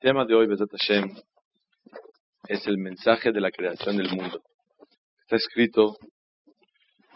El 0.00 0.10
tema 0.10 0.24
de 0.24 0.32
hoy, 0.36 0.46
Besat 0.46 0.70
Hashem, 0.70 1.10
es 2.46 2.64
el 2.68 2.78
mensaje 2.78 3.32
de 3.32 3.40
la 3.40 3.50
creación 3.50 3.96
del 3.96 4.08
mundo. 4.14 4.44
Está 5.22 5.34
escrito, 5.34 5.96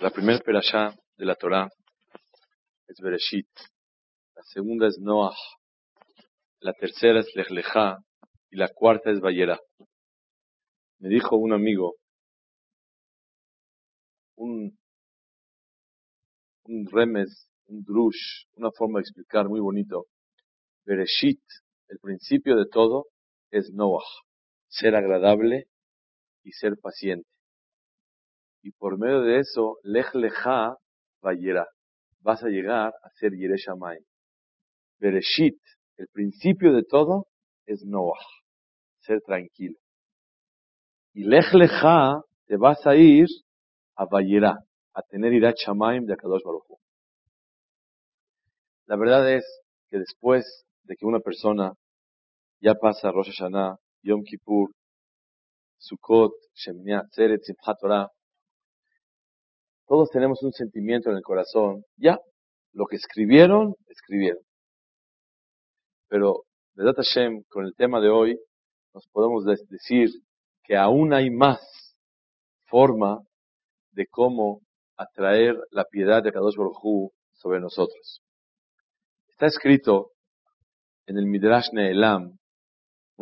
la 0.00 0.10
primera 0.10 0.40
perashá 0.40 0.92
de 1.16 1.24
la 1.24 1.36
Torah 1.36 1.68
es 2.88 2.96
Bereshit, 3.00 3.46
la 4.34 4.42
segunda 4.42 4.88
es 4.88 4.98
Noah, 4.98 5.36
la 6.58 6.72
tercera 6.72 7.20
es 7.20 7.28
Lech 7.36 7.50
Lechá 7.50 7.98
y 8.50 8.56
la 8.56 8.68
cuarta 8.74 9.12
es 9.12 9.20
Vayera. 9.20 9.60
Me 10.98 11.08
dijo 11.08 11.36
un 11.36 11.52
amigo, 11.52 11.94
un, 14.34 14.76
un 16.64 16.86
remes, 16.90 17.48
un 17.66 17.84
drush, 17.84 18.46
una 18.56 18.72
forma 18.72 18.98
de 18.98 19.02
explicar 19.02 19.48
muy 19.48 19.60
bonito. 19.60 20.06
Bereshit, 20.84 21.42
el 21.92 21.98
principio 21.98 22.56
de 22.56 22.64
todo, 22.66 23.08
es 23.50 23.70
Noah, 23.74 24.02
ser 24.68 24.96
agradable 24.96 25.66
y 26.42 26.52
ser 26.52 26.78
paciente. 26.80 27.28
Y 28.62 28.72
por 28.72 28.98
medio 28.98 29.20
de 29.20 29.40
eso, 29.40 29.76
Lech 29.82 30.14
Lecha 30.14 30.74
Vayera, 31.20 31.68
vas 32.20 32.42
a 32.42 32.48
llegar 32.48 32.94
a 33.02 33.10
ser 33.10 33.32
Yereshamay. 33.32 33.98
Bereshit, 35.00 35.60
el 35.98 36.08
principio 36.08 36.72
de 36.72 36.82
todo, 36.82 37.26
es 37.66 37.84
Noah, 37.84 38.24
ser 39.00 39.20
tranquilo. 39.20 39.78
Y 41.12 41.24
Lech 41.24 41.52
Lecha, 41.52 42.22
te 42.46 42.56
vas 42.56 42.86
a 42.86 42.96
ir 42.96 43.26
a 43.96 44.06
Vayera, 44.06 44.56
a 44.94 45.02
tener 45.02 45.34
Irat 45.34 45.56
Shamaim 45.56 46.06
de 46.06 46.14
Akadosh 46.14 46.42
Baruch 46.42 46.64
Hu. 46.68 46.78
La 48.86 48.96
verdad 48.96 49.30
es 49.30 49.44
que 49.90 49.98
después 49.98 50.64
de 50.84 50.96
que 50.96 51.04
una 51.04 51.20
persona 51.20 51.74
ya 52.62 52.74
pasa 52.74 53.10
Rosh 53.10 53.26
Hashanah, 53.34 53.76
Yom 54.02 54.22
Kippur, 54.22 54.70
Sukkot, 55.78 56.32
Shemini 56.54 56.94
Atzeret, 56.94 57.42
Simchat 57.42 57.76
Torah, 57.80 58.08
todos 59.88 60.10
tenemos 60.10 60.40
un 60.44 60.52
sentimiento 60.52 61.10
en 61.10 61.16
el 61.16 61.22
corazón, 61.22 61.82
ya, 61.96 62.18
lo 62.72 62.86
que 62.86 62.96
escribieron, 62.96 63.74
escribieron. 63.88 64.42
Pero, 66.08 66.44
Vedat 66.74 66.96
Hashem, 66.96 67.42
con 67.48 67.66
el 67.66 67.74
tema 67.74 68.00
de 68.00 68.08
hoy, 68.08 68.38
nos 68.94 69.06
podemos 69.08 69.44
decir 69.44 70.10
que 70.62 70.76
aún 70.76 71.12
hay 71.12 71.30
más 71.30 71.60
forma 72.66 73.18
de 73.90 74.06
cómo 74.06 74.60
atraer 74.96 75.56
la 75.70 75.84
piedad 75.84 76.22
de 76.22 76.30
Kadosh 76.30 76.56
Baruj 76.56 77.10
sobre 77.32 77.60
nosotros. 77.60 78.22
Está 79.28 79.46
escrito 79.46 80.12
en 81.06 81.18
el 81.18 81.26
Midrash 81.26 81.72
Ne'elam 81.72 82.38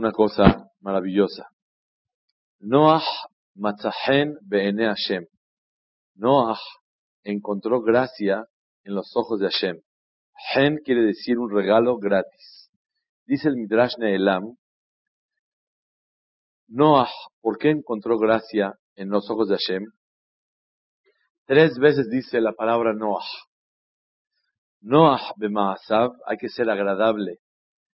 una 0.00 0.12
cosa 0.12 0.70
maravillosa. 0.80 1.50
Noah 2.60 3.04
matzahen 3.54 4.38
be'ene 4.40 4.86
Hashem. 4.86 5.26
Noah 6.14 6.58
encontró 7.22 7.82
gracia 7.82 8.46
en 8.82 8.94
los 8.94 9.14
ojos 9.14 9.40
de 9.40 9.50
Hashem. 9.50 9.82
Hen 10.54 10.78
quiere 10.78 11.02
decir 11.02 11.38
un 11.38 11.50
regalo 11.50 11.98
gratis. 11.98 12.70
Dice 13.26 13.48
el 13.48 13.56
Midrash 13.56 13.98
Ne'elam, 13.98 14.56
Noah, 16.68 17.10
¿por 17.42 17.58
qué 17.58 17.68
encontró 17.68 18.18
gracia 18.18 18.78
en 18.94 19.10
los 19.10 19.28
ojos 19.28 19.48
de 19.48 19.56
Hashem? 19.56 19.84
Tres 21.44 21.78
veces 21.78 22.08
dice 22.08 22.40
la 22.40 22.52
palabra 22.52 22.94
Noah. 22.94 23.26
Noah 24.80 25.34
bemaasav, 25.36 26.12
hay 26.24 26.38
que 26.38 26.48
ser 26.48 26.70
agradable 26.70 27.40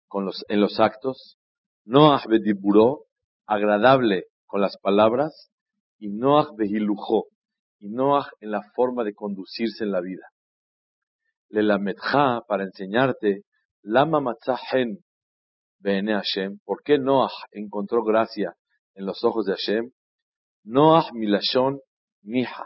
con 0.08 0.26
los, 0.26 0.44
en 0.48 0.62
los 0.62 0.80
actos. 0.80 1.38
Noah 1.86 2.24
bediburo, 2.28 3.06
agradable 3.46 4.26
con 4.46 4.62
las 4.62 4.78
palabras. 4.78 5.52
Y 5.98 6.10
Noah 6.10 6.48
behilujo, 6.58 7.28
y 7.80 7.90
Noah 7.90 8.28
en 8.40 8.52
la 8.52 8.62
forma 8.76 9.04
de 9.04 9.14
conducirse 9.14 9.84
en 9.84 9.92
la 9.92 10.02
vida. 10.02 10.24
Le 11.50 11.62
lametja, 11.62 12.42
para 12.48 12.64
enseñarte, 12.64 13.44
lama 13.84 14.20
matzahen 14.20 15.04
bene 15.82 16.14
Hashem, 16.14 16.60
¿por 16.64 16.84
qué 16.84 16.98
Noah 16.98 17.32
encontró 17.52 18.04
gracia 18.04 18.56
en 18.94 19.06
los 19.06 19.24
ojos 19.24 19.46
de 19.46 19.54
Hashem? 19.54 19.92
Noah 20.64 21.10
milashon 21.14 21.80
mija. 22.22 22.66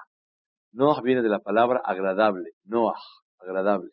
Noah 0.74 1.02
viene 1.02 1.22
de 1.22 1.30
la 1.30 1.40
palabra 1.40 1.82
agradable, 1.84 2.52
Noah, 2.66 3.00
agradable. 3.40 3.92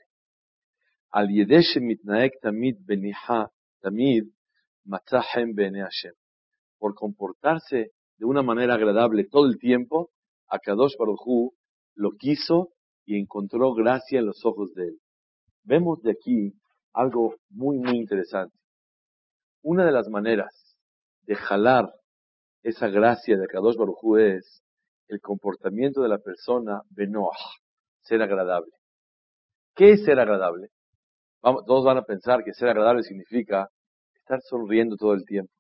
Al 1.11 1.29
yedesh 1.29 1.81
mitnaek 1.81 2.33
tamid 2.41 2.77
beniha, 2.85 3.49
tamid 3.81 4.25
matzahem 4.85 5.55
bene 5.55 5.83
Hashem. 5.83 6.13
Por 6.79 6.95
comportarse 6.95 7.91
de 8.17 8.25
una 8.25 8.43
manera 8.43 8.75
agradable 8.75 9.25
todo 9.25 9.47
el 9.47 9.59
tiempo, 9.59 10.11
Akadosh 10.49 10.97
Baruj 10.99 11.53
lo 11.95 12.11
quiso 12.13 12.71
y 13.05 13.19
encontró 13.19 13.75
gracia 13.75 14.21
en 14.21 14.27
los 14.27 14.45
ojos 14.45 14.73
de 14.75 14.85
él. 14.85 14.99
Vemos 15.65 16.03
de 16.03 16.13
aquí 16.13 16.53
algo 16.93 17.37
muy, 17.51 17.79
muy 17.79 17.97
interesante. 17.97 18.57
Una 19.63 19.85
de 19.85 19.93
las 19.93 20.09
maneras 20.09 20.77
de 21.23 21.37
jalar 21.37 21.93
esa 22.63 22.89
gracia 22.89 23.37
de 23.37 23.45
Akadosh 23.45 23.77
Baruj 23.77 24.19
es 24.19 24.63
el 25.09 25.21
comportamiento 25.21 26.03
de 26.03 26.09
la 26.09 26.19
persona 26.19 26.81
benoah, 26.91 27.37
ser 28.03 28.23
agradable. 28.23 28.73
¿Qué 29.75 29.93
es 29.93 30.05
ser 30.05 30.21
agradable? 30.21 30.69
Todos 31.41 31.85
van 31.85 31.99
a 31.99 32.03
pensar 32.03 32.45
que 32.45 32.53
ser 32.53 32.69
agradable 32.69 33.03
significa 33.03 33.69
estar 34.33 34.41
sonriendo 34.43 34.97
todo 34.97 35.13
el 35.15 35.25
tiempo. 35.25 35.53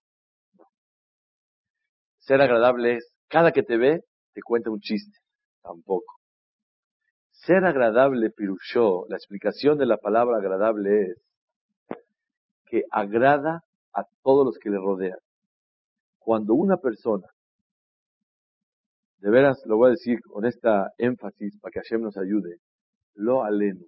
Ser 2.18 2.40
agradable 2.40 2.96
es, 2.96 3.12
cada 3.28 3.52
que 3.52 3.62
te 3.62 3.76
ve, 3.76 4.00
te 4.32 4.40
cuenta 4.42 4.70
un 4.70 4.80
chiste. 4.80 5.18
Tampoco. 5.62 6.14
Ser 7.30 7.64
agradable, 7.64 8.30
Pirushó, 8.30 9.04
la 9.08 9.16
explicación 9.16 9.78
de 9.78 9.86
la 9.86 9.96
palabra 9.96 10.38
agradable 10.38 11.02
es 11.02 11.16
que 12.66 12.84
agrada 12.90 13.62
a 13.92 14.04
todos 14.22 14.46
los 14.46 14.58
que 14.58 14.70
le 14.70 14.78
rodean. 14.78 15.18
Cuando 16.18 16.54
una 16.54 16.76
persona, 16.76 17.26
de 19.18 19.30
veras 19.30 19.60
lo 19.66 19.76
voy 19.76 19.88
a 19.88 19.90
decir 19.90 20.20
con 20.22 20.46
esta 20.46 20.92
énfasis 20.98 21.58
para 21.60 21.72
que 21.72 21.80
Hashem 21.80 22.00
nos 22.00 22.16
ayude, 22.16 22.58
lo 23.14 23.44
aleno, 23.44 23.84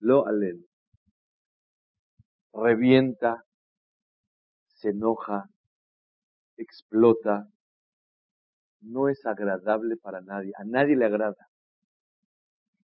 lo 0.00 0.26
aleno, 0.26 0.64
revienta, 2.52 3.44
se 4.78 4.90
enoja, 4.90 5.44
explota, 6.56 7.48
no 8.80 9.08
es 9.08 9.24
agradable 9.26 9.96
para 9.96 10.20
nadie, 10.20 10.52
a 10.56 10.64
nadie 10.64 10.96
le 10.96 11.04
agrada. 11.04 11.48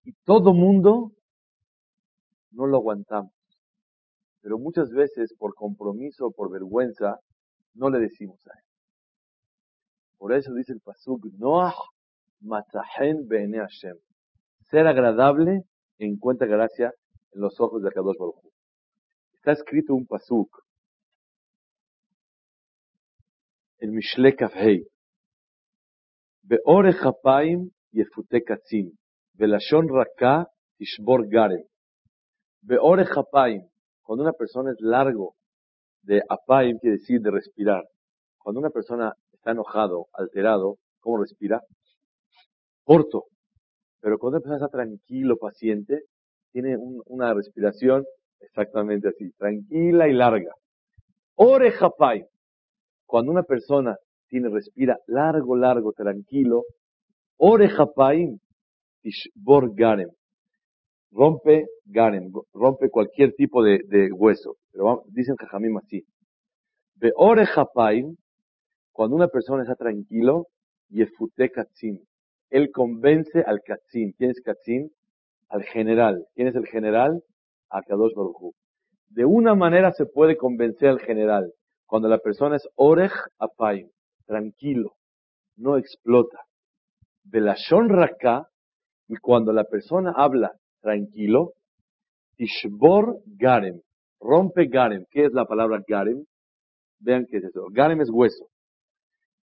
Y 0.05 0.13
todo 0.25 0.53
mundo 0.53 1.13
no 2.51 2.67
lo 2.67 2.77
aguantamos. 2.77 3.33
Pero 4.43 4.59
muchas 4.59 4.91
veces 4.91 5.35
por 5.39 5.55
compromiso 5.55 6.27
o 6.27 6.31
por 6.31 6.51
vergüenza 6.51 7.19
no 7.75 7.91
le 7.91 7.99
decimos 8.01 8.39
a 8.47 8.59
él. 8.59 8.65
Por 10.19 10.33
eso 10.33 10.53
dice 10.53 10.73
el 10.73 10.81
Pasuk, 10.81 11.25
Noah 11.39 11.75
matahen 12.41 13.27
bene 13.27 13.59
Hashem. 13.59 13.97
Ser 14.71 14.87
agradable 14.87 15.63
encuentra 15.99 16.47
gracia 16.47 16.93
en 17.33 17.41
los 17.41 17.59
ojos 17.61 17.83
de 17.83 17.91
Kadosh 17.91 18.19
Baruj 18.19 18.53
Está 19.35 19.53
escrito 19.53 19.95
un 19.95 20.07
Pasuk 20.07 20.68
el 23.79 23.93
Mishle 23.93 24.35
Kafhei. 24.35 24.85
Beore 26.43 26.93
Japaim 26.93 27.71
Yefute 27.93 28.43
Katzin. 28.45 28.93
Velashon 29.39 29.87
Ishbor 30.79 31.29
Garem. 31.29 31.65
Beore 32.63 33.05
Cuando 34.03 34.25
una 34.25 34.33
persona 34.33 34.73
es 34.73 34.81
largo 34.81 35.35
de 36.03 36.23
Apaim, 36.29 36.79
quiere 36.79 36.97
decir 36.97 37.21
de 37.21 37.31
respirar. 37.31 37.85
Cuando 38.39 38.61
una 38.61 38.71
persona 38.71 39.13
está 39.33 39.53
enojado, 39.53 40.07
alterado, 40.13 40.79
¿cómo 41.01 41.19
respira? 41.19 41.61
Corto. 42.85 43.25
Pero 44.01 44.19
cuando 44.19 44.39
una 44.39 44.43
persona 44.43 44.67
está 44.67 44.69
tranquilo, 44.69 45.37
paciente, 45.37 46.05
tiene 46.53 46.77
una 47.07 47.35
respiración 47.35 48.05
exactamente 48.41 49.09
así, 49.09 49.31
tranquila 49.33 50.09
y 50.09 50.13
larga. 50.13 50.53
Ore 51.35 51.71
Japaim. 51.73 52.25
Cuando 53.09 53.33
una 53.33 53.43
persona 53.43 53.97
tiene, 54.29 54.51
respira 54.51 54.99
largo, 55.07 55.57
largo, 55.57 55.95
tranquilo, 55.95 56.65
Orejapai, 57.39 58.39
Tishbor 59.01 59.75
Garem. 59.75 60.11
Rompe 61.11 61.69
Garem, 61.87 62.31
rompe 62.53 62.91
cualquier 62.91 63.33
tipo 63.33 63.63
de, 63.63 64.11
hueso. 64.13 64.57
Pero 64.71 65.05
dicen 65.07 65.37
Jajamim 65.37 65.79
así. 65.79 66.05
De 66.97 67.11
Orejapai, 67.17 68.05
cuando 68.93 69.17
una 69.17 69.29
persona 69.29 69.63
está 69.63 69.75
tranquilo, 69.75 70.49
Yefute 70.91 71.51
Katzin. 71.51 72.05
Él 72.51 72.71
convence 72.71 73.41
al 73.41 73.63
Katzin. 73.65 74.13
¿Quién 74.19 74.33
es 74.33 74.43
Katzin? 74.43 74.91
Al 75.49 75.63
general. 75.63 76.27
¿Quién 76.35 76.49
es 76.49 76.55
el 76.57 76.67
general? 76.67 77.23
Akadosh 77.71 78.13
Baruj 78.15 78.53
De 79.09 79.25
una 79.25 79.55
manera 79.55 79.93
se 79.93 80.05
puede 80.05 80.37
convencer 80.37 80.91
al 80.91 81.01
general. 81.01 81.55
Cuando 81.89 82.07
la 82.07 82.19
persona 82.19 82.57
es 82.57 82.69
Orej 82.75 83.13
Apayim, 83.39 83.89
tranquilo, 84.27 84.97
no 85.57 85.79
explota. 85.79 86.39
Belashon 87.25 87.89
Raka, 87.89 88.47
y 89.09 89.17
cuando 89.17 89.55
la 89.55 89.65
persona 89.65 90.13
habla 90.15 90.53
tranquilo, 90.83 91.55
Tishbor 92.37 93.23
Garem, 93.25 93.81
rompe 94.21 94.67
Garem. 94.67 95.07
¿Qué 95.11 95.25
es 95.25 95.33
la 95.33 95.47
palabra 95.47 95.83
Garem? 95.89 96.27
Vean 97.01 97.25
qué 97.27 97.39
es 97.39 97.45
eso. 97.45 97.69
Garem 97.71 98.03
es 98.03 98.11
hueso. 98.13 98.51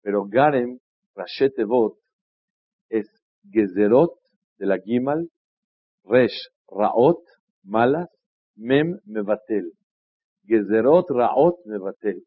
Pero 0.02 0.26
Garem, 0.26 0.80
Rashetevot, 1.16 1.98
es 2.90 3.08
Gezerot 3.50 4.20
de 4.58 4.66
la 4.66 4.80
Gimal, 4.80 5.30
Resh, 6.04 6.50
Raot, 6.68 7.24
malas, 7.64 8.10
Mem, 8.58 9.00
Mevatel. 9.06 9.72
Gezerot, 10.46 11.10
Raot, 11.10 11.66
Mevatel. 11.66 12.22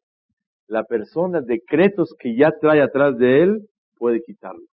La 0.69 0.85
persona, 0.85 1.41
decretos 1.41 2.15
que 2.19 2.37
ya 2.37 2.53
trae 2.61 2.83
atrás 2.83 3.17
de 3.19 3.43
él, 3.43 3.69
puede 3.97 4.21
quitarlos. 4.23 4.69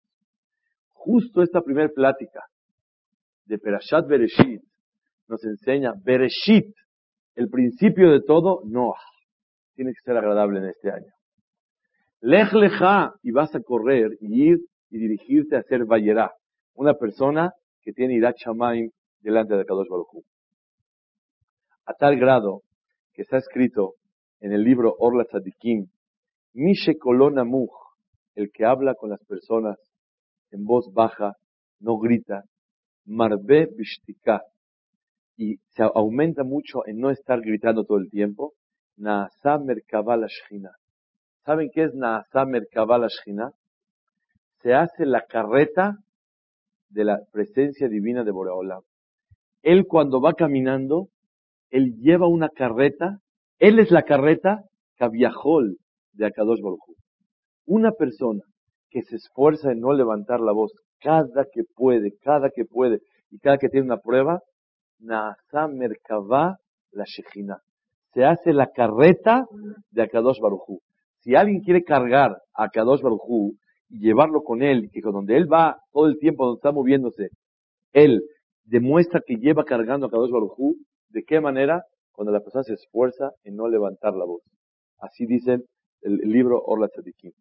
Justo 0.92 1.42
esta 1.42 1.62
primera 1.62 1.88
plática 1.88 2.40
de 3.46 3.58
Perashat 3.58 4.06
Bereshit 4.06 4.62
nos 5.28 5.44
enseña 5.44 5.92
Bereshit, 6.04 6.74
el 7.34 7.48
principio 7.48 8.10
de 8.10 8.20
todo, 8.20 8.60
no. 8.64 8.92
Tiene 9.74 9.92
que 9.92 10.00
ser 10.04 10.16
agradable 10.16 10.58
en 10.58 10.66
este 10.66 10.90
año. 10.90 11.12
Lej 12.20 12.52
leja 12.52 13.14
y 13.22 13.30
vas 13.30 13.54
a 13.54 13.60
correr 13.60 14.10
y 14.20 14.50
ir 14.50 14.58
y 14.90 14.98
dirigirte 14.98 15.56
a 15.56 15.60
hacer 15.60 15.86
Bayerá. 15.86 16.32
Una 16.74 16.94
persona 16.94 17.52
que 17.82 17.92
tiene 17.92 18.14
Irat 18.14 18.36
Shamaim 18.36 18.90
delante 19.20 19.54
de 19.54 19.64
Kadosh 19.64 19.88
Baruch 19.88 20.24
A 21.86 21.94
tal 21.94 22.16
grado 22.16 22.60
que 23.14 23.22
está 23.22 23.38
escrito 23.38 23.94
en 24.40 24.52
el 24.52 24.62
libro 24.64 24.94
Orla 24.98 25.24
Tzadikim, 25.24 25.86
Mishe 26.54 26.98
Kolona 26.98 27.44
Muj, 27.44 27.70
el 28.34 28.50
que 28.50 28.64
habla 28.64 28.94
con 28.94 29.10
las 29.10 29.24
personas 29.24 29.78
en 30.50 30.64
voz 30.64 30.92
baja, 30.92 31.34
no 31.78 31.98
grita, 31.98 32.44
Marbe 33.04 33.68
Bishtika, 33.76 34.42
y 35.36 35.56
se 35.68 35.82
aumenta 35.82 36.44
mucho 36.44 36.86
en 36.86 36.98
no 36.98 37.10
estar 37.10 37.40
gritando 37.40 37.84
todo 37.84 37.98
el 37.98 38.10
tiempo, 38.10 38.54
Naasa 38.96 39.58
Merkabah 39.58 40.18
Shchina. 40.26 40.72
¿Saben 41.44 41.70
qué 41.72 41.84
es 41.84 41.94
Naasa 41.94 42.44
Merkabah 42.44 43.06
Shchina? 43.08 43.52
Se 44.62 44.74
hace 44.74 45.06
la 45.06 45.24
carreta 45.26 45.96
de 46.90 47.04
la 47.04 47.20
presencia 47.32 47.88
divina 47.88 48.24
de 48.24 48.30
Boreolam. 48.30 48.82
Él 49.62 49.86
cuando 49.86 50.20
va 50.20 50.34
caminando, 50.34 51.08
él 51.70 51.94
lleva 51.98 52.28
una 52.28 52.50
carreta, 52.50 53.20
él 53.60 53.78
es 53.78 53.90
la 53.90 54.02
carreta 54.02 54.62
Kaviahol 54.96 55.76
de 56.12 56.26
Akadosh 56.26 56.60
Baruj 56.62 56.80
Una 57.66 57.92
persona 57.92 58.42
que 58.90 59.02
se 59.02 59.16
esfuerza 59.16 59.70
en 59.70 59.80
no 59.80 59.92
levantar 59.92 60.40
la 60.40 60.52
voz 60.52 60.72
cada 60.98 61.44
que 61.52 61.62
puede, 61.74 62.12
cada 62.22 62.50
que 62.50 62.64
puede, 62.64 62.98
y 63.30 63.38
cada 63.38 63.58
que 63.58 63.68
tiene 63.68 63.86
una 63.86 63.98
prueba, 63.98 64.40
Naasa 64.98 65.68
Merkavá 65.68 66.56
la 66.92 67.04
Shejina. 67.06 67.58
Se 68.12 68.24
hace 68.24 68.52
la 68.52 68.66
carreta 68.66 69.44
de 69.90 70.02
Akadosh 70.02 70.40
Baruj 70.40 70.80
Si 71.18 71.34
alguien 71.36 71.60
quiere 71.60 71.84
cargar 71.84 72.32
a 72.54 72.64
Akadosh 72.64 73.02
Baruj 73.02 73.54
y 73.88 74.00
llevarlo 74.00 74.42
con 74.42 74.62
él, 74.62 74.88
que 74.92 75.00
con 75.00 75.12
donde 75.12 75.36
él 75.36 75.52
va 75.52 75.76
todo 75.92 76.06
el 76.06 76.18
tiempo, 76.18 76.44
donde 76.44 76.58
está 76.58 76.72
moviéndose, 76.72 77.28
él 77.92 78.22
demuestra 78.64 79.20
que 79.24 79.36
lleva 79.36 79.64
cargando 79.64 80.06
a 80.06 80.10
Kadosh 80.10 80.30
Baruj 80.30 80.76
¿de 81.10 81.22
qué 81.24 81.40
manera? 81.40 81.82
Cuando 82.20 82.32
la 82.32 82.42
persona 82.42 82.64
se 82.64 82.74
esfuerza 82.74 83.32
en 83.44 83.56
no 83.56 83.66
levantar 83.66 84.12
la 84.12 84.26
voz. 84.26 84.42
Así 84.98 85.24
dice 85.24 85.64
el, 86.02 86.16
libro 86.18 86.62
Orla 86.62 86.88
Tzadikim. 86.88 87.32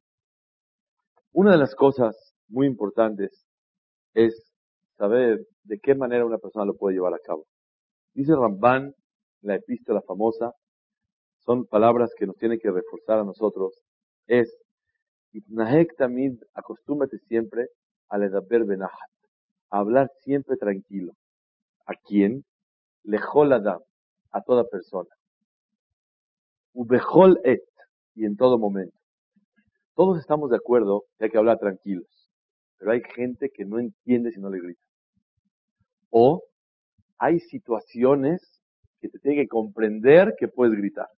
Una 1.34 1.52
de 1.52 1.58
las 1.58 1.76
cosas 1.76 2.34
muy 2.48 2.66
importantes 2.66 3.46
es 4.14 4.54
saber 4.96 5.46
de 5.64 5.80
qué 5.80 5.96
manera 5.96 6.26
una 6.26 6.38
persona 6.38 6.64
lo 6.64 6.78
puede 6.78 6.96
llevar 6.96 7.14
a 7.14 7.20
cabo. 7.20 7.46
Dice 8.14 8.34
Ramban 8.34 8.96
la 9.42 9.56
epístola 9.56 10.02
famosa, 10.02 10.54
son 11.40 11.66
palabras 11.66 12.14
que 12.18 12.26
nos 12.26 12.38
tienen 12.38 12.58
que 12.58 12.72
reforzar 12.72 13.20
a 13.20 13.26
nosotros, 13.26 13.81
es, 14.28 14.50
Itnahek 15.34 15.98
tamid, 15.98 16.42
acostúmbrate 16.54 17.18
siempre 17.28 17.68
al 18.08 18.24
edaber 18.24 18.64
benahat, 18.64 19.12
a 19.72 19.80
hablar 19.80 20.10
siempre 20.24 20.56
tranquilo. 20.56 21.12
¿A 21.86 21.96
quién? 21.96 22.46
Lejol 23.04 23.52
adam, 23.52 23.81
a 24.31 24.42
toda 24.42 24.64
persona. 24.68 25.10
Ubehol 26.74 27.40
et, 27.44 27.64
y 28.16 28.26
en 28.26 28.36
todo 28.36 28.58
momento. 28.58 28.98
Todos 29.96 30.20
estamos 30.20 30.50
de 30.50 30.58
acuerdo 30.58 31.06
que 31.18 31.26
hay 31.26 31.31
que 31.31 31.38
hablar 31.38 31.60
tranquilos, 31.60 32.08
pero 32.78 32.92
hay 32.92 33.02
gente 33.16 33.50
que 33.50 33.66
no 33.66 33.80
entiende 33.80 34.31
si 34.31 34.40
no 34.40 34.50
le 34.50 34.62
grita. 34.62 34.81
O 36.10 36.44
hay 37.18 37.40
situaciones 37.40 38.62
que 39.02 39.10
te 39.10 39.20
tiene 39.20 39.44
que 39.44 39.48
comprender 39.48 40.36
que 40.38 40.48
puedes 40.48 40.78
gritar. 40.78 41.10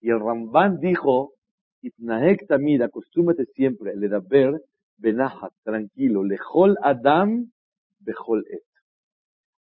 Y 0.00 0.10
el 0.10 0.20
Ramban 0.20 0.78
dijo, 0.78 1.34
Itnahek 1.82 2.46
tamid, 2.46 2.82
acostúmate 2.82 3.44
siempre, 3.46 3.92
el 3.92 4.04
edaber 4.04 4.62
benahat, 4.98 5.52
tranquilo, 5.62 6.24
lejol 6.24 6.76
adam, 6.82 7.52
bejol 8.00 8.44
et. 8.50 8.64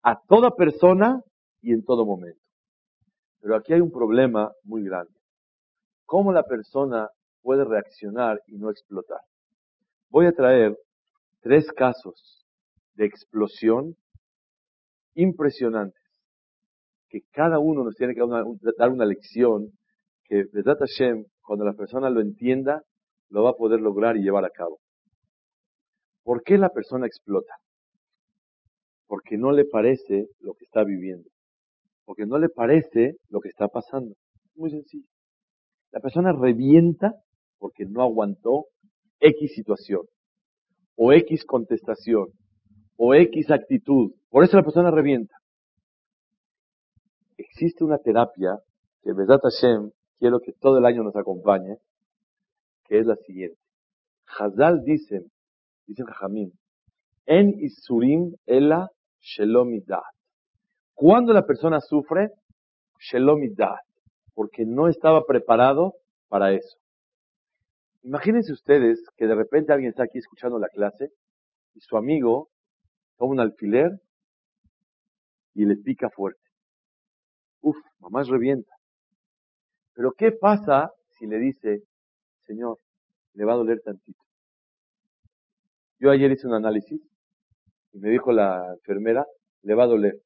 A 0.03 0.21
toda 0.21 0.57
persona 0.57 1.23
y 1.63 1.73
en 1.73 1.85
todo 1.85 2.05
momento. 2.05 2.41
Pero 3.41 3.57
aquí 3.57 3.73
hay 3.73 3.81
un 3.81 3.91
problema 3.91 4.53
muy 4.65 4.85
grande. 4.85 5.13
¿Cómo 6.05 6.33
la 6.33 6.43
persona 6.43 7.09
puede 7.43 7.65
reaccionar 7.65 8.41
y 8.47 8.59
no 8.59 8.71
explotar? 8.71 9.21
Voy 10.09 10.27
a 10.27 10.33
traer 10.33 10.77
tres 11.41 11.71
casos 11.73 12.45
de 12.95 13.07
explosión 13.07 13.97
impresionantes 15.15 16.01
que 17.11 17.23
cada 17.33 17.59
uno 17.59 17.85
nos 17.85 17.97
tiene 17.97 18.15
que 18.15 18.21
dar 18.79 18.91
una, 18.91 19.05
lección 19.05 19.73
que, 20.25 20.45
de 20.45 20.63
Hashem, 20.63 21.25
cuando 21.43 21.65
la 21.65 21.73
persona 21.75 22.09
lo 22.09 22.21
entienda, 22.21 22.83
lo 23.29 23.43
va 23.43 23.51
a 23.51 23.55
poder 23.55 23.81
lograr 23.81 24.17
y 24.17 24.23
llevar 24.23 24.45
a 24.45 24.51
cabo. 24.51 24.79
¿Por 26.23 26.43
qué 26.45 26.57
la 26.57 26.69
persona 26.69 27.07
explota? 27.07 27.53
Porque 29.09 29.37
no 29.37 29.51
le 29.51 29.65
parece 29.65 30.29
lo 30.39 30.55
que 30.55 30.65
está 30.65 30.85
viviendo. 30.85 31.29
Porque 32.05 32.27
no 32.27 32.39
le 32.39 32.49
parece 32.49 33.17
lo 33.29 33.41
que 33.41 33.49
está 33.49 33.69
pasando. 33.69 34.15
Muy 34.55 34.71
sencillo. 34.71 35.07
La 35.93 36.01
persona 36.01 36.33
revienta 36.33 37.15
porque 37.59 37.85
no 37.85 38.03
aguantó 38.03 38.67
X 39.21 39.53
situación, 39.55 40.03
o 40.97 41.13
X 41.13 41.45
contestación, 41.45 42.29
o 42.97 43.15
X 43.15 43.51
actitud. 43.51 44.13
Por 44.31 44.45
eso 44.45 44.57
la 44.57 44.63
persona 44.63 44.91
revienta. 44.91 45.37
Existe 47.37 47.85
una 47.85 47.99
terapia 47.99 48.59
que 49.03 49.13
Besat 49.13 49.41
Hashem 49.43 49.91
quiero 50.19 50.41
que 50.41 50.53
todo 50.53 50.79
el 50.79 50.85
año 50.85 51.03
nos 51.03 51.17
acompañe, 51.17 51.77
que 52.85 52.99
es 52.99 53.07
la 53.07 53.17
siguiente. 53.17 53.59
Hazal 54.27 54.85
dicen, 54.85 55.31
dicen 55.87 56.07
Jajamín, 56.07 56.53
en 57.27 57.59
Isurim 57.59 58.35
ela 58.47 58.91
shelomidat. 59.21 60.20
Cuando 61.01 61.33
la 61.33 61.47
persona 61.47 61.81
sufre, 61.81 62.29
shelomidat, 62.99 63.81
porque 64.35 64.67
no 64.67 64.87
estaba 64.87 65.25
preparado 65.25 65.95
para 66.29 66.53
eso. 66.53 66.77
Imagínense 68.03 68.53
ustedes 68.53 69.03
que 69.17 69.27
de 69.27 69.35
repente 69.35 69.73
alguien 69.73 69.89
está 69.89 70.03
aquí 70.03 70.19
escuchando 70.19 70.59
la 70.59 70.69
clase 70.69 71.09
y 71.73 71.81
su 71.81 71.97
amigo 71.97 72.51
toma 73.17 73.33
un 73.33 73.41
alfiler 73.41 73.93
y 75.55 75.65
le 75.65 75.77
pica 75.77 76.11
fuerte. 76.11 76.43
Uf, 77.63 77.79
mamá 78.01 78.23
revienta. 78.25 78.75
Pero 79.95 80.13
¿qué 80.13 80.33
pasa 80.33 80.91
si 81.19 81.27
le 81.27 81.39
dice, 81.39 81.83
Señor, 82.45 82.77
le 83.33 83.47
va 83.47 83.55
a 83.55 83.57
doler 83.57 83.81
tantito? 83.83 84.23
Yo 85.99 86.11
ayer 86.11 86.31
hice 86.31 86.47
un 86.47 86.53
análisis 86.53 87.01
y 87.95 87.99
me 88.01 88.11
dijo 88.11 88.33
la 88.33 88.75
enfermera, 88.75 89.25
le 89.63 89.75
va 89.75 89.85
a 89.85 89.87
doler. 89.87 90.21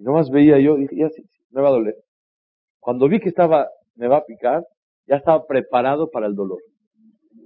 Y 0.00 0.02
nomás 0.02 0.30
veía 0.30 0.58
yo, 0.58 0.76
dije, 0.76 0.96
ya 0.96 1.10
sí, 1.10 1.22
me 1.50 1.60
va 1.60 1.68
a 1.68 1.72
doler. 1.72 1.94
Cuando 2.80 3.06
vi 3.06 3.20
que 3.20 3.28
estaba 3.28 3.68
me 3.96 4.08
va 4.08 4.16
a 4.16 4.24
picar, 4.24 4.64
ya 5.06 5.16
estaba 5.16 5.44
preparado 5.46 6.08
para 6.10 6.26
el 6.26 6.34
dolor. 6.34 6.58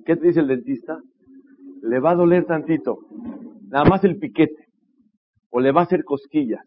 ¿Qué 0.07 0.15
te 0.15 0.29
dice 0.29 0.39
el 0.39 0.47
dentista? 0.47 0.97
Le 1.83 1.99
va 1.99 2.13
a 2.13 2.15
doler 2.15 2.45
tantito, 2.47 2.99
nada 3.69 3.85
más 3.85 4.05
el 4.05 4.19
piquete, 4.19 4.69
o 5.51 5.59
le 5.59 5.73
va 5.73 5.81
a 5.81 5.85
hacer 5.85 6.05
cosquillas, 6.05 6.63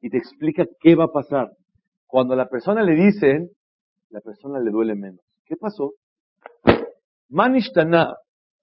y 0.00 0.08
te 0.08 0.16
explica 0.16 0.64
qué 0.80 0.94
va 0.94 1.04
a 1.04 1.12
pasar. 1.12 1.50
Cuando 2.06 2.32
a 2.32 2.36
la 2.36 2.48
persona 2.48 2.82
le 2.82 2.94
dicen, 2.94 3.50
la 4.08 4.22
persona 4.22 4.58
le 4.58 4.70
duele 4.70 4.94
menos. 4.94 5.20
¿Qué 5.44 5.56
pasó? 5.56 5.92
Manishtana, 7.28 8.14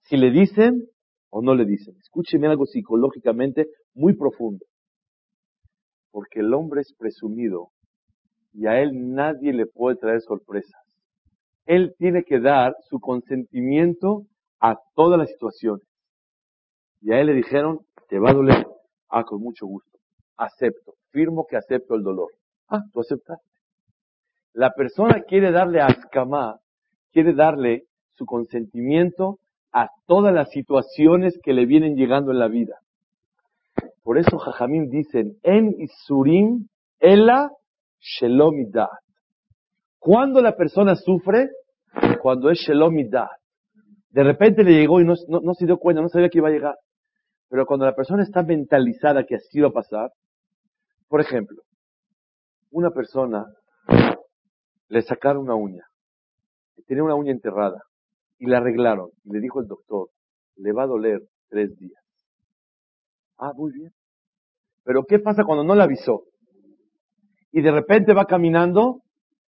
si 0.01 0.17
le 0.17 0.31
dicen 0.31 0.87
o 1.29 1.43
no 1.43 1.53
le 1.53 1.65
dicen. 1.65 1.95
Escúcheme 1.99 2.47
algo 2.47 2.65
psicológicamente 2.65 3.67
muy 3.93 4.15
profundo. 4.15 4.65
Porque 6.13 6.41
el 6.41 6.53
hombre 6.53 6.81
es 6.81 6.93
presumido 6.93 7.71
y 8.53 8.67
a 8.67 8.79
él 8.79 9.13
nadie 9.13 9.51
le 9.51 9.65
puede 9.65 9.97
traer 9.97 10.21
sorpresas. 10.21 10.79
Él 11.65 11.95
tiene 11.97 12.23
que 12.23 12.39
dar 12.39 12.75
su 12.87 12.99
consentimiento 12.99 14.27
a 14.61 14.77
todas 14.95 15.17
las 15.17 15.29
situaciones. 15.29 15.87
Y 17.01 17.11
a 17.11 17.19
él 17.19 17.27
le 17.27 17.33
dijeron, 17.33 17.79
te 18.09 18.19
va 18.19 18.29
a 18.29 18.33
doler. 18.33 18.67
Ah, 19.09 19.23
con 19.23 19.41
mucho 19.41 19.65
gusto. 19.65 19.97
Acepto. 20.37 20.93
Firmo 21.09 21.47
que 21.49 21.57
acepto 21.57 21.95
el 21.95 22.03
dolor. 22.03 22.29
Ah, 22.69 22.81
tú 22.91 22.99
aceptaste. 22.99 23.49
La 24.53 24.71
persona 24.71 25.23
quiere 25.27 25.51
darle 25.51 25.81
a 25.81 25.87
quiere 27.11 27.33
darle 27.33 27.85
su 28.11 28.25
consentimiento 28.25 29.39
a 29.71 29.89
todas 30.05 30.31
las 30.31 30.51
situaciones 30.51 31.39
que 31.41 31.53
le 31.53 31.65
vienen 31.65 31.95
llegando 31.95 32.31
en 32.31 32.37
la 32.37 32.47
vida. 32.47 32.82
Por 34.03 34.17
eso 34.17 34.37
Jajamim 34.37 34.89
dicen, 34.89 35.37
en 35.43 35.73
Isurim, 35.79 36.67
Ela 36.99 37.51
Shelomidat. 37.99 38.89
Cuando 39.99 40.41
la 40.41 40.55
persona 40.55 40.95
sufre, 40.95 41.49
cuando 42.21 42.49
es 42.49 42.59
Shelomidat. 42.59 43.29
De 44.09 44.23
repente 44.23 44.63
le 44.63 44.71
llegó 44.71 45.01
y 45.01 45.05
no, 45.05 45.15
se 45.15 45.65
dio 45.65 45.77
cuenta, 45.77 46.01
no 46.01 46.09
sabía 46.09 46.29
que 46.29 46.37
iba 46.37 46.49
a 46.49 46.51
llegar. 46.51 46.75
Pero 47.49 47.65
cuando 47.65 47.85
la 47.85 47.95
persona 47.95 48.23
está 48.23 48.43
mentalizada 48.43 49.25
que 49.25 49.35
así 49.35 49.59
va 49.59 49.69
a 49.69 49.73
pasar, 49.73 50.11
por 51.07 51.21
ejemplo, 51.21 51.61
una 52.71 52.91
persona 52.91 53.45
le 54.87 55.01
sacaron 55.01 55.43
una 55.43 55.55
uña, 55.55 55.85
tenía 56.85 57.03
una 57.03 57.15
uña 57.15 57.31
enterrada, 57.31 57.81
y 58.37 58.47
la 58.47 58.57
arreglaron. 58.57 59.09
Y 59.23 59.33
le 59.33 59.39
dijo 59.39 59.61
el 59.61 59.67
doctor, 59.67 60.09
le 60.57 60.73
va 60.73 60.83
a 60.83 60.87
doler 60.87 61.21
tres 61.49 61.77
días. 61.77 62.02
Ah, 63.43 63.51
muy 63.57 63.73
bien. 63.73 63.91
Pero 64.85 65.03
¿qué 65.03 65.19
pasa 65.19 65.43
cuando 65.43 65.65
no 65.65 65.75
le 65.75 65.83
avisó? 65.83 66.23
Y 67.51 67.61
de 67.61 67.71
repente 67.71 68.13
va 68.13 68.25
caminando 68.25 69.01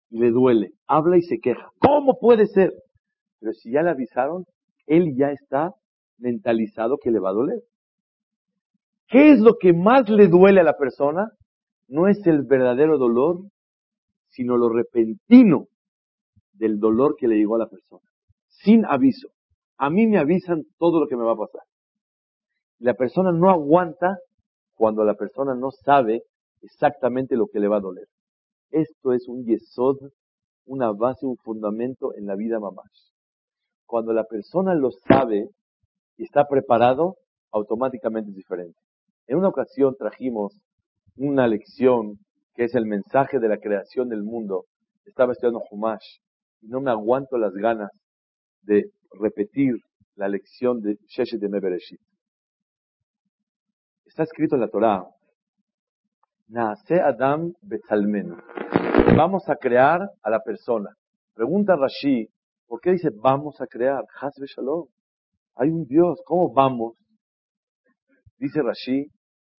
y 0.09 0.19
le 0.19 0.31
duele. 0.31 0.71
Habla 0.87 1.19
y 1.19 1.23
se 1.23 1.39
queja. 1.39 1.71
¿Cómo 1.79 2.19
puede 2.19 2.47
ser? 2.47 2.73
Pero 3.39 3.53
si 3.53 3.71
ya 3.71 3.83
le 3.83 3.91
avisaron, 3.91 4.47
él 4.87 5.15
ya 5.15 5.31
está 5.31 5.75
mentalizado 6.17 6.97
que 6.97 7.11
le 7.11 7.19
va 7.19 7.31
a 7.31 7.35
doler. 7.35 7.61
¿Qué 9.09 9.33
es 9.33 9.41
lo 9.41 9.59
que 9.61 9.75
más 9.75 10.09
le 10.09 10.29
duele 10.29 10.61
a 10.61 10.65
la 10.65 10.79
persona? 10.79 11.29
No 11.87 12.09
es 12.09 12.27
el 12.27 12.45
verdadero 12.45 12.97
dolor, 12.97 13.41
sino 14.31 14.57
lo 14.57 14.71
repentino 14.71 15.67
del 16.55 16.79
dolor 16.79 17.17
que 17.19 17.29
le 17.29 17.37
llegó 17.37 17.57
a 17.57 17.59
la 17.59 17.69
persona 17.69 18.09
sin 18.49 18.87
aviso. 18.87 19.29
A 19.77 19.91
mí 19.91 20.07
me 20.07 20.17
avisan 20.17 20.63
todo 20.79 21.01
lo 21.01 21.09
que 21.09 21.17
me 21.17 21.25
va 21.25 21.33
a 21.33 21.37
pasar. 21.37 21.63
La 22.83 22.95
persona 22.95 23.31
no 23.31 23.49
aguanta 23.49 24.19
cuando 24.75 25.05
la 25.05 25.15
persona 25.15 25.55
no 25.55 25.71
sabe 25.71 26.25
exactamente 26.63 27.37
lo 27.37 27.47
que 27.47 27.61
le 27.61 27.69
va 27.69 27.77
a 27.77 27.81
doler. 27.81 28.09
Esto 28.73 29.13
es 29.13 29.29
un 29.29 29.45
yesod, 29.45 29.99
una 30.67 30.91
base, 30.91 31.25
un 31.25 31.37
fundamento 31.37 32.13
en 32.17 32.27
la 32.27 32.35
vida 32.35 32.59
mamás. 32.59 33.13
Cuando 33.87 34.13
la 34.13 34.25
persona 34.25 34.75
lo 34.75 34.91
sabe 34.91 35.49
y 36.17 36.25
está 36.25 36.49
preparado, 36.49 37.15
automáticamente 37.53 38.31
es 38.31 38.37
diferente. 38.37 38.81
En 39.29 39.39
una 39.39 39.51
ocasión 39.51 39.95
trajimos 39.97 40.53
una 41.17 41.47
lección 41.47 42.19
que 42.57 42.65
es 42.65 42.75
el 42.75 42.87
mensaje 42.87 43.39
de 43.39 43.49
la 43.49 43.59
creación 43.59 44.09
del 44.09 44.25
mundo. 44.25 44.65
Estaba 45.05 45.35
estudiando 45.35 45.63
Humash 45.71 46.19
y 46.61 46.67
no 46.67 46.81
me 46.81 46.91
aguanto 46.91 47.39
las 47.39 47.53
ganas 47.53 47.93
de 48.63 48.87
repetir 49.21 49.77
la 50.17 50.27
lección 50.29 50.81
de 50.81 50.97
Sheshet 51.07 51.39
de 51.39 51.49
Mebereshit. 51.49 52.01
Está 54.13 54.25
escrito 54.25 54.57
en 54.57 54.61
la 54.61 54.69
Torah, 54.69 55.07
Naase 56.49 57.01
Adam 57.01 57.55
Betzalmen. 57.63 58.37
Vamos 59.17 59.49
a 59.49 59.57
crear 59.57 60.03
a 60.23 60.29
la 60.29 60.41
persona. 60.41 60.91
Pregunta 61.33 61.77
Rashi, 61.77 62.29
¿por 62.67 62.83
qué 62.83 62.91
dice 62.91 63.09
vamos 63.11 63.59
a 63.63 63.67
crear? 63.67 64.05
Hasbe 64.21 64.45
Shalom. 64.49 64.85
Hay 65.55 65.71
un 65.71 65.87
Dios, 65.87 66.21
¿cómo 66.27 66.53
vamos? 66.53 66.99
Dice 68.37 68.61
Rashi 68.61 69.07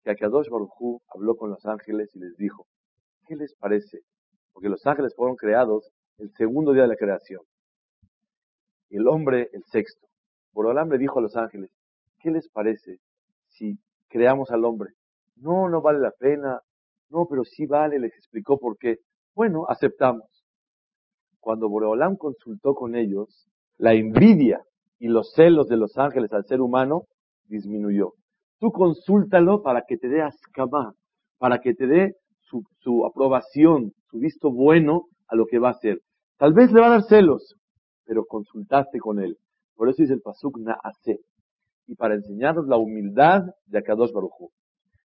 que 0.04 0.12
Akadosh 0.12 0.50
Baruchu 0.52 1.02
habló 1.08 1.36
con 1.36 1.50
los 1.50 1.66
ángeles 1.66 2.12
y 2.14 2.20
les 2.20 2.38
dijo, 2.38 2.68
¿qué 3.26 3.36
les 3.36 3.56
parece? 3.56 4.02
Porque 4.52 4.70
los 4.70 4.86
ángeles 4.86 5.16
fueron 5.16 5.36
creados 5.36 5.90
el 6.20 6.30
segundo 6.38 6.74
día 6.74 6.84
de 6.84 6.90
la 6.90 6.96
creación 6.96 7.42
y 8.92 8.98
el 8.98 9.08
hombre 9.08 9.50
el 9.52 9.64
sexto. 9.72 10.06
Borolam 10.52 10.92
le 10.92 11.00
dijo 11.00 11.18
a 11.18 11.24
los 11.24 11.36
ángeles, 11.36 11.72
¿qué 12.20 12.30
les 12.30 12.48
parece 12.50 13.00
si 13.48 13.80
creamos 14.14 14.52
al 14.52 14.64
hombre? 14.64 14.92
No, 15.38 15.68
no 15.70 15.82
vale 15.82 16.00
la 16.00 16.12
pena. 16.12 16.62
No, 17.10 17.26
pero 17.28 17.44
sí 17.44 17.66
vale, 17.66 17.98
les 17.98 18.14
explicó 18.14 18.60
por 18.60 18.78
qué. 18.78 18.98
Bueno, 19.34 19.66
aceptamos. 19.68 20.30
Cuando 21.40 21.68
Borolam 21.68 22.16
consultó 22.16 22.76
con 22.76 22.96
ellos, 22.96 23.48
la 23.78 23.94
envidia 23.94 24.62
y 25.00 25.08
los 25.08 25.34
celos 25.34 25.68
de 25.68 25.78
los 25.78 25.98
ángeles 25.98 26.32
al 26.32 26.46
ser 26.46 26.62
humano 26.62 27.06
disminuyó. 27.46 28.14
Tú 28.60 28.72
consúltalo 28.72 29.64
para 29.64 29.82
que 29.88 29.98
te 29.98 30.08
dé 30.08 30.22
ascama, 30.22 30.94
para 31.40 31.60
que 31.60 31.74
te 31.74 31.88
dé 31.88 32.16
su, 32.40 32.64
su 32.80 33.06
aprobación, 33.06 33.94
su 34.12 34.20
visto 34.20 34.52
bueno 34.52 35.08
a 35.28 35.36
lo 35.36 35.48
que 35.48 35.58
va 35.58 35.70
a 35.70 35.72
hacer. 35.72 36.00
Tal 36.38 36.54
vez 36.54 36.72
le 36.72 36.82
va 36.82 36.88
a 36.88 36.92
dar 36.92 37.04
celos, 37.04 37.56
pero 38.06 38.26
consultaste 38.26 39.00
con 39.00 39.20
él. 39.20 39.38
Por 39.76 39.90
eso 39.90 40.04
dice 40.04 40.14
el 40.14 40.22
Pasuk 40.22 40.60
Naase. 40.60 41.20
Y 41.88 41.96
para 41.96 42.16
enseñarnos 42.16 42.68
la 42.68 42.78
humildad 42.78 43.42
de 43.66 43.80
Akadosh 43.80 44.12
Baruchu. 44.12 44.52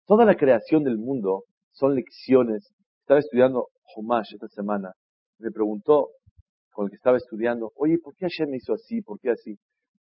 Toda 0.06 0.26
la 0.26 0.36
creación 0.36 0.84
del 0.84 0.98
mundo 0.98 1.44
son 1.72 1.96
lecciones. 1.96 2.72
Estaba 3.02 3.20
estudiando 3.20 3.68
Homash 3.96 4.34
esta 4.34 4.48
semana. 4.48 4.94
Me 5.40 5.52
preguntó 5.52 6.10
con 6.72 6.86
el 6.86 6.90
que 6.92 6.96
estaba 6.98 7.18
estudiando, 7.18 7.72
oye, 7.76 7.98
¿por 8.04 8.16
qué 8.16 8.26
Hashem 8.26 8.54
hizo 8.56 8.74
así? 8.74 9.02
¿Por 9.02 9.20
qué 9.20 9.32
así? 9.32 9.56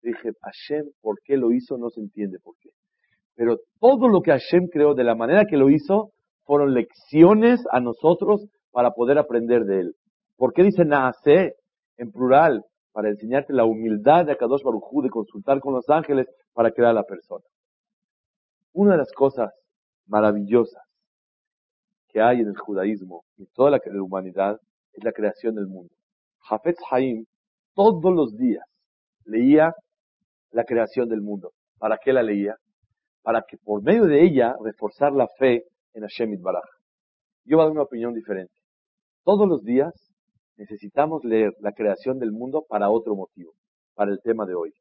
Le 0.02 0.10
dije, 0.10 0.30
Hashem, 0.40 0.86
¿por 1.00 1.18
qué 1.24 1.36
lo 1.36 1.52
hizo? 1.52 1.78
No 1.78 1.88
se 1.90 2.00
entiende 2.00 2.38
por 2.42 2.54
qué. 2.60 2.70
Pero 3.36 3.58
todo 3.80 4.08
lo 4.08 4.20
que 4.20 4.30
Hashem 4.30 4.68
creó 4.72 4.94
de 4.94 5.04
la 5.04 5.14
manera 5.14 5.44
que 5.48 5.56
lo 5.56 5.70
hizo 5.70 6.10
fueron 6.44 6.74
lecciones 6.74 7.60
a 7.70 7.80
nosotros 7.80 8.46
para 8.70 8.90
poder 8.90 9.18
aprender 9.18 9.64
de 9.64 9.80
él. 9.80 9.94
¿Por 10.36 10.52
qué 10.52 10.62
dice 10.62 10.84
Naase 10.84 11.54
en 11.96 12.10
plural? 12.10 12.64
Para 12.94 13.08
enseñarte 13.08 13.52
la 13.52 13.64
humildad 13.64 14.24
de 14.24 14.32
Akadosh 14.32 14.62
Baruj 14.62 15.02
de 15.02 15.10
consultar 15.10 15.58
con 15.58 15.74
los 15.74 15.90
ángeles 15.90 16.28
para 16.52 16.70
crear 16.70 16.94
la 16.94 17.02
persona. 17.02 17.44
Una 18.72 18.92
de 18.92 18.98
las 18.98 19.12
cosas 19.12 19.52
maravillosas 20.06 20.80
que 22.08 22.22
hay 22.22 22.40
en 22.40 22.46
el 22.46 22.56
judaísmo 22.56 23.24
y 23.36 23.46
toda 23.46 23.72
la, 23.72 23.80
humanidad 24.00 24.60
es 24.92 25.02
la 25.02 25.10
creación 25.10 25.56
del 25.56 25.66
mundo. 25.66 25.92
Hafetz 26.48 26.78
Haim 26.92 27.24
todos 27.74 28.14
los 28.14 28.36
días 28.36 28.64
leía 29.24 29.74
la 30.52 30.62
creación 30.62 31.08
del 31.08 31.20
mundo. 31.20 31.50
¿Para 31.78 31.98
qué 31.98 32.12
la 32.12 32.22
leía? 32.22 32.54
Para 33.22 33.42
que 33.42 33.56
por 33.56 33.82
medio 33.82 34.04
de 34.04 34.22
ella 34.22 34.54
reforzar 34.62 35.12
la 35.12 35.26
fe 35.36 35.64
en 35.94 36.02
Hashem 36.02 36.40
Baraj. 36.40 36.62
Yo 37.44 37.56
voy 37.56 37.62
a 37.62 37.66
dar 37.66 37.72
una 37.72 37.82
opinión 37.82 38.14
diferente. 38.14 38.54
Todos 39.24 39.48
los 39.48 39.64
días 39.64 40.13
necesitamos 40.56 41.24
leer 41.24 41.54
la 41.60 41.72
creación 41.72 42.18
del 42.18 42.32
mundo 42.32 42.64
para 42.68 42.90
otro 42.90 43.14
motivo, 43.14 43.52
para 43.94 44.12
el 44.12 44.20
tema 44.22 44.46
de 44.46 44.54
hoy. 44.54 44.72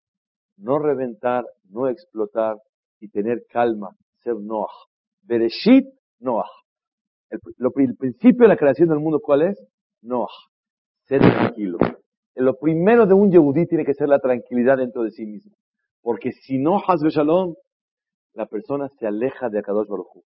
No 0.58 0.80
reventar, 0.80 1.46
no 1.70 1.88
explotar 1.88 2.58
y 3.00 3.10
tener 3.10 3.44
calma, 3.50 3.89
ser 4.20 4.36
Noah. 4.36 4.68
Bereshit 5.24 5.86
Noah. 6.20 6.50
El, 7.30 7.39
principio 7.98 8.44
de 8.44 8.50
la 8.50 8.58
creación 8.58 8.89
del 8.89 9.00
mundo, 9.00 9.20
¿cuál 9.20 9.42
es? 9.44 9.60
Noah. 10.01 10.27
Ser 11.06 11.22
tranquilo. 11.22 11.80
Lo 12.36 12.58
primero 12.58 13.06
de 13.06 13.13
un 13.13 13.32
Yehudí 13.32 13.65
tiene 13.65 13.86
que 13.86 13.94
ser 13.94 14.08
la 14.08 14.20
tranquilidad 14.20 14.77
dentro 14.77 15.03
de 15.03 15.12
sí 15.12 15.25
mismo. 15.25 15.56
Porque 16.01 16.32
si 16.32 16.60
no, 16.60 16.77
Hazbe 16.77 17.10
Shalom, 17.10 17.56
la 18.34 18.46
persona 18.46 18.88
se 19.00 19.08
aleja 19.08 19.50
de 19.50 19.60
Akadosh 19.60 19.88
Baruch 19.88 20.24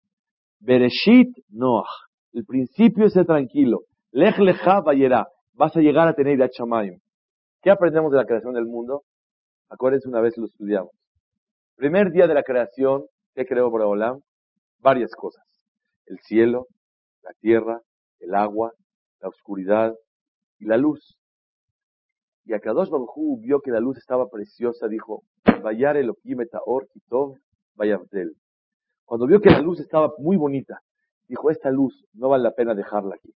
Bereshit 0.60 1.36
Noah. 1.50 1.84
El 2.32 2.44
principio 2.44 3.06
es 3.06 3.12
ser 3.12 3.26
tranquilo. 3.26 3.82
Lech 4.12 4.38
lecha 4.38 4.80
vayera 4.80 5.26
vas 5.54 5.76
a 5.76 5.80
llegar 5.80 6.08
a 6.08 6.14
tener 6.14 6.38
Shamayim. 6.38 6.98
¿Qué 7.62 7.70
aprendemos 7.70 8.12
de 8.12 8.18
la 8.18 8.24
creación 8.24 8.54
del 8.54 8.66
mundo? 8.66 9.02
Acuérdense, 9.68 10.08
una 10.08 10.20
vez 10.20 10.36
lo 10.36 10.46
estudiamos. 10.46 10.92
Primer 11.76 12.10
día 12.12 12.26
de 12.26 12.34
la 12.34 12.42
creación, 12.42 13.04
¿qué 13.34 13.46
creó 13.46 13.70
Boreolam? 13.70 14.20
Varias 14.80 15.10
cosas. 15.16 15.44
El 16.06 16.18
cielo, 16.20 16.66
la 17.22 17.30
tierra, 17.40 17.80
el 18.20 18.34
agua, 18.34 18.72
la 19.20 19.28
oscuridad 19.28 19.94
y 20.58 20.66
la 20.66 20.76
luz. 20.76 21.18
Y 22.44 22.52
Akadosh 22.52 22.90
Baruj 22.90 23.40
vio 23.40 23.60
que 23.60 23.70
la 23.70 23.80
luz 23.80 23.96
estaba 23.96 24.28
preciosa, 24.28 24.86
dijo, 24.86 25.22
Vayar 25.62 25.96
Elohim 25.96 26.42
etaor 26.42 26.86
kitov 26.88 27.36
vayavdel. 27.74 28.34
Cuando 29.04 29.26
vio 29.26 29.40
que 29.40 29.50
la 29.50 29.60
luz 29.60 29.80
estaba 29.80 30.12
muy 30.18 30.36
bonita, 30.36 30.80
dijo, 31.26 31.50
esta 31.50 31.70
luz 31.70 32.04
no 32.12 32.28
vale 32.28 32.44
la 32.44 32.52
pena 32.52 32.74
dejarla 32.74 33.14
aquí. 33.14 33.32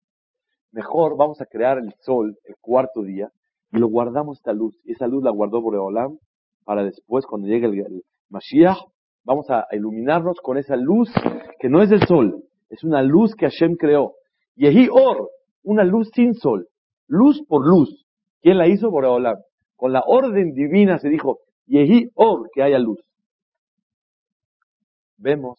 Mejor 0.72 1.16
vamos 1.16 1.40
a 1.40 1.46
crear 1.46 1.78
el 1.78 1.92
sol 2.00 2.36
el 2.44 2.54
cuarto 2.60 3.02
día 3.02 3.30
y 3.72 3.78
lo 3.78 3.88
guardamos 3.88 4.38
esta 4.38 4.52
luz. 4.52 4.78
Y 4.84 4.92
esa 4.92 5.06
luz 5.06 5.22
la 5.22 5.30
guardó 5.30 5.60
Boreolam 5.60 6.18
para 6.64 6.84
después, 6.84 7.24
cuando 7.24 7.48
llegue 7.48 7.66
el, 7.66 8.02
Mashiach, 8.28 8.76
vamos 9.24 9.48
a 9.48 9.66
iluminarnos 9.72 10.38
con 10.42 10.58
esa 10.58 10.76
luz 10.76 11.10
que 11.58 11.70
no 11.70 11.82
es 11.82 11.88
del 11.88 12.06
sol, 12.06 12.44
es 12.68 12.84
una 12.84 13.02
luz 13.02 13.34
que 13.34 13.46
Hashem 13.46 13.76
creó. 13.76 14.12
Yehi 14.54 14.88
Or, 14.90 15.30
una 15.62 15.84
luz 15.84 16.10
sin 16.14 16.34
sol, 16.34 16.68
luz 17.06 17.42
por 17.48 17.66
luz. 17.66 18.06
¿Quién 18.42 18.58
la 18.58 18.68
hizo? 18.68 18.90
Boreolam. 18.90 19.38
Con 19.76 19.92
la 19.92 20.02
orden 20.06 20.52
divina 20.52 20.98
se 20.98 21.08
dijo, 21.08 21.38
Yehi 21.66 22.10
Or, 22.14 22.50
que 22.52 22.62
haya 22.62 22.78
luz. 22.78 23.00
Vemos 25.16 25.58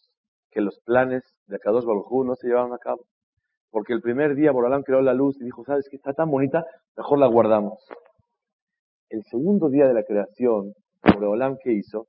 que 0.50 0.60
los 0.60 0.78
planes 0.84 1.24
de 1.46 1.56
Akadosh 1.56 1.84
Baruj 1.84 2.24
no 2.24 2.34
se 2.36 2.46
llevaron 2.46 2.72
a 2.72 2.78
cabo. 2.78 3.04
Porque 3.70 3.92
el 3.92 4.00
primer 4.00 4.34
día 4.34 4.52
Boreolam 4.52 4.82
creó 4.82 5.00
la 5.00 5.14
luz 5.14 5.40
y 5.40 5.44
dijo, 5.44 5.64
¿sabes 5.64 5.86
qué? 5.88 5.96
Está 5.96 6.12
tan 6.12 6.30
bonita, 6.30 6.64
mejor 6.96 7.18
la 7.18 7.26
guardamos. 7.26 7.78
El 9.08 9.22
segundo 9.24 9.68
día 9.68 9.86
de 9.86 9.94
la 9.94 10.04
creación, 10.04 10.74
Boreolam, 11.02 11.56
¿qué 11.62 11.72
hizo? 11.72 12.06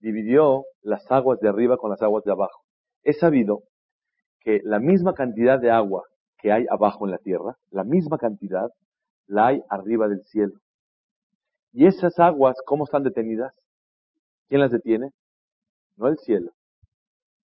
Dividió 0.00 0.64
las 0.82 1.10
aguas 1.10 1.40
de 1.40 1.48
arriba 1.48 1.76
con 1.76 1.90
las 1.90 2.02
aguas 2.02 2.24
de 2.24 2.32
abajo. 2.32 2.62
Es 3.02 3.18
sabido 3.18 3.62
que 4.40 4.60
la 4.64 4.78
misma 4.78 5.14
cantidad 5.14 5.58
de 5.60 5.70
agua 5.70 6.04
que 6.38 6.52
hay 6.52 6.66
abajo 6.70 7.06
en 7.06 7.12
la 7.12 7.18
tierra, 7.18 7.56
la 7.70 7.84
misma 7.84 8.18
cantidad 8.18 8.70
la 9.26 9.48
hay 9.48 9.62
arriba 9.68 10.08
del 10.08 10.24
cielo. 10.24 10.54
¿Y 11.72 11.86
esas 11.86 12.18
aguas 12.18 12.56
cómo 12.64 12.84
están 12.84 13.02
detenidas? 13.02 13.52
¿Quién 14.48 14.60
las 14.60 14.70
detiene? 14.70 15.10
No 15.96 16.08
el 16.08 16.16
cielo. 16.18 16.52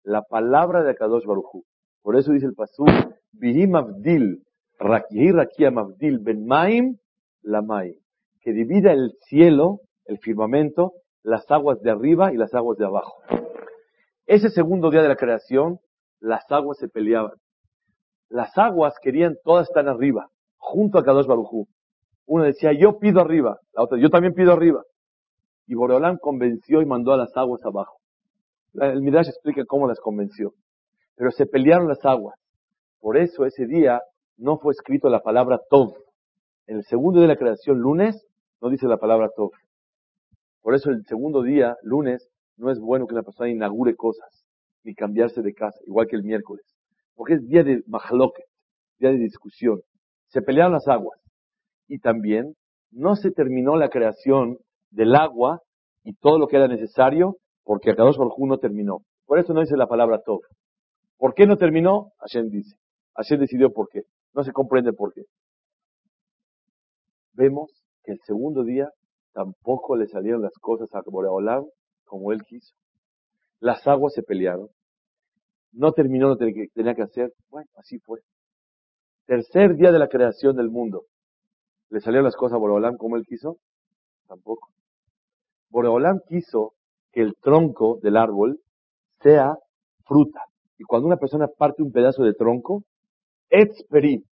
La 0.03 0.24
palabra 0.24 0.84
de 0.84 0.91
Akadosh 0.91 1.25
Baruchu. 1.25 1.63
Por 2.10 2.18
eso 2.18 2.32
dice 2.32 2.48
el 2.48 2.56
Pasú, 2.56 2.86
Vihim 3.34 3.75
Avdil, 3.75 4.42
Rakia 4.80 5.70
Mavdil 5.70 6.18
Ben 6.18 6.44
Maim, 6.44 6.98
la 7.44 7.62
que 8.42 8.51
divida 8.51 8.94
el 8.94 9.12
cielo, 9.28 9.82
el 10.06 10.18
firmamento, 10.18 10.94
las 11.22 11.46
aguas 11.51 11.80
de 11.82 11.92
arriba 11.92 12.34
y 12.34 12.38
las 12.38 12.56
aguas 12.56 12.80
de 12.80 12.86
abajo. 12.88 13.13
Ese 14.25 14.50
segundo 14.50 14.89
día 14.89 15.04
de 15.04 15.08
la 15.08 15.18
creación, 15.18 15.82
las 16.20 16.51
aguas 16.51 16.80
se 16.80 16.88
peleaban. 16.88 17.34
Las 18.28 18.58
aguas 18.58 18.96
querían 19.00 19.36
todas 19.44 19.68
estar 19.68 19.88
arriba, 19.88 20.30
junto 20.58 20.98
a 20.98 21.04
Kadosh 21.04 21.28
Barujú. 21.28 21.68
Una 22.25 22.46
decía, 22.46 22.72
yo 22.74 22.98
pido 22.98 23.22
arriba. 23.22 23.60
La 23.74 23.84
otra, 23.84 24.00
yo 24.00 24.10
también 24.10 24.34
pido 24.34 24.51
arriba. 24.51 24.82
Y 25.68 25.75
Boreolán 25.75 26.18
convenció 26.18 26.82
y 26.82 26.88
mandó 26.88 27.13
a 27.13 27.18
las 27.18 27.38
aguas 27.38 27.63
abajo. 27.63 28.00
El 28.74 29.04
Midrash 29.04 29.28
explica 29.28 29.63
cómo 29.66 29.88
las 29.88 30.00
convenció. 30.00 30.56
Pero 31.20 31.32
se 31.32 31.46
pelearon 31.46 31.90
las 31.90 32.06
aguas. 32.06 32.40
Por 33.02 33.18
eso 33.18 33.46
ese 33.46 33.66
día 33.66 34.00
no 34.38 34.58
fue 34.58 34.72
escrito 34.72 35.10
la 35.10 35.20
palabra 35.20 35.60
Tov. 35.70 35.94
En 36.66 36.78
el 36.78 36.86
segundo 36.86 37.20
día 37.20 37.28
de 37.28 37.34
la 37.34 37.38
creación, 37.38 37.78
lunes, 37.78 38.26
no 38.62 38.70
dice 38.70 38.88
la 38.88 38.96
palabra 38.96 39.30
Tov. 39.36 39.52
Por 40.62 40.76
eso 40.76 40.92
el 40.92 41.04
segundo 41.08 41.44
día, 41.44 41.76
lunes, 41.84 42.30
no 42.56 42.72
es 42.72 42.80
bueno 42.80 43.06
que 43.06 43.16
la 43.16 43.24
persona 43.24 43.50
inaugure 43.50 43.98
cosas, 43.98 44.46
ni 44.86 44.96
cambiarse 44.96 45.42
de 45.42 45.54
casa, 45.54 45.78
igual 45.86 46.08
que 46.08 46.16
el 46.16 46.24
miércoles. 46.24 46.66
Porque 47.16 47.34
es 47.34 47.46
día 47.46 47.66
de 47.66 47.84
mahloket, 47.86 48.46
día 48.98 49.10
de 49.10 49.18
discusión. 49.18 49.82
Se 50.30 50.42
pelearon 50.42 50.72
las 50.72 50.88
aguas. 50.88 51.20
Y 51.90 52.00
también 52.00 52.56
no 52.92 53.18
se 53.18 53.32
terminó 53.32 53.76
la 53.76 53.90
creación 53.90 54.58
del 54.90 55.14
agua 55.16 55.60
y 56.02 56.13
todo 56.13 56.39
lo 56.39 56.48
que 56.48 56.56
era 56.56 56.70
necesario, 56.70 57.36
porque 57.65 57.91
Akadosh 57.91 58.15
Baruj 58.15 58.48
no 58.48 58.58
terminó. 58.58 59.00
Por 59.26 59.38
eso 59.38 59.54
no 59.54 59.60
dice 59.60 59.76
la 59.76 59.88
palabra 59.88 60.22
Tov. 60.22 60.39
¿Por 61.19 61.34
qué 61.34 61.45
no 61.45 61.58
terminó? 61.58 62.13
Hashem 62.19 62.49
dice. 62.49 62.77
Hashem 63.13 63.41
decidió 63.41 63.71
por 63.71 63.89
qué. 63.89 64.03
No 64.34 64.43
se 64.43 64.53
comprende 64.53 64.93
por 64.93 65.13
qué. 65.13 65.23
Vemos 67.34 67.69
que 68.03 68.13
el 68.13 68.19
segundo 68.25 68.63
día 68.63 68.89
tampoco 69.34 69.97
le 69.97 70.08
salieron 70.08 70.41
las 70.41 70.53
cosas 70.62 70.89
a 70.95 71.01
Boreolam 71.05 71.65
como 72.05 72.32
él 72.32 72.41
quiso. 72.43 72.73
Las 73.60 73.86
aguas 73.86 74.13
se 74.13 74.23
pelearon. 74.23 74.69
No 75.73 75.91
terminó 75.91 76.29
lo 76.29 76.38
que 76.38 76.67
tenía 76.73 76.95
que 76.95 77.03
hacer. 77.03 77.34
Bueno, 77.49 77.69
así 77.75 77.99
fue. 77.99 78.21
Tercer 79.25 79.75
día 79.75 79.91
de 79.91 79.99
la 79.99 80.08
creación 80.08 80.55
del 80.55 80.69
mundo. 80.69 81.03
¿Le 81.89 81.99
salieron 81.99 82.25
las 82.25 82.38
cosas 82.38 82.55
a 82.55 82.60
Boreolam 82.60 82.95
como 82.95 83.17
él 83.17 83.25
quiso? 83.27 83.58
Tampoco. 84.25 84.69
Boreolam 85.69 86.21
quiso 86.29 86.75
que 87.12 87.21
el 87.21 87.36
tronco 87.41 87.99
del 88.01 88.15
árbol 88.15 88.62
sea 89.21 89.58
fruta. 90.05 90.49
Y 90.80 90.86
cuando 90.86 91.08
una 91.08 91.18
persona 91.18 91.48
parte 91.48 91.84
un 91.84 91.92
pedazo 91.92 92.24
de 92.24 92.34
tronco, 92.34 92.84
experit, 93.50 94.26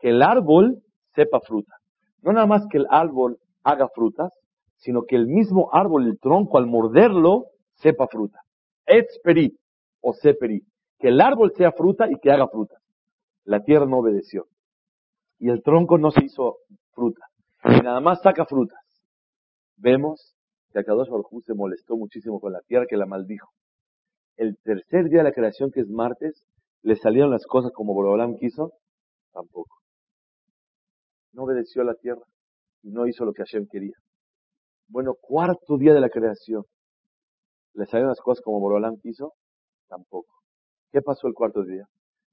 que 0.00 0.10
el 0.10 0.20
árbol 0.20 0.82
sepa 1.14 1.40
fruta. 1.40 1.76
No 2.22 2.32
nada 2.32 2.46
más 2.46 2.66
que 2.68 2.78
el 2.78 2.86
árbol 2.90 3.38
haga 3.62 3.88
frutas, 3.88 4.32
sino 4.78 5.04
que 5.04 5.14
el 5.14 5.28
mismo 5.28 5.70
árbol, 5.72 6.08
el 6.08 6.18
tronco, 6.18 6.58
al 6.58 6.66
morderlo, 6.66 7.46
sepa 7.74 8.08
fruta. 8.08 8.40
Experit 8.84 9.56
o 10.00 10.12
seperit. 10.12 10.64
Que 10.98 11.08
el 11.08 11.20
árbol 11.20 11.52
sea 11.56 11.70
fruta 11.70 12.10
y 12.10 12.18
que 12.20 12.32
haga 12.32 12.48
fruta. 12.48 12.76
La 13.44 13.62
tierra 13.62 13.86
no 13.86 13.98
obedeció. 13.98 14.46
Y 15.38 15.50
el 15.50 15.62
tronco 15.62 15.98
no 15.98 16.10
se 16.10 16.24
hizo 16.24 16.58
fruta. 16.92 17.26
Y 17.64 17.80
nada 17.80 18.00
más 18.00 18.22
saca 18.22 18.44
frutas. 18.44 18.80
Vemos 19.76 20.34
que 20.72 20.80
Akadosh 20.80 21.08
Baruj 21.08 21.44
se 21.44 21.54
molestó 21.54 21.96
muchísimo 21.96 22.40
con 22.40 22.52
la 22.52 22.60
tierra 22.62 22.86
que 22.88 22.96
la 22.96 23.06
maldijo. 23.06 23.50
El 24.36 24.56
tercer 24.58 25.08
día 25.08 25.18
de 25.18 25.24
la 25.24 25.32
creación, 25.32 25.70
que 25.70 25.80
es 25.80 25.88
martes, 25.88 26.42
le 26.82 26.96
salieron 26.96 27.30
las 27.30 27.46
cosas 27.46 27.72
como 27.72 27.94
Borolam 27.94 28.36
quiso, 28.36 28.72
tampoco. 29.32 29.78
No 31.32 31.44
obedeció 31.44 31.82
a 31.82 31.86
la 31.86 31.94
tierra 31.94 32.22
y 32.82 32.90
no 32.90 33.06
hizo 33.06 33.24
lo 33.24 33.32
que 33.32 33.42
Hashem 33.42 33.66
quería. 33.70 33.96
Bueno, 34.88 35.14
cuarto 35.14 35.78
día 35.78 35.94
de 35.94 36.00
la 36.00 36.10
creación, 36.10 36.64
¿le 37.74 37.86
salieron 37.86 38.10
las 38.10 38.20
cosas 38.20 38.42
como 38.42 38.60
Borolam 38.60 38.98
quiso? 38.98 39.34
Tampoco. 39.88 40.42
¿Qué 40.90 41.00
pasó 41.00 41.26
el 41.28 41.34
cuarto 41.34 41.64
día? 41.64 41.86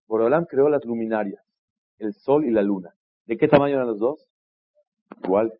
Borolam 0.07 0.45
creó 0.45 0.69
las 0.69 0.83
luminarias, 0.83 1.41
el 1.99 2.13
sol 2.13 2.45
y 2.45 2.51
la 2.51 2.63
luna. 2.63 2.93
¿De 3.25 3.37
qué 3.37 3.47
tamaño 3.47 3.75
eran 3.75 3.87
los 3.87 3.99
dos? 3.99 4.25
Iguales. 5.23 5.59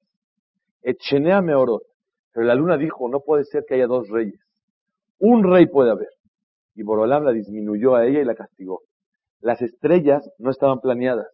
Etchenea 0.82 1.42
meorot. 1.42 1.84
Pero 2.34 2.46
la 2.46 2.56
luna 2.56 2.78
dijo, 2.78 3.08
no 3.10 3.22
puede 3.22 3.44
ser 3.44 3.64
que 3.68 3.76
haya 3.76 3.88
dos 3.88 4.10
reyes. 4.10 4.40
Un 5.20 5.44
rey 5.44 5.68
puede 5.68 5.92
haber. 5.92 6.10
Y 6.76 6.84
Borolam 6.84 7.24
la 7.24 7.32
disminuyó 7.32 7.96
a 7.96 8.06
ella 8.06 8.22
y 8.22 8.26
la 8.26 8.36
castigó. 8.36 8.82
Las 9.42 9.62
estrellas 9.62 10.30
no 10.38 10.50
estaban 10.50 10.80
planeadas. 10.80 11.28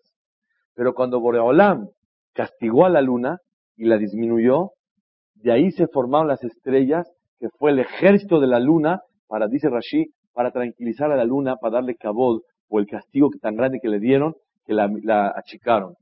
Pero 0.75 0.93
cuando 0.93 1.19
Boreolam 1.19 1.89
castigó 2.33 2.85
a 2.85 2.89
la 2.89 3.01
luna 3.01 3.39
y 3.77 3.85
la 3.85 3.97
disminuyó, 3.97 4.71
de 5.35 5.51
ahí 5.51 5.71
se 5.71 5.87
formaron 5.87 6.27
las 6.27 6.43
estrellas, 6.43 7.09
que 7.39 7.49
fue 7.57 7.71
el 7.71 7.79
ejército 7.79 8.39
de 8.39 8.47
la 8.47 8.59
luna, 8.59 9.01
para, 9.27 9.47
dice 9.47 9.69
Rashi, 9.69 10.11
para 10.33 10.51
tranquilizar 10.51 11.11
a 11.11 11.15
la 11.15 11.23
luna, 11.23 11.55
para 11.55 11.75
darle 11.75 11.95
cabod, 11.95 12.41
o 12.67 12.79
el 12.79 12.87
castigo 12.87 13.29
tan 13.41 13.55
grande 13.55 13.79
que 13.81 13.89
le 13.89 13.99
dieron, 13.99 14.35
que 14.65 14.73
la, 14.73 15.33
achicaron. 15.35 15.95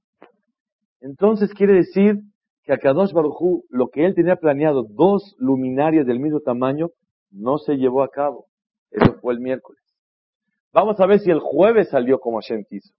Entonces 1.02 1.54
quiere 1.54 1.74
decir 1.74 2.20
que 2.64 2.74
a 2.74 2.78
Kadosh 2.78 3.12
Barujú, 3.12 3.66
lo 3.70 3.88
que 3.90 4.06
él 4.06 4.16
tenía 4.16 4.38
planeado, 4.38 4.86
dos 4.90 5.36
luminarias 5.38 6.06
del 6.06 6.20
mismo 6.20 6.40
tamaño, 6.40 6.90
no 7.32 7.58
se 7.58 7.76
llevó 7.76 8.04
a 8.04 8.10
cabo. 8.10 8.46
Eso 8.94 9.16
fue 9.22 9.34
el 9.34 9.40
miércoles. 9.40 9.82
Vamos 10.72 11.00
a 11.00 11.08
ver 11.08 11.20
si 11.20 11.32
el 11.32 11.40
jueves 11.40 11.90
salió 11.90 12.20
como 12.20 12.40
Hashem 12.40 12.64
quiso. 12.70 12.94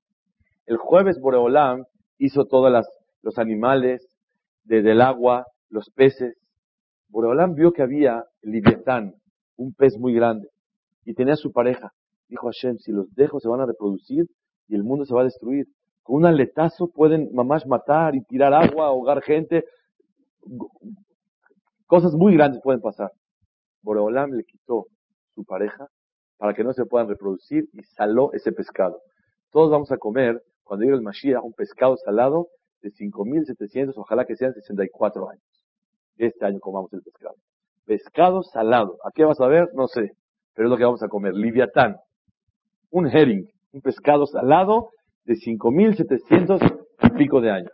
El 0.66 0.76
jueves 0.76 1.20
Boreolam 1.20 1.84
hizo 2.18 2.46
todos 2.46 2.72
los 3.22 3.38
animales 3.38 4.06
del 4.64 5.00
agua, 5.00 5.46
los 5.70 5.90
peces. 5.90 6.36
Boreolam 7.08 7.54
vio 7.54 7.72
que 7.72 7.82
había 7.82 8.24
el 8.42 8.50
Liviatán, 8.50 9.14
un 9.56 9.72
pez 9.72 9.96
muy 9.96 10.14
grande, 10.14 10.48
y 11.04 11.14
tenía 11.14 11.36
su 11.36 11.52
pareja. 11.52 11.92
Dijo 12.28 12.48
Hashem, 12.48 12.78
si 12.78 12.90
los 12.90 13.12
dejo 13.14 13.38
se 13.38 13.48
van 13.48 13.60
a 13.60 13.66
reproducir 13.66 14.26
y 14.66 14.74
el 14.74 14.82
mundo 14.82 15.04
se 15.04 15.14
va 15.14 15.20
a 15.20 15.24
destruir. 15.24 15.66
Con 16.02 16.16
un 16.16 16.26
aletazo 16.26 16.88
pueden 16.88 17.30
mamás 17.32 17.66
matar 17.66 18.16
y 18.16 18.24
tirar 18.24 18.52
agua, 18.52 18.86
ahogar 18.86 19.22
gente. 19.22 19.64
Cosas 21.86 22.14
muy 22.14 22.34
grandes 22.34 22.60
pueden 22.62 22.80
pasar. 22.80 23.12
Boreolam 23.82 24.32
le 24.32 24.44
quitó 24.44 24.86
su 25.34 25.44
pareja 25.44 25.88
para 26.38 26.54
que 26.54 26.64
no 26.64 26.72
se 26.72 26.84
puedan 26.84 27.08
reproducir 27.08 27.68
y 27.72 27.82
saló 27.82 28.32
ese 28.32 28.52
pescado. 28.52 29.00
Todos 29.50 29.70
vamos 29.70 29.90
a 29.92 29.98
comer, 29.98 30.42
cuando 30.62 30.84
llegue 30.84 30.96
el 30.96 31.02
Mashiach, 31.02 31.42
un 31.42 31.52
pescado 31.52 31.96
salado 31.96 32.48
de 32.82 32.90
5.700, 32.90 33.92
ojalá 33.96 34.24
que 34.24 34.36
sean 34.36 34.52
64 34.52 35.30
años. 35.30 35.42
Este 36.16 36.44
año 36.44 36.60
comamos 36.60 36.92
el 36.92 37.02
pescado. 37.02 37.36
Pescado 37.84 38.42
salado. 38.42 38.98
¿A 39.04 39.10
qué 39.12 39.24
vas 39.24 39.40
a 39.40 39.46
ver? 39.46 39.68
No 39.74 39.86
sé. 39.88 40.12
Pero 40.54 40.68
es 40.68 40.70
lo 40.70 40.76
que 40.76 40.84
vamos 40.84 41.02
a 41.02 41.08
comer. 41.08 41.34
Liviatán. 41.34 41.96
Un 42.90 43.06
herring. 43.06 43.48
Un 43.72 43.80
pescado 43.80 44.26
salado 44.26 44.90
de 45.24 45.34
5.700 45.34 46.86
y 47.02 47.10
pico 47.18 47.40
de 47.40 47.50
años. 47.50 47.72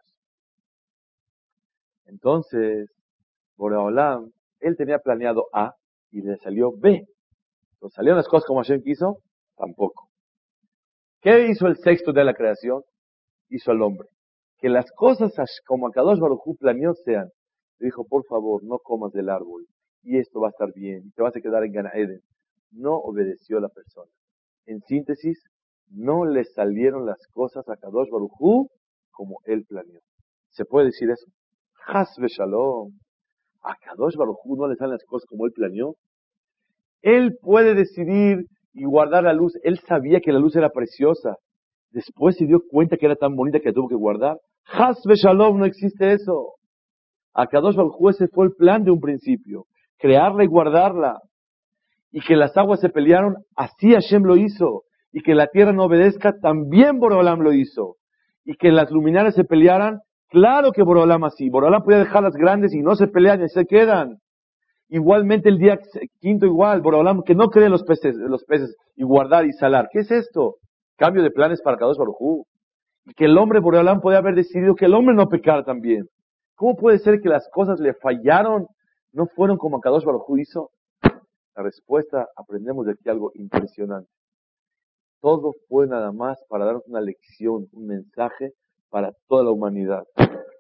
Entonces, 2.07 2.91
Boreolam, 3.57 4.31
él 4.61 4.77
tenía 4.77 4.99
planeado 4.99 5.47
A 5.53 5.75
y 6.11 6.23
le 6.23 6.37
salió 6.39 6.73
B. 6.77 7.05
¿Pero 7.81 7.91
salieron 7.91 8.19
las 8.19 8.29
cosas 8.29 8.47
como 8.47 8.61
Hashem 8.61 8.83
quiso? 8.83 9.19
Tampoco. 9.57 10.09
¿Qué 11.21 11.49
hizo 11.49 11.67
el 11.67 11.77
sexto 11.77 12.13
de 12.13 12.25
la 12.25 12.35
creación? 12.35 12.83
Hizo 13.49 13.71
al 13.71 13.83
hombre. 13.83 14.09
Que 14.59 14.69
las 14.69 14.91
cosas 14.93 15.33
como 15.67 15.89
Akadosh 15.89 16.19
Baruj 16.19 16.57
planeó 16.59 16.95
sean. 16.95 17.31
Le 17.79 17.87
dijo, 17.87 18.07
por 18.07 18.25
favor, 18.27 18.63
no 18.65 18.79
comas 18.79 19.13
del 19.13 19.31
árbol. 19.31 19.67
Y 20.03 20.19
esto 20.19 20.41
va 20.41 20.49
a 20.49 20.51
estar 20.51 20.73
bien. 20.75 21.07
Y 21.07 21.11
te 21.13 21.23
vas 21.23 21.35
a 21.35 21.41
quedar 21.41 21.65
en 21.65 21.73
Gan 21.73 21.91
Eden. 21.95 22.21
No 22.71 22.97
obedeció 22.97 23.61
la 23.61 23.69
persona. 23.69 24.11
En 24.67 24.81
síntesis, 24.83 25.43
no 25.89 26.25
le 26.25 26.45
salieron 26.45 27.07
las 27.07 27.27
cosas 27.33 27.69
a 27.69 27.77
Kadosh 27.77 28.11
Baruj 28.11 28.69
como 29.11 29.39
él 29.45 29.65
planeó. 29.67 30.01
¿Se 30.51 30.65
puede 30.65 30.87
decir 30.87 31.11
eso? 31.11 31.27
Hasbe 31.87 32.29
Shalom. 32.29 32.93
A 33.63 33.75
Kadosh 33.77 34.17
Baruj 34.17 34.39
no 34.57 34.69
le 34.69 34.77
salen 34.77 34.93
las 34.93 35.05
cosas 35.05 35.27
como 35.27 35.47
él 35.47 35.53
planeó. 35.53 35.97
Él 37.03 37.37
puede 37.41 37.75
decidir 37.75 38.47
y 38.73 38.85
guardar 38.85 39.25
la 39.25 39.33
luz. 39.33 39.53
Él 39.63 39.79
sabía 39.87 40.21
que 40.21 40.33
la 40.33 40.39
luz 40.39 40.57
era 40.57 40.71
preciosa. 40.71 41.37
Después 41.91 42.37
se 42.37 42.47
dio 42.47 42.61
cuenta 42.69 42.97
que 42.97 43.07
era 43.07 43.17
tan 43.17 43.35
bonita 43.35 43.61
que 43.61 43.73
tuvo 43.73 43.89
que 43.89 43.97
guardar. 43.97 44.39
Hasbe 44.67 45.17
Shalom, 45.17 45.59
no 45.59 45.65
existe 45.65 46.13
eso. 46.13 46.55
A 47.35 47.47
Kadosh 47.47 47.77
Baruj 47.77 48.11
ese 48.11 48.29
fue 48.29 48.47
el 48.47 48.53
plan 48.53 48.85
de 48.85 48.91
un 48.91 49.01
principio. 49.01 49.65
Crearla 49.99 50.45
y 50.45 50.47
guardarla. 50.47 51.19
Y 52.13 52.21
que 52.21 52.37
las 52.37 52.57
aguas 52.57 52.81
se 52.81 52.89
pelearon, 52.89 53.37
así 53.57 53.93
Hashem 53.93 54.25
lo 54.25 54.37
hizo. 54.37 54.83
Y 55.13 55.23
que 55.23 55.35
la 55.35 55.49
tierra 55.49 55.73
no 55.73 55.85
obedezca, 55.85 56.35
también 56.41 56.99
Borolam 56.99 57.41
lo 57.41 57.53
hizo. 57.53 57.97
Y 58.45 58.55
que 58.55 58.71
las 58.71 58.91
luminarias 58.91 59.35
se 59.35 59.45
pelearan, 59.45 60.01
claro 60.29 60.73
que 60.73 60.83
Borolam 60.83 61.25
así. 61.25 61.51
Borolam 61.51 61.83
podía 61.83 61.99
dejarlas 61.99 62.35
grandes 62.35 62.73
y 62.75 62.81
no 62.81 62.95
se 62.95 63.09
pelean 63.09 63.43
y 63.43 63.49
se 63.49 63.65
quedan. 63.65 64.19
Igualmente 64.93 65.49
el 65.49 65.59
día 65.59 65.79
quinto 66.21 66.47
igual, 66.47 66.81
Borolam, 66.81 67.23
que 67.23 67.37
no 67.37 67.49
cree 67.49 67.69
los 67.69 67.85
peces, 67.85 68.17
los 68.17 68.43
peces 68.45 68.77
y 68.97 69.05
guardar 69.05 69.47
y 69.47 69.53
salar. 69.53 69.89
¿Qué 69.93 70.01
es 70.01 70.11
esto? 70.11 70.57
Cambio 70.97 71.23
de 71.23 71.31
planes 71.31 71.63
para 71.63 71.77
Kadosh 71.77 71.97
Barujú. 71.97 72.45
Que 73.17 73.27
el 73.27 73.39
hombre, 73.39 73.61
Borolam, 73.61 74.01
podía 74.01 74.19
haber 74.19 74.35
decidido 74.35 74.75
que 74.75 74.87
el 74.87 74.95
hombre 74.95 75.15
no 75.15 75.29
pecara 75.29 75.63
también. 75.63 76.07
¿Cómo 76.57 76.75
puede 76.75 76.99
ser 76.99 77.21
que 77.21 77.29
las 77.29 77.49
cosas 77.53 77.79
le 77.79 77.95
fallaron? 77.95 78.67
No 79.13 79.27
fueron 79.27 79.59
como 79.59 79.81
Kadosh 79.81 80.05
Barujú 80.05 80.39
hizo. 80.39 80.71
La 81.55 81.63
respuesta, 81.63 82.27
aprendemos 82.37 82.85
de 82.85 82.93
aquí 82.93 83.09
algo 83.09 83.31
impresionante. 83.35 84.11
Todo 85.21 85.53
fue 85.69 85.87
nada 85.87 86.11
más 86.11 86.37
para 86.49 86.65
darnos 86.65 86.87
una 86.89 87.01
lección, 87.01 87.69
un 87.73 87.87
mensaje 87.87 88.55
para 88.89 89.13
toda 89.29 89.45
la 89.45 89.51
humanidad. 89.51 90.03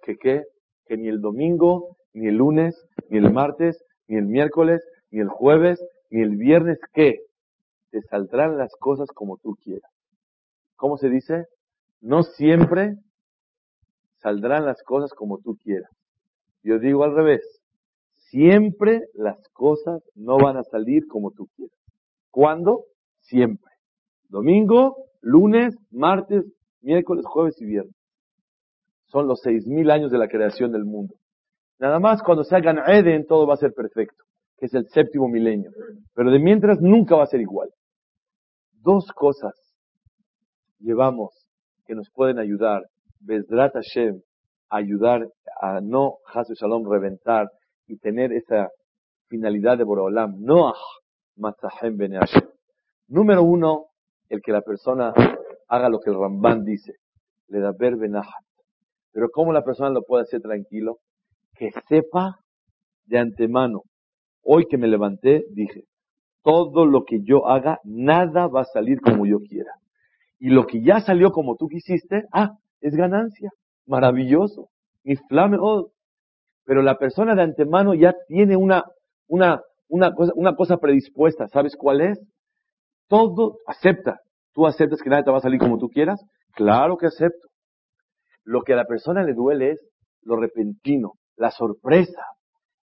¿Que 0.04 0.16
qué? 0.16 0.44
Que 0.86 0.96
ni 0.96 1.08
el 1.08 1.20
domingo, 1.20 1.96
ni 2.12 2.28
el 2.28 2.36
lunes, 2.36 2.80
ni 3.08 3.18
el 3.18 3.32
martes, 3.32 3.82
ni 4.10 4.16
el 4.16 4.26
miércoles, 4.26 4.82
ni 5.12 5.20
el 5.20 5.28
jueves, 5.28 5.80
ni 6.10 6.20
el 6.20 6.36
viernes, 6.36 6.78
¿qué? 6.92 7.20
Te 7.90 8.02
saldrán 8.02 8.58
las 8.58 8.74
cosas 8.74 9.08
como 9.14 9.38
tú 9.38 9.54
quieras. 9.62 9.90
¿Cómo 10.74 10.96
se 10.96 11.08
dice? 11.08 11.44
No 12.00 12.24
siempre 12.24 12.96
saldrán 14.16 14.66
las 14.66 14.82
cosas 14.82 15.12
como 15.12 15.38
tú 15.38 15.56
quieras. 15.62 15.90
Yo 16.64 16.80
digo 16.80 17.04
al 17.04 17.14
revés. 17.14 17.42
Siempre 18.16 19.02
las 19.14 19.38
cosas 19.52 20.02
no 20.16 20.38
van 20.38 20.56
a 20.56 20.64
salir 20.64 21.06
como 21.06 21.30
tú 21.30 21.46
quieras. 21.54 21.78
¿Cuándo? 22.32 22.86
Siempre. 23.20 23.70
Domingo, 24.28 24.96
lunes, 25.20 25.76
martes, 25.92 26.44
miércoles, 26.80 27.24
jueves 27.26 27.60
y 27.60 27.64
viernes. 27.64 27.94
Son 29.06 29.28
los 29.28 29.40
seis 29.40 29.66
mil 29.68 29.88
años 29.90 30.10
de 30.10 30.18
la 30.18 30.28
creación 30.28 30.72
del 30.72 30.84
mundo. 30.84 31.14
Nada 31.80 31.98
más 31.98 32.22
cuando 32.22 32.44
se 32.44 32.54
hagan 32.54 32.78
Eden 32.86 33.26
todo 33.26 33.46
va 33.46 33.54
a 33.54 33.56
ser 33.56 33.72
perfecto, 33.72 34.22
que 34.58 34.66
es 34.66 34.74
el 34.74 34.86
séptimo 34.88 35.28
milenio. 35.28 35.70
Pero 36.14 36.30
de 36.30 36.38
mientras 36.38 36.78
nunca 36.80 37.16
va 37.16 37.22
a 37.22 37.26
ser 37.26 37.40
igual. 37.40 37.70
Dos 38.82 39.06
cosas 39.14 39.54
llevamos 40.78 41.48
que 41.86 41.94
nos 41.94 42.10
pueden 42.10 42.38
ayudar, 42.38 42.82
Bezrat 43.20 43.72
Hashem, 43.72 44.20
ayudar 44.68 45.26
a 45.60 45.80
no 45.80 46.18
Hasu 46.32 46.52
Shalom 46.54 46.86
reventar 46.90 47.48
y 47.86 47.96
tener 47.98 48.32
esa 48.32 48.68
finalidad 49.28 49.78
de 49.78 49.84
Borolam, 49.84 50.34
Noah 50.38 50.74
Matzahem 51.36 51.96
Ben 51.96 52.12
Hashem. 52.12 52.46
Número 53.08 53.42
uno, 53.42 53.86
el 54.28 54.42
que 54.42 54.52
la 54.52 54.60
persona 54.60 55.14
haga 55.66 55.88
lo 55.88 55.98
que 55.98 56.10
el 56.10 56.16
Ramban 56.16 56.62
dice, 56.62 56.92
le 57.48 57.60
da 57.60 57.72
ver. 57.72 57.96
Pero 59.12 59.30
¿cómo 59.30 59.52
la 59.52 59.64
persona 59.64 59.88
lo 59.88 60.02
puede 60.02 60.24
hacer 60.24 60.42
tranquilo? 60.42 60.98
Que 61.60 61.70
sepa 61.88 62.38
de 63.04 63.18
antemano. 63.18 63.82
Hoy 64.42 64.64
que 64.66 64.78
me 64.78 64.88
levanté, 64.88 65.44
dije, 65.50 65.84
todo 66.42 66.86
lo 66.86 67.04
que 67.04 67.20
yo 67.22 67.46
haga, 67.46 67.78
nada 67.84 68.46
va 68.46 68.62
a 68.62 68.72
salir 68.72 68.98
como 69.02 69.26
yo 69.26 69.40
quiera. 69.40 69.72
Y 70.38 70.48
lo 70.48 70.66
que 70.66 70.82
ya 70.82 71.00
salió 71.00 71.32
como 71.32 71.56
tú 71.56 71.68
quisiste, 71.68 72.24
ah, 72.32 72.52
es 72.80 72.94
ganancia. 72.94 73.50
Maravilloso. 73.86 74.68
Mi 75.04 75.16
flame, 75.16 75.58
oh. 75.60 75.90
Pero 76.64 76.80
la 76.80 76.96
persona 76.96 77.34
de 77.34 77.42
antemano 77.42 77.92
ya 77.92 78.14
tiene 78.26 78.56
una, 78.56 78.84
una, 79.28 79.60
una, 79.88 80.14
cosa, 80.14 80.32
una 80.36 80.56
cosa 80.56 80.78
predispuesta. 80.78 81.46
¿Sabes 81.48 81.76
cuál 81.76 82.00
es? 82.00 82.18
Todo 83.06 83.58
acepta. 83.66 84.20
¿Tú 84.54 84.66
aceptas 84.66 85.02
que 85.02 85.10
nada 85.10 85.24
te 85.24 85.30
va 85.30 85.38
a 85.38 85.42
salir 85.42 85.60
como 85.60 85.76
tú 85.76 85.90
quieras? 85.90 86.24
Claro 86.54 86.96
que 86.96 87.06
acepto. 87.06 87.48
Lo 88.44 88.62
que 88.62 88.72
a 88.72 88.76
la 88.76 88.86
persona 88.86 89.22
le 89.22 89.34
duele 89.34 89.72
es 89.72 89.90
lo 90.22 90.36
repentino, 90.36 91.12
la 91.40 91.50
sorpresa. 91.50 92.22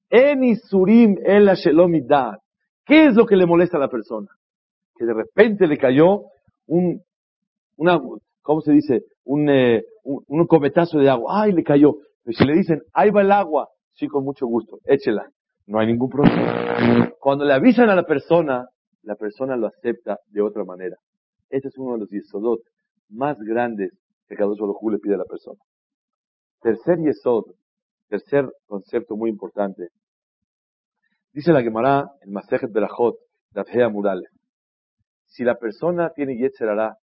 En 0.09 0.43
Isurim 0.43 1.17
el 1.25 1.47
Shelomidad. 1.55 2.37
¿Qué 2.85 3.07
es 3.07 3.15
lo 3.15 3.25
que 3.25 3.35
le 3.35 3.47
molesta 3.47 3.77
a 3.77 3.79
la 3.79 3.89
persona? 3.89 4.27
Que 4.95 5.05
de 5.05 5.13
repente 5.13 5.65
le 5.65 5.77
cayó 5.77 6.25
un, 6.67 7.01
una, 7.77 7.99
¿cómo 8.43 8.61
se 8.61 8.71
dice? 8.73 9.05
Un, 9.25 9.49
eh, 9.49 9.83
un, 10.03 10.45
cometazo 10.45 10.99
de 10.99 11.09
agua. 11.09 11.41
¡Ay, 11.41 11.51
le 11.53 11.63
cayó! 11.63 11.95
Pero 12.23 12.37
si 12.37 12.45
le 12.45 12.53
dicen, 12.53 12.83
ahí 12.93 13.09
va 13.09 13.21
el 13.21 13.31
agua, 13.31 13.69
sí, 13.93 14.07
con 14.07 14.23
mucho 14.23 14.45
gusto, 14.45 14.79
échela. 14.85 15.27
No 15.65 15.79
hay 15.79 15.87
ningún 15.87 16.09
problema. 16.09 17.11
Cuando 17.19 17.45
le 17.45 17.53
avisan 17.53 17.89
a 17.89 17.95
la 17.95 18.03
persona, 18.03 18.67
la 19.01 19.15
persona 19.15 19.55
lo 19.55 19.67
acepta 19.67 20.19
de 20.27 20.41
otra 20.41 20.63
manera. 20.63 20.97
Este 21.49 21.69
es 21.69 21.77
uno 21.77 21.93
de 21.93 21.99
los 21.99 22.09
yesodot 22.09 22.59
más 23.09 23.37
grandes 23.39 23.91
que 24.27 24.35
cada 24.35 24.51
uno 24.51 24.91
le 24.91 24.99
pide 24.99 25.15
a 25.15 25.17
la 25.17 25.25
persona. 25.25 25.59
Tercer 26.61 26.99
yesod 26.99 27.45
Tercer 28.07 28.49
concepto 28.67 29.15
muy 29.15 29.29
importante. 29.29 29.89
Dice 31.31 31.51
la 31.51 31.63
Gemara 31.63 32.11
en 32.21 32.31
Masejet 32.31 32.71
Berajot, 32.71 33.15
Abhea 33.55 33.89
Murales. 33.89 34.29
Si 35.25 35.43
la 35.43 35.57
persona 35.57 36.11
tiene 36.13 36.37
Yetzerara 36.37 36.97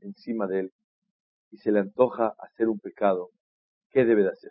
encima 0.00 0.46
de 0.46 0.60
él 0.60 0.72
y 1.50 1.56
se 1.56 1.72
le 1.72 1.80
antoja 1.80 2.34
hacer 2.38 2.68
un 2.68 2.78
pecado, 2.78 3.30
¿qué 3.90 4.04
debe 4.04 4.22
de 4.22 4.30
hacer? 4.30 4.50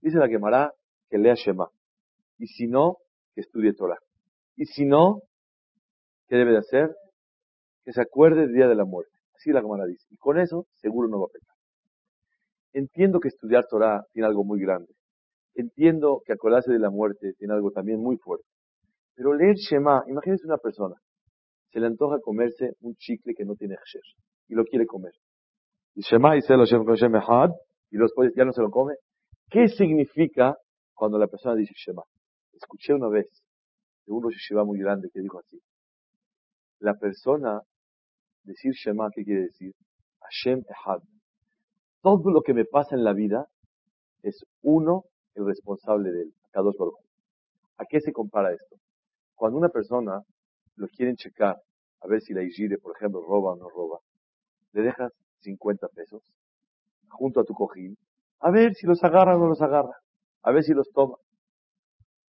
Dice 0.00 0.18
la 0.18 0.28
Gemara 0.28 0.72
que 1.08 1.18
lea 1.18 1.34
Shema. 1.34 1.68
Y 2.38 2.46
si 2.48 2.66
no, 2.66 2.96
que 3.34 3.42
estudie 3.42 3.72
Torah. 3.72 3.98
Y 4.56 4.66
si 4.66 4.84
no, 4.84 5.22
¿qué 6.28 6.36
debe 6.36 6.52
de 6.52 6.58
hacer? 6.58 6.94
Que 7.84 7.92
se 7.92 8.00
acuerde 8.00 8.42
del 8.42 8.54
día 8.54 8.66
de 8.66 8.74
la 8.74 8.84
muerte. 8.84 9.12
Así 9.34 9.50
la 9.50 9.60
Gemara 9.60 9.86
dice. 9.86 10.06
Y 10.10 10.16
con 10.16 10.38
eso 10.38 10.66
seguro 10.74 11.08
no 11.08 11.20
va 11.20 11.26
a 11.26 11.32
pecar. 11.32 11.53
Entiendo 12.74 13.20
que 13.20 13.28
estudiar 13.28 13.66
Torah 13.70 14.04
tiene 14.12 14.26
algo 14.26 14.44
muy 14.44 14.60
grande. 14.60 14.92
Entiendo 15.54 16.22
que 16.26 16.32
acordarse 16.32 16.72
de 16.72 16.80
la 16.80 16.90
muerte 16.90 17.32
tiene 17.38 17.54
algo 17.54 17.70
también 17.70 18.00
muy 18.00 18.16
fuerte. 18.16 18.46
Pero 19.14 19.32
leer 19.32 19.54
Shema, 19.54 20.02
imagínense 20.08 20.44
una 20.44 20.58
persona, 20.58 20.96
se 21.70 21.78
le 21.78 21.86
antoja 21.86 22.18
comerse 22.20 22.72
un 22.80 22.96
chicle 22.96 23.32
que 23.34 23.44
no 23.44 23.54
tiene 23.54 23.76
Hsher 23.76 24.02
y 24.48 24.54
lo 24.54 24.64
quiere 24.64 24.86
comer. 24.86 25.12
Y 25.94 26.02
Shema 26.02 26.36
y 26.36 26.42
se 26.42 26.56
lo 26.56 26.64
y 26.64 27.96
después 27.96 28.32
ya 28.36 28.44
no 28.44 28.52
se 28.52 28.60
lo 28.60 28.70
come. 28.70 28.94
¿Qué 29.48 29.68
significa 29.68 30.56
cuando 30.94 31.16
la 31.16 31.28
persona 31.28 31.54
dice 31.54 31.74
Shema? 31.76 32.02
Escuché 32.52 32.92
una 32.92 33.08
vez 33.08 33.28
de 34.04 34.12
un 34.12 34.20
Rosh 34.20 34.52
muy 34.66 34.80
grande 34.80 35.10
que 35.12 35.20
dijo 35.20 35.38
así. 35.38 35.60
La 36.80 36.94
persona 36.94 37.62
decir 38.42 38.72
Shema, 38.72 39.10
¿qué 39.14 39.22
quiere 39.22 39.42
decir? 39.42 39.72
Hashem 40.20 40.64
Ehad. 40.68 41.02
Todo 42.04 42.30
lo 42.30 42.42
que 42.42 42.52
me 42.52 42.66
pasa 42.66 42.94
en 42.94 43.02
la 43.02 43.14
vida 43.14 43.46
es 44.22 44.44
uno 44.60 45.04
el 45.34 45.46
responsable 45.46 46.12
de 46.12 46.20
él, 46.24 46.34
Kadosh 46.50 46.76
Baruch. 46.76 46.98
¿A 47.78 47.86
qué 47.86 47.98
se 48.02 48.12
compara 48.12 48.52
esto? 48.52 48.76
Cuando 49.34 49.56
una 49.56 49.70
persona 49.70 50.20
lo 50.76 50.86
quieren 50.88 51.16
checar, 51.16 51.56
a 52.02 52.06
ver 52.06 52.20
si 52.20 52.34
la 52.34 52.42
Igire, 52.42 52.76
por 52.76 52.94
ejemplo, 52.94 53.22
roba 53.22 53.52
o 53.52 53.56
no 53.56 53.70
roba, 53.70 54.00
le 54.72 54.82
dejas 54.82 55.14
50 55.38 55.88
pesos 55.94 56.22
junto 57.08 57.40
a 57.40 57.44
tu 57.44 57.54
cojín, 57.54 57.96
a 58.40 58.50
ver 58.50 58.74
si 58.74 58.86
los 58.86 59.02
agarra 59.02 59.36
o 59.36 59.38
no 59.38 59.46
los 59.48 59.62
agarra, 59.62 59.96
a 60.42 60.52
ver 60.52 60.62
si 60.62 60.74
los 60.74 60.90
toma. 60.92 61.16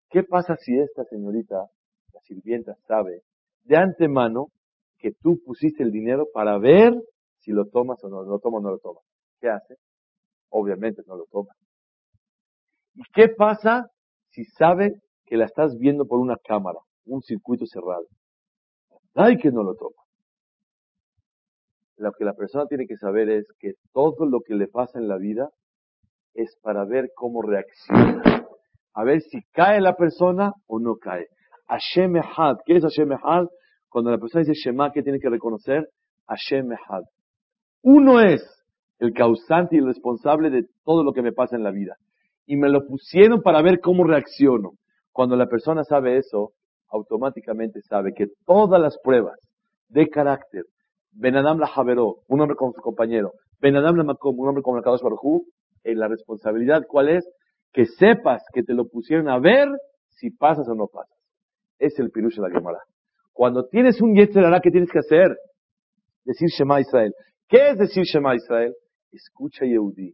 ¿Qué 0.09 0.23
pasa 0.23 0.57
si 0.57 0.79
esta 0.79 1.05
señorita, 1.05 1.67
la 2.15 2.21
sirvienta, 2.23 2.75
sabe 2.87 3.21
de 3.65 3.77
antemano 3.77 4.47
que 4.97 5.13
tú 5.13 5.43
pusiste 5.45 5.83
el 5.83 5.93
dinero 5.93 6.27
para 6.33 6.57
ver 6.57 6.95
si 7.41 7.53
lo 7.53 7.67
tomas 7.67 8.03
o 8.03 8.09
no 8.09 8.23
lo 8.23 8.39
toma 8.39 8.57
o 8.57 8.63
no 8.63 8.71
lo 8.71 8.79
toma? 8.79 9.01
¿Qué 9.41 9.49
hace? 9.49 9.77
Obviamente 10.51 11.03
no 11.07 11.17
lo 11.17 11.27
toma. 11.31 11.53
¿Y 12.95 13.03
qué 13.15 13.29
pasa 13.29 13.91
si 14.31 14.45
sabe 14.45 15.01
que 15.27 15.37
la 15.37 15.45
estás 15.45 15.77
viendo 15.79 16.07
por 16.07 16.19
una 16.19 16.37
cámara, 16.37 16.79
un 17.07 17.23
circuito 17.23 17.65
cerrado? 17.67 18.07
Ay, 19.15 19.37
que 19.39 19.51
no 19.51 19.63
lo 19.63 19.75
toma. 19.75 20.03
Lo 21.97 22.13
que 22.13 22.25
la 22.25 22.35
persona 22.35 22.67
tiene 22.67 22.87
que 22.87 22.97
saber 22.97 23.29
es 23.29 23.47
que 23.59 23.73
todo 23.93 24.27
lo 24.27 24.41
que 24.41 24.55
le 24.55 24.69
pasa 24.69 24.99
en 24.99 25.09
la 25.09 25.17
vida 25.17 25.51
es 26.35 26.57
para 26.63 26.85
ver 26.85 27.11
cómo 27.15 27.43
reacciona. 27.43 28.47
A 28.95 29.05
ver 29.05 29.21
si 29.23 29.43
cae 29.53 29.81
la 29.81 29.95
persona 29.97 30.53
o 30.67 30.79
no 30.79 30.97
cae. 30.97 31.27
Hashem 31.67 32.17
Ehad. 32.17 32.57
¿Qué 32.65 32.77
es 32.77 32.83
Hashem 32.83 33.13
Ehad? 33.13 33.47
Cuando 33.89 34.11
la 34.11 34.19
persona 34.19 34.45
dice 34.45 34.55
Shema, 34.55 34.93
¿qué 34.93 35.03
tiene 35.03 35.19
que 35.19 35.29
reconocer? 35.29 35.89
Hashem 36.27 36.73
Ehad. 36.73 37.03
Uno 37.83 38.21
es 38.21 38.43
el 38.99 39.13
causante 39.13 39.77
y 39.77 39.79
el 39.79 39.87
responsable 39.87 40.51
de 40.51 40.65
todo 40.85 41.05
lo 41.05 41.13
que 41.13 41.23
me 41.23 41.33
pasa 41.33 41.57
en 41.57 41.63
la 41.63 41.71
vida. 41.71 41.97
Y 42.47 42.57
me 42.57 42.69
lo 42.69 42.87
pusieron 42.87 43.43
para 43.43 43.63
ver 43.63 43.81
cómo 43.81 44.05
reacciono. 44.05 44.73
Cuando 45.13 45.37
la 45.37 45.47
persona 45.47 45.85
sabe 45.85 46.19
eso, 46.19 46.53
automáticamente 46.89 47.81
sabe 47.83 48.13
que 48.15 48.27
todas 48.47 48.81
las 48.81 48.99
pruebas 49.03 49.39
de 49.89 50.09
carácter, 50.09 50.65
Benadam 51.13 51.59
la 51.59 51.67
Javeró, 51.67 52.17
un 52.29 52.41
hombre 52.41 52.57
con 52.57 52.73
su 52.73 52.81
compañero, 52.81 53.33
Benadam 53.61 53.97
la 53.97 54.05
Makom, 54.05 54.39
un 54.39 54.49
hombre 54.49 54.63
con 54.63 54.77
el 54.77 54.83
Kadosh 54.83 55.03
Baruj 55.03 55.43
en 55.85 55.99
la 55.99 56.09
responsabilidad, 56.09 56.83
¿cuál 56.89 57.09
es? 57.09 57.29
Que 57.73 57.87
sepas 57.87 58.43
que 58.53 58.63
te 58.63 58.75
lo 58.75 58.87
pusieron 58.87 59.29
a 59.29 59.39
ver 59.39 59.69
si 60.09 60.31
pasas 60.31 60.69
o 60.69 60.75
no 60.75 60.87
pasas. 60.87 61.17
Es 61.79 61.99
el 61.99 62.11
pirush 62.11 62.37
de 62.37 62.43
la 62.43 62.51
Gemara. 62.51 62.79
Cuando 63.33 63.67
tienes 63.67 64.01
un 64.01 64.15
Yetzerara, 64.15 64.61
¿qué 64.61 64.71
tienes 64.71 64.91
que 64.91 64.99
hacer? 64.99 65.37
Decir 66.25 66.49
Shema 66.49 66.81
Israel. 66.81 67.13
¿Qué 67.49 67.71
es 67.71 67.79
decir 67.79 68.03
Shema 68.05 68.35
Israel? 68.35 68.75
Escucha 69.13 69.65
Yehudi. 69.65 70.13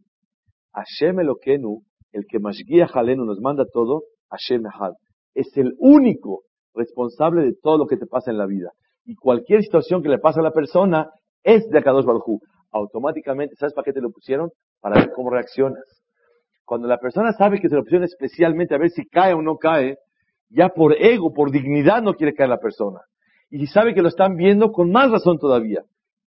Hashem 0.73 1.19
Elokenu, 1.19 1.81
el 2.11 2.25
que 2.27 2.39
Mashgiach 2.39 2.91
Jalenu 2.91 3.25
nos 3.25 3.39
manda 3.41 3.65
todo, 3.65 4.03
Hashem 4.29 4.65
Ehad. 4.65 4.93
Es 5.33 5.55
el 5.57 5.73
único 5.79 6.43
responsable 6.73 7.43
de 7.43 7.53
todo 7.61 7.77
lo 7.77 7.87
que 7.87 7.97
te 7.97 8.05
pasa 8.05 8.31
en 8.31 8.37
la 8.37 8.45
vida. 8.45 8.71
Y 9.05 9.15
cualquier 9.15 9.61
situación 9.63 10.01
que 10.01 10.09
le 10.09 10.19
pasa 10.19 10.39
a 10.39 10.43
la 10.43 10.51
persona 10.51 11.09
es 11.43 11.67
de 11.69 11.79
Akadosh 11.79 12.05
Baruj 12.05 12.41
Automáticamente, 12.71 13.55
¿sabes 13.55 13.73
para 13.73 13.85
qué 13.85 13.93
te 13.93 14.01
lo 14.01 14.11
pusieron? 14.11 14.49
Para 14.81 14.99
ver 14.99 15.11
cómo 15.11 15.29
reaccionas. 15.29 15.83
Cuando 16.65 16.87
la 16.87 16.97
persona 16.97 17.31
sabe 17.33 17.59
que 17.59 17.69
te 17.69 17.75
lo 17.75 17.83
pusieron 17.83 18.03
especialmente 18.03 18.75
a 18.75 18.77
ver 18.77 18.89
si 18.89 19.05
cae 19.07 19.33
o 19.33 19.41
no 19.41 19.57
cae, 19.57 19.97
ya 20.49 20.69
por 20.69 20.93
ego, 20.93 21.31
por 21.33 21.51
dignidad 21.51 22.01
no 22.01 22.15
quiere 22.15 22.33
caer 22.33 22.49
la 22.49 22.59
persona. 22.59 22.99
Y 23.49 23.59
si 23.59 23.67
sabe 23.67 23.93
que 23.93 24.01
lo 24.01 24.09
están 24.09 24.35
viendo, 24.35 24.71
con 24.71 24.91
más 24.91 25.11
razón 25.11 25.37
todavía. 25.37 25.83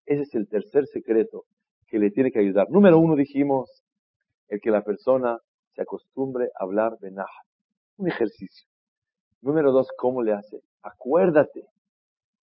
Ese 0.06 0.22
es 0.22 0.34
el 0.34 0.48
tercer 0.48 0.86
secreto 0.86 1.44
que 1.88 1.98
le 1.98 2.10
tiene 2.10 2.30
que 2.30 2.40
ayudar. 2.40 2.68
Número 2.70 2.98
uno 2.98 3.16
dijimos, 3.16 3.82
el 4.48 4.60
que 4.60 4.70
la 4.70 4.82
persona 4.82 5.38
se 5.74 5.82
acostumbre 5.82 6.48
a 6.58 6.64
hablar 6.64 6.98
de 6.98 7.10
Naha. 7.10 7.42
Un 7.96 8.08
ejercicio. 8.08 8.68
Número 9.40 9.72
dos, 9.72 9.88
¿cómo 9.96 10.22
le 10.22 10.32
hace? 10.32 10.60
Acuérdate 10.82 11.64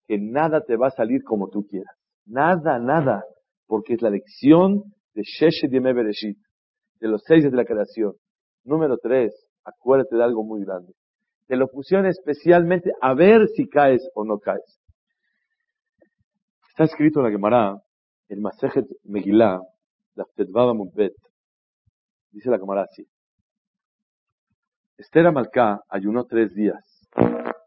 que 0.06 0.18
nada 0.18 0.60
te 0.60 0.76
va 0.76 0.88
a 0.88 0.90
salir 0.90 1.22
como 1.24 1.48
tú 1.48 1.66
quieras. 1.66 1.94
Nada, 2.24 2.78
nada. 2.78 3.24
Porque 3.66 3.94
es 3.94 4.02
la 4.02 4.10
lección 4.10 4.94
de 5.14 5.22
Sheshe 5.22 5.68
Dime 5.68 5.92
Bereshit, 5.92 6.38
de 7.00 7.08
los 7.08 7.22
seis 7.24 7.44
de 7.44 7.50
la 7.50 7.64
creación. 7.64 8.14
Número 8.64 8.98
tres, 8.98 9.32
acuérdate 9.64 10.16
de 10.16 10.22
algo 10.22 10.44
muy 10.44 10.64
grande. 10.64 10.92
Te 11.46 11.56
lo 11.56 11.68
pusieron 11.68 12.06
especialmente 12.06 12.92
a 13.00 13.14
ver 13.14 13.48
si 13.48 13.68
caes 13.68 14.08
o 14.14 14.24
no 14.24 14.38
caes. 14.38 14.80
Está 16.68 16.84
escrito 16.84 17.20
en 17.20 17.26
la 17.26 17.30
Gemara, 17.30 17.76
en 18.28 18.42
Masejet 18.42 18.86
Megillah, 19.04 19.60
la 20.14 20.24
Tetvava 20.34 20.74
Mubet. 20.74 21.14
Dice 22.30 22.50
la 22.50 22.58
Gemara 22.58 22.82
así. 22.82 23.06
Esther 24.98 25.26
Amalcá 25.26 25.80
ayunó 25.88 26.24
tres 26.24 26.54
días 26.54 26.82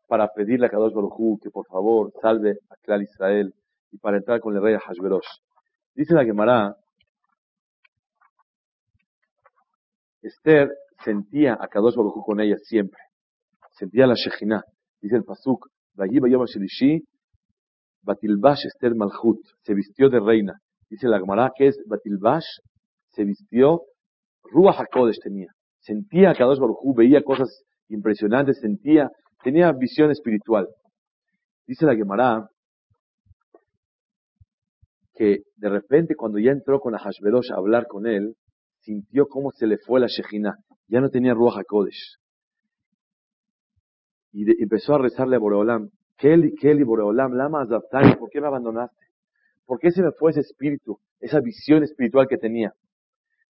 para 0.07 0.27
pedirle 0.33 0.65
a 0.65 0.69
Kadosh 0.69 0.93
Baruj 0.93 1.39
que 1.41 1.51
por 1.51 1.67
favor 1.67 2.11
salve 2.21 2.57
a 2.69 2.75
Clar 2.81 3.01
Israel 3.01 3.53
y 3.91 3.97
para 3.97 4.17
entrar 4.17 4.39
con 4.39 4.55
el 4.55 4.61
rey 4.61 4.75
Hashverosh. 4.75 5.27
Dice 5.93 6.13
la 6.13 6.25
Gemara, 6.25 6.75
Esther 10.21 10.71
sentía 11.03 11.57
a 11.59 11.67
Kadosh 11.67 11.95
Baruj 11.95 12.25
con 12.25 12.39
ella 12.41 12.57
siempre. 12.57 12.99
Sentía 13.71 14.07
la 14.07 14.15
Shejina. 14.15 14.63
Dice 14.99 15.15
el 15.15 15.23
Pasuk, 15.23 15.69
Yom 15.95 16.45
Shelishi, 16.45 17.03
Batilbash 18.01 18.65
Esther 18.65 18.95
Malchut. 18.95 19.39
Se 19.63 19.73
vistió 19.73 20.09
de 20.09 20.19
reina. 20.19 20.59
Dice 20.89 21.07
la 21.07 21.19
Gemara 21.19 21.51
que 21.55 21.67
es 21.67 21.77
Batilbash, 21.85 22.45
se 23.09 23.23
vistió, 23.23 23.81
Ruach 24.43 24.79
HaKodesh 24.79 25.19
tenía. 25.21 25.51
Sentía 25.79 26.31
a 26.31 26.35
Kadosh 26.35 26.59
Baruj 26.59 26.95
veía 26.95 27.21
cosas 27.23 27.63
impresionantes, 27.87 28.59
sentía 28.59 29.09
tenía 29.43 29.71
visión 29.71 30.11
espiritual. 30.11 30.67
Dice 31.65 31.85
la 31.85 31.95
Gemara 31.95 32.49
que 35.13 35.39
de 35.57 35.69
repente 35.69 36.15
cuando 36.15 36.39
ya 36.39 36.51
entró 36.51 36.79
con 36.79 36.95
Hashverosh 36.95 37.51
a 37.51 37.57
hablar 37.57 37.87
con 37.87 38.07
él, 38.07 38.35
sintió 38.79 39.27
cómo 39.27 39.51
se 39.51 39.67
le 39.67 39.77
fue 39.77 39.99
la 39.99 40.07
Shejina. 40.07 40.55
Ya 40.87 41.01
no 41.01 41.09
tenía 41.09 41.33
Ruach 41.33 41.57
HaKodesh. 41.57 42.17
Y 44.31 44.63
empezó 44.63 44.95
a 44.95 44.99
rezarle 44.99 45.35
a 45.35 45.39
Boreolam. 45.39 45.89
Kelly, 46.19 46.53
Kelly, 46.55 46.83
Boreolam, 46.83 47.33
Lama 47.33 47.61
Azabtani, 47.61 48.15
¿por 48.17 48.29
qué 48.29 48.41
me 48.41 48.47
abandonaste? 48.47 49.05
¿Por 49.65 49.79
qué 49.79 49.89
se 49.89 50.03
me 50.03 50.11
fue 50.11 50.31
ese 50.31 50.41
espíritu, 50.41 50.99
esa 51.21 51.39
visión 51.39 51.81
espiritual 51.81 52.27
que 52.27 52.37
tenía? 52.37 52.73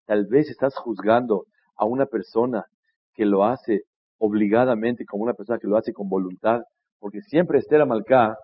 Tal 0.05 0.25
vez 0.25 0.49
estás 0.49 0.75
juzgando 0.75 1.45
a 1.77 1.85
una 1.85 2.05
persona 2.05 2.65
que 3.13 3.25
lo 3.25 3.45
hace 3.45 3.83
obligadamente 4.17 5.05
como 5.05 5.23
una 5.23 5.33
persona 5.33 5.59
que 5.59 5.67
lo 5.67 5.77
hace 5.77 5.93
con 5.93 6.09
voluntad, 6.09 6.61
porque 6.99 7.21
siempre 7.21 7.59
Esther 7.59 7.81
Amalcá, 7.81 8.35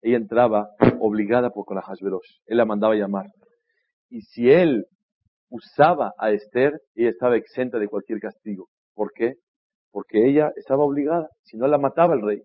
ella 0.00 0.16
entraba 0.16 0.70
obligada 1.00 1.50
por 1.50 1.66
con 1.66 1.78
Hashverosh, 1.78 2.40
él 2.46 2.56
la 2.56 2.64
mandaba 2.64 2.94
llamar. 2.94 3.26
Y 4.08 4.22
si 4.22 4.50
él 4.50 4.86
usaba 5.50 6.14
a 6.16 6.30
Esther, 6.30 6.80
ella 6.94 7.10
estaba 7.10 7.36
exenta 7.36 7.78
de 7.78 7.88
cualquier 7.88 8.18
castigo. 8.18 8.68
¿Por 8.94 9.12
qué? 9.12 9.34
Porque 9.90 10.26
ella 10.26 10.52
estaba 10.56 10.84
obligada, 10.84 11.28
si 11.42 11.58
no 11.58 11.66
la 11.66 11.76
mataba 11.76 12.14
el 12.14 12.22
rey. 12.22 12.42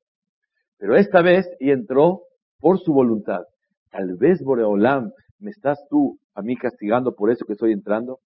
Pero 0.77 0.95
esta 0.95 1.21
vez 1.21 1.47
ella 1.59 1.73
entró 1.73 2.21
por 2.59 2.79
su 2.79 2.93
voluntad. 2.93 3.41
Tal 3.91 4.15
vez, 4.17 4.41
Boreolam, 4.43 5.11
me 5.39 5.51
estás 5.51 5.79
tú 5.89 6.17
a 6.33 6.41
mí 6.41 6.55
castigando 6.55 7.15
por 7.15 7.31
eso 7.31 7.45
que 7.45 7.53
estoy 7.53 7.73
entrando. 7.73 8.19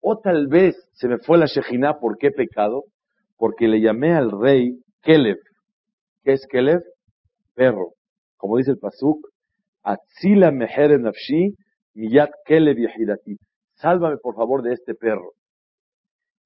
O 0.00 0.18
tal 0.18 0.46
vez 0.48 0.76
se 0.92 1.08
me 1.08 1.18
fue 1.18 1.38
la 1.38 1.46
Shejina, 1.46 1.98
¿por 1.98 2.18
qué 2.18 2.30
pecado? 2.30 2.84
porque 3.36 3.68
le 3.68 3.80
llamé 3.80 4.14
al 4.14 4.30
rey 4.30 4.80
Kelev. 5.02 5.36
¿Qué 6.22 6.32
es 6.32 6.46
Kelev? 6.48 6.80
Perro. 7.54 7.92
Como 8.36 8.56
dice 8.56 8.72
el 8.72 8.78
Pasuk, 8.78 9.18
Atzila 9.82 10.50
meher 10.50 10.98
nafshi 10.98 11.54
miyat 11.94 12.30
Kelev 12.46 12.78
yahidati. 12.78 13.36
Sálvame 13.74 14.16
por 14.18 14.34
favor 14.34 14.62
de 14.62 14.72
este 14.72 14.94
perro. 14.94 15.32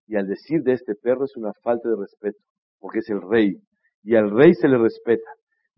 Y 0.06 0.16
al 0.16 0.26
decir 0.26 0.62
de 0.62 0.72
este 0.72 0.94
perro 0.94 1.24
es 1.24 1.36
una 1.36 1.52
falta 1.62 1.88
de 1.88 1.96
respeto, 1.96 2.38
porque 2.80 3.00
es 3.00 3.10
el 3.10 3.20
rey. 3.22 3.54
Y 4.02 4.16
al 4.16 4.30
rey 4.30 4.54
se 4.54 4.68
le 4.68 4.78
respeta. 4.78 5.30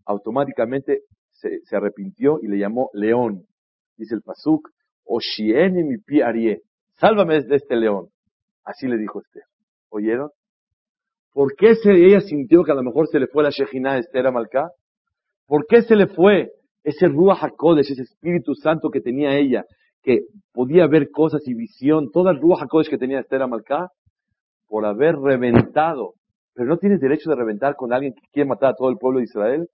Automáticamente 0.05 1.01
se, 1.31 1.75
arrepintió 1.75 2.39
y 2.41 2.47
le 2.47 2.57
llamó 2.57 2.89
león. 2.93 3.45
Dice 3.97 4.15
el 4.15 4.21
Pasuk, 4.21 4.69
Oshiene 5.05 5.83
mi 5.83 5.97
pi. 5.97 6.21
Sálvame 6.93 7.41
de 7.41 7.55
este 7.55 7.75
león. 7.75 8.09
Así 8.63 8.87
le 8.87 8.97
dijo 8.97 9.21
Esther. 9.21 9.43
¿Oyeron? 9.89 10.29
¿Por 11.33 11.55
qué 11.55 11.75
se, 11.75 11.91
ella 11.91 12.21
sintió 12.21 12.63
que 12.63 12.71
a 12.71 12.75
lo 12.75 12.83
mejor 12.83 13.07
se 13.07 13.19
le 13.19 13.27
fue 13.27 13.43
la 13.43 13.49
Shejina 13.49 13.93
de 13.93 14.01
Esther 14.01 14.27
Amalcá? 14.27 14.71
¿Por 15.47 15.65
qué 15.67 15.81
se 15.81 15.95
le 15.95 16.07
fue 16.07 16.51
ese 16.83 17.07
Ruach 17.07 17.43
HaKodesh, 17.43 17.91
ese 17.91 18.03
Espíritu 18.03 18.53
Santo 18.55 18.89
que 18.89 19.01
tenía 19.01 19.37
ella, 19.37 19.65
que 20.03 20.25
podía 20.53 20.87
ver 20.87 21.09
cosas 21.11 21.47
y 21.47 21.53
visión, 21.53 22.11
toda 22.11 22.31
el 22.31 22.39
Ruach 22.41 22.63
HaKodesh 22.63 22.89
que 22.89 22.97
tenía 22.97 23.19
Esther 23.19 23.41
Amalcá? 23.41 23.89
Por 24.67 24.85
haber 24.85 25.15
reventado. 25.15 26.13
Pero 26.53 26.67
no 26.67 26.77
tienes 26.77 26.99
derecho 26.99 27.29
de 27.29 27.35
reventar 27.35 27.75
con 27.75 27.93
alguien 27.93 28.13
que 28.13 28.27
quiere 28.31 28.49
matar 28.49 28.71
a 28.71 28.75
todo 28.75 28.89
el 28.89 28.97
pueblo 28.97 29.19
de 29.19 29.25
Israel. 29.25 29.67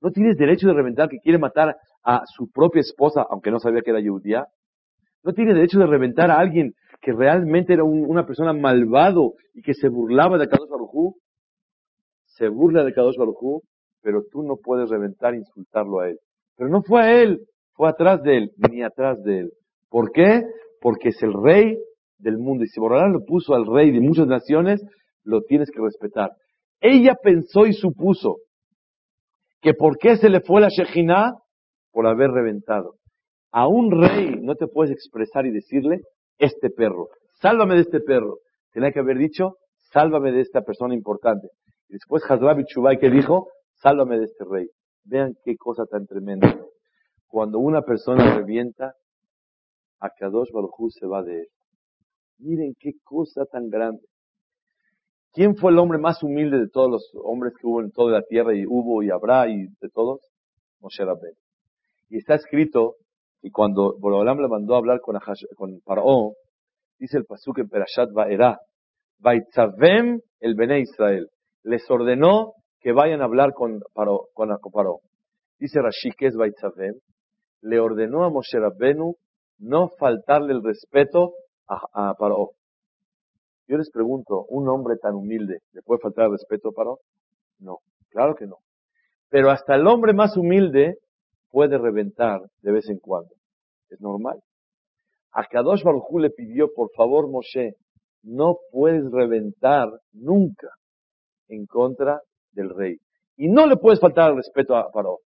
No 0.00 0.10
tienes 0.10 0.36
derecho 0.36 0.68
de 0.68 0.74
reventar 0.74 1.08
que 1.08 1.18
quiere 1.18 1.38
matar 1.38 1.76
a 2.04 2.22
su 2.26 2.50
propia 2.50 2.80
esposa, 2.80 3.26
aunque 3.28 3.50
no 3.50 3.58
sabía 3.58 3.82
que 3.82 3.90
era 3.90 4.00
judía. 4.02 4.46
No 5.22 5.32
tienes 5.32 5.54
derecho 5.54 5.78
de 5.78 5.86
reventar 5.86 6.30
a 6.30 6.38
alguien 6.38 6.72
que 7.00 7.12
realmente 7.12 7.72
era 7.72 7.84
una 7.84 8.26
persona 8.26 8.52
malvado 8.52 9.34
y 9.54 9.62
que 9.62 9.74
se 9.74 9.88
burlaba 9.88 10.38
de 10.38 10.48
Kadosh 10.48 10.70
Barujú, 10.70 11.16
se 12.26 12.48
burla 12.48 12.84
de 12.84 12.92
Kadosh 12.92 13.16
Barujú, 13.16 13.62
pero 14.02 14.22
tú 14.30 14.42
no 14.42 14.56
puedes 14.62 14.88
reventar 14.88 15.34
e 15.34 15.38
insultarlo 15.38 16.00
a 16.00 16.10
él. 16.10 16.18
Pero 16.56 16.70
no 16.70 16.82
fue 16.82 17.02
a 17.02 17.22
él, 17.22 17.40
fue 17.72 17.88
atrás 17.88 18.22
de 18.22 18.38
él, 18.38 18.50
ni 18.70 18.82
atrás 18.82 19.22
de 19.24 19.40
él. 19.40 19.50
¿Por 19.88 20.12
qué? 20.12 20.44
Porque 20.80 21.08
es 21.08 21.22
el 21.22 21.32
rey 21.32 21.76
del 22.18 22.38
mundo. 22.38 22.64
Y 22.64 22.68
si 22.68 22.80
Borolán 22.80 23.12
lo 23.12 23.24
puso 23.24 23.54
al 23.54 23.66
rey 23.66 23.90
de 23.90 24.00
muchas 24.00 24.26
naciones, 24.26 24.82
lo 25.26 25.42
tienes 25.42 25.70
que 25.70 25.82
respetar. 25.82 26.30
Ella 26.80 27.14
pensó 27.20 27.66
y 27.66 27.72
supuso 27.72 28.36
que 29.60 29.74
por 29.74 29.98
qué 29.98 30.16
se 30.16 30.30
le 30.30 30.40
fue 30.40 30.60
la 30.60 30.68
Shejina 30.68 31.34
por 31.90 32.06
haber 32.06 32.30
reventado. 32.30 32.94
A 33.50 33.66
un 33.66 33.90
rey 33.90 34.36
no 34.40 34.54
te 34.54 34.66
puedes 34.66 34.92
expresar 34.92 35.46
y 35.46 35.50
decirle, 35.50 36.00
este 36.38 36.70
perro. 36.70 37.08
Sálvame 37.40 37.74
de 37.74 37.82
este 37.82 38.00
perro. 38.00 38.38
Tenía 38.72 38.92
que 38.92 39.00
haber 39.00 39.18
dicho, 39.18 39.56
sálvame 39.92 40.32
de 40.32 40.42
esta 40.42 40.62
persona 40.62 40.94
importante. 40.94 41.48
Y 41.88 41.94
después 41.94 42.22
Hazrabi 42.28 42.64
Chubay 42.64 42.98
que 42.98 43.10
dijo, 43.10 43.48
sálvame 43.74 44.18
de 44.18 44.24
este 44.24 44.44
rey. 44.44 44.68
Vean 45.04 45.34
qué 45.44 45.56
cosa 45.56 45.84
tan 45.86 46.06
tremenda. 46.06 46.58
Cuando 47.26 47.58
una 47.58 47.82
persona 47.82 48.36
revienta, 48.36 48.94
a 50.00 50.10
Kadosh 50.10 50.50
Baruj 50.52 50.90
se 50.90 51.06
va 51.06 51.22
de 51.22 51.40
él. 51.40 51.46
Miren 52.38 52.74
qué 52.78 52.92
cosa 53.02 53.46
tan 53.46 53.68
grande. 53.68 54.02
¿Quién 55.36 55.54
fue 55.54 55.70
el 55.70 55.78
hombre 55.78 55.98
más 55.98 56.22
humilde 56.22 56.58
de 56.58 56.70
todos 56.70 56.90
los 56.90 57.10
hombres 57.22 57.52
que 57.60 57.66
hubo 57.66 57.82
en 57.82 57.90
toda 57.90 58.10
la 58.10 58.22
tierra 58.22 58.54
y 58.54 58.64
hubo 58.66 59.02
y 59.02 59.10
habrá 59.10 59.46
y 59.46 59.66
de 59.82 59.90
todos? 59.92 60.22
Moshe 60.80 61.04
Rabbeinu. 61.04 61.36
Y 62.08 62.16
está 62.16 62.36
escrito 62.36 62.94
y 63.42 63.50
cuando 63.50 63.98
Borolam 63.98 64.38
le 64.38 64.48
mandó 64.48 64.74
a 64.74 64.78
hablar 64.78 65.00
con, 65.02 65.18
con 65.54 65.78
dice 66.98 67.18
el 67.18 67.26
pasuk 67.26 67.58
en 67.58 67.68
Perashat 67.68 68.12
Va'era, 68.14 68.58
Vaitzavem 69.18 70.20
el 70.40 70.54
Bene 70.54 70.80
Israel. 70.80 71.28
Les 71.64 71.84
ordenó 71.90 72.54
que 72.80 72.92
vayan 72.92 73.20
a 73.20 73.24
hablar 73.24 73.52
con 73.52 73.80
Paró. 73.92 75.00
Dice 75.58 75.82
Rashi 75.82 76.12
que 76.16 76.28
es 76.28 76.34
Vaitzavem. 76.34 76.94
Le 77.60 77.78
ordenó 77.78 78.24
a 78.24 78.30
Moshe 78.30 78.58
Rabbenu 78.58 79.16
no 79.58 79.90
faltarle 79.98 80.54
el 80.54 80.64
respeto 80.64 81.34
a, 81.68 81.76
a. 81.92 82.14
Yo 83.68 83.76
les 83.76 83.90
pregunto, 83.90 84.44
¿un 84.48 84.68
hombre 84.68 84.96
tan 84.96 85.14
humilde 85.14 85.60
le 85.72 85.82
puede 85.82 86.00
faltar 86.00 86.30
respeto 86.30 86.68
a 86.68 86.72
Paró? 86.72 87.00
No, 87.58 87.78
claro 88.10 88.34
que 88.36 88.46
no. 88.46 88.58
Pero 89.28 89.50
hasta 89.50 89.74
el 89.74 89.86
hombre 89.86 90.12
más 90.12 90.36
humilde 90.36 90.98
puede 91.50 91.76
reventar 91.78 92.42
de 92.62 92.72
vez 92.72 92.88
en 92.88 92.98
cuando. 92.98 93.34
Es 93.88 94.00
normal. 94.00 94.40
A 95.32 95.44
Kadosh 95.44 95.82
Baruj 95.82 96.20
le 96.20 96.30
pidió, 96.30 96.72
por 96.74 96.90
favor, 96.92 97.28
Moshe, 97.28 97.74
no 98.22 98.58
puedes 98.70 99.10
reventar 99.10 99.88
nunca 100.12 100.68
en 101.48 101.66
contra 101.66 102.20
del 102.52 102.70
rey. 102.70 102.98
Y 103.36 103.48
no 103.48 103.66
le 103.66 103.76
puedes 103.76 104.00
faltar 104.00 104.30
al 104.30 104.36
respeto 104.36 104.76
a 104.76 104.90
Paró. 104.90 105.18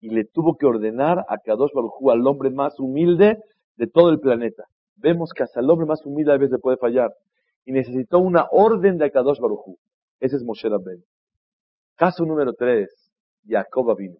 Y 0.00 0.10
le 0.10 0.24
tuvo 0.24 0.56
que 0.56 0.66
ordenar 0.66 1.24
a 1.28 1.38
Kadosh 1.38 1.72
Baruj 1.72 2.10
al 2.10 2.26
hombre 2.26 2.50
más 2.50 2.78
humilde 2.78 3.38
de 3.76 3.86
todo 3.86 4.10
el 4.10 4.20
planeta. 4.20 4.64
Vemos 4.96 5.30
que 5.32 5.44
hasta 5.44 5.60
el 5.60 5.70
hombre 5.70 5.86
más 5.86 6.04
humilde 6.04 6.32
a 6.32 6.36
veces 6.36 6.52
le 6.52 6.58
puede 6.58 6.76
fallar. 6.76 7.12
Y 7.64 7.72
necesitó 7.72 8.18
una 8.18 8.46
orden 8.50 8.98
de 8.98 9.10
Kadosh 9.10 9.40
Baruj 9.40 9.76
Ese 10.20 10.36
es 10.36 10.44
Moshe 10.44 10.68
Rabben. 10.68 11.04
Caso 11.96 12.24
número 12.24 12.52
tres, 12.54 13.12
Jacob 13.46 13.96
vino. 13.96 14.16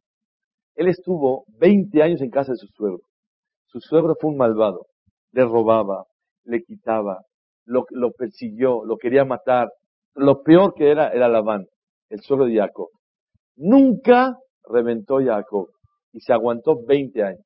Él 0.74 0.88
estuvo 0.88 1.44
20 1.58 2.02
años 2.02 2.20
en 2.20 2.30
casa 2.30 2.52
de 2.52 2.58
su 2.58 2.66
suegro. 2.68 3.00
Su 3.66 3.80
suegro 3.80 4.16
fue 4.20 4.30
un 4.30 4.36
malvado. 4.36 4.86
Le 5.32 5.44
robaba, 5.44 6.04
le 6.44 6.62
quitaba, 6.62 7.22
lo, 7.64 8.12
persiguió, 8.12 8.84
lo 8.84 8.96
quería 8.96 9.24
matar. 9.24 9.70
Lo 10.14 10.42
peor 10.42 10.74
que 10.74 10.90
era 10.90 11.08
era 11.08 11.28
Labán, 11.28 11.66
el 12.08 12.20
suegro 12.20 12.46
de 12.46 12.56
Jacob. 12.56 12.88
Nunca 13.56 14.36
reventó 14.64 15.18
Jacob 15.18 15.68
y 16.12 16.20
se 16.20 16.32
aguantó 16.32 16.82
20 16.86 17.22
años. 17.22 17.44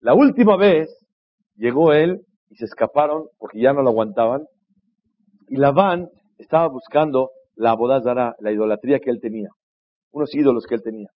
La 0.00 0.14
última 0.14 0.56
vez 0.56 0.88
llegó 1.56 1.92
él 1.92 2.20
y 2.50 2.56
se 2.56 2.66
escaparon 2.66 3.26
porque 3.38 3.60
ya 3.60 3.72
no 3.72 3.82
lo 3.82 3.90
aguantaban. 3.90 4.44
Y 5.48 5.56
Labán 5.56 6.08
estaba 6.38 6.68
buscando 6.68 7.30
la 7.54 7.70
abodazara, 7.70 8.34
la 8.40 8.52
idolatría 8.52 8.98
que 8.98 9.10
él 9.10 9.20
tenía, 9.20 9.48
unos 10.12 10.34
ídolos 10.34 10.66
que 10.66 10.76
él 10.76 10.82
tenía. 10.82 11.08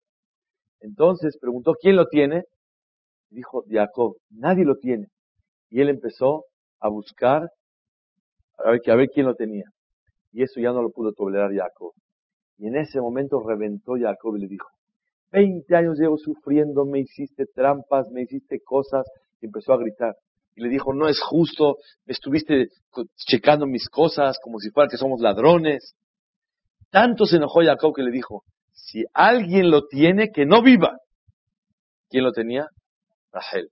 Entonces 0.81 1.37
preguntó, 1.41 1.75
¿quién 1.81 1.97
lo 1.97 2.07
tiene? 2.07 2.45
Dijo 3.31 3.65
Jacob, 3.69 4.17
nadie 4.31 4.65
lo 4.65 4.77
tiene. 4.77 5.09
Y 5.71 5.81
él 5.81 5.89
empezó 5.89 6.45
a 6.81 6.89
buscar, 6.89 7.51
a 8.59 8.71
ver, 8.71 8.81
a 8.91 8.95
ver 8.95 9.09
quién 9.09 9.27
lo 9.27 9.35
tenía. 9.35 9.65
Y 10.33 10.43
eso 10.43 10.61
ya 10.61 10.73
no 10.73 10.83
lo 10.83 10.91
pudo 10.91 11.13
tolerar 11.13 11.53
Jacob. 11.55 11.93
Y 12.59 12.67
en 12.67 12.77
ese 12.77 13.01
momento 13.01 13.41
reventó 13.47 13.95
Jacob 13.99 14.37
y 14.37 14.41
le 14.41 14.49
dijo, 14.49 14.69
20 15.33 15.75
años 15.77 15.99
llevo 15.99 16.17
sufriendo, 16.17 16.85
me 16.85 17.01
hiciste 17.01 17.45
trampas, 17.55 18.09
me 18.11 18.23
hiciste 18.23 18.61
cosas. 18.61 19.07
Y 19.41 19.47
empezó 19.47 19.73
a 19.73 19.79
gritar. 19.79 20.15
Y 20.59 20.63
le 20.63 20.71
dijo, 20.71 20.93
no 20.93 21.09
es 21.09 21.21
justo, 21.21 21.77
estuviste 22.05 22.71
checando 23.15 23.65
mis 23.65 23.89
cosas 23.89 24.41
como 24.43 24.59
si 24.59 24.71
fuera 24.71 24.89
que 24.89 24.97
somos 24.97 25.21
ladrones. 25.21 25.95
Tanto 26.91 27.27
se 27.27 27.37
enojó 27.37 27.63
Jacob 27.63 27.95
que 27.95 28.03
le 28.03 28.11
dijo, 28.11 28.43
si 28.73 29.05
alguien 29.15 29.71
lo 29.71 29.87
tiene, 29.87 30.33
que 30.33 30.47
no 30.47 30.61
viva. 30.61 30.99
¿Quién 32.11 32.25
lo 32.25 32.33
tenía? 32.33 32.67
Rahel. 33.31 33.71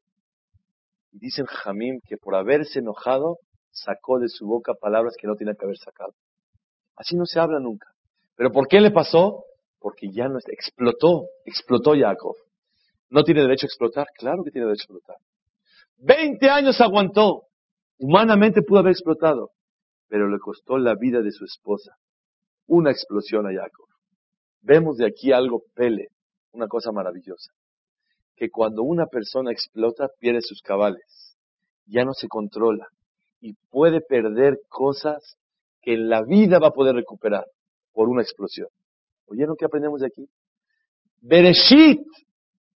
Y 1.11 1.19
dicen 1.19 1.47
Jamim 1.47 1.99
que 2.07 2.19
por 2.19 2.37
haberse 2.37 2.79
enojado, 2.79 3.39
sacó 3.73 4.21
de 4.21 4.29
su 4.29 4.47
boca 4.47 4.75
palabras 4.81 5.17
que 5.21 5.27
no 5.27 5.35
tenía 5.35 5.55
que 5.59 5.65
haber 5.65 5.79
sacado. 5.79 6.15
Así 6.95 7.17
no 7.17 7.27
se 7.27 7.41
habla 7.41 7.59
nunca. 7.59 7.89
¿Pero 8.37 8.53
por 8.53 8.69
qué 8.69 8.81
le 8.81 8.93
pasó? 8.93 9.43
Porque 9.81 10.13
ya 10.13 10.29
no 10.29 10.39
explotó, 10.39 11.27
explotó 11.45 11.95
Jacob. 11.99 12.37
¿No 13.11 13.25
tiene 13.25 13.41
derecho 13.41 13.67
a 13.67 13.71
explotar? 13.71 14.07
Claro 14.17 14.45
que 14.45 14.53
tiene 14.53 14.69
derecho 14.69 14.83
a 14.83 14.95
explotar. 14.95 15.17
Veinte 15.99 16.51
años 16.51 16.81
aguantó. 16.81 17.45
Humanamente 17.99 18.63
pudo 18.63 18.81
haber 18.81 18.93
explotado, 18.93 19.51
pero 20.09 20.29
le 20.29 20.39
costó 20.39 20.79
la 20.79 20.95
vida 20.95 21.23
de 21.23 21.33
su 21.33 21.45
esposa. 21.45 21.97
Una 22.67 22.91
explosión 22.91 23.47
a 23.47 23.51
Jacob. 23.53 23.87
Vemos 24.61 24.97
de 24.99 25.07
aquí 25.07 25.33
algo 25.33 25.63
pele, 25.75 26.09
una 26.53 26.67
cosa 26.67 26.93
maravillosa. 26.93 27.53
Que 28.35 28.51
cuando 28.51 28.83
una 28.83 29.07
persona 29.07 29.51
explota, 29.51 30.09
pierde 30.19 30.43
sus 30.43 30.61
cabales. 30.61 31.37
Ya 31.87 32.05
no 32.05 32.13
se 32.13 32.29
controla. 32.29 32.89
Y 33.41 33.55
puede 33.71 34.01
perder 34.01 34.59
cosas 34.69 35.37
que 35.81 35.95
en 35.95 36.09
la 36.09 36.23
vida 36.23 36.59
va 36.59 36.69
a 36.69 36.73
poder 36.73 36.97
recuperar 36.97 37.47
por 37.93 38.09
una 38.09 38.23
explosión. 38.23 38.69
¿Oyeron 39.27 39.57
qué 39.57 39.65
aprendemos 39.65 40.01
de 40.01 40.09
aquí? 40.09 40.29
Bereshit. 41.21 42.01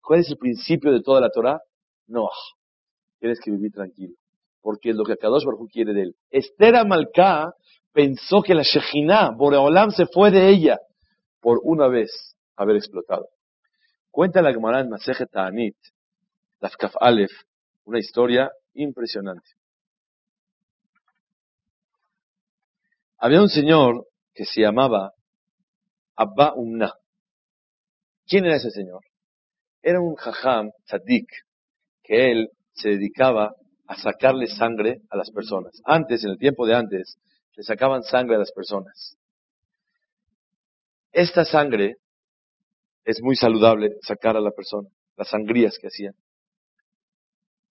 ¿Cuál 0.01 0.21
es 0.21 0.31
el 0.31 0.39
principio 0.39 0.93
de 0.93 1.03
toda 1.03 1.21
la 1.21 1.31
Torah? 1.31 1.61
No. 2.07 2.29
Tienes 3.21 3.39
que 3.41 3.51
vivir 3.51 3.71
tranquilo. 3.71 4.15
Porque 4.61 4.91
es 4.91 4.97
lo 4.97 5.05
que 5.05 5.13
Akadosh 5.13 5.45
Baruj 5.45 5.71
quiere 5.71 5.93
de 5.93 6.03
él. 6.03 6.17
Esther 6.31 6.77
Amalcá 6.77 7.53
pensó 7.93 8.43
que 8.43 8.55
la 8.55 8.63
Shejinah, 8.63 9.31
Boreolam, 9.37 9.91
se 9.91 10.07
fue 10.07 10.31
de 10.31 10.49
ella 10.49 10.79
por 11.41 11.61
una 11.63 11.89
vez 11.89 12.37
haber 12.57 12.77
explotado. 12.77 13.29
Cuenta 14.11 14.43
la 14.43 14.53
Gemara 14.53 14.81
en 14.81 14.91
Masejet 14.91 15.31
Ta'anit, 15.31 15.77
Aleph, 17.01 17.31
una 17.85 17.99
historia 17.99 18.51
impresionante. 18.75 19.49
Había 23.19 23.41
un 23.41 23.49
señor 23.49 24.07
que 24.35 24.45
se 24.45 24.63
llamaba 24.63 25.13
Abba 26.17 26.55
Umna. 26.55 26.95
¿Quién 28.27 28.47
era 28.47 28.57
ese 28.57 28.71
señor? 28.71 29.03
Era 29.83 30.01
un 30.01 30.15
jajam 30.15 30.71
tzadik, 30.87 31.27
que 32.03 32.31
él 32.31 32.51
se 32.81 32.91
dedicaba 32.91 33.55
a 33.87 33.97
sacarle 33.97 34.47
sangre 34.47 35.01
a 35.11 35.17
las 35.17 35.31
personas. 35.31 35.81
Antes, 35.85 36.25
en 36.25 36.31
el 36.31 36.39
tiempo 36.39 36.67
de 36.67 36.75
antes, 36.75 37.19
le 37.57 37.63
sacaban 37.63 38.03
sangre 38.03 38.37
a 38.37 38.39
las 38.39 38.53
personas. 38.53 39.17
Esta 41.13 41.45
sangre 41.45 41.97
es 43.05 43.21
muy 43.23 43.37
saludable 43.37 43.97
sacar 44.03 44.37
a 44.37 44.41
la 44.41 44.53
persona, 44.53 44.89
las 45.17 45.29
sangrías 45.29 45.77
que 45.79 45.89
hacían. 45.89 46.15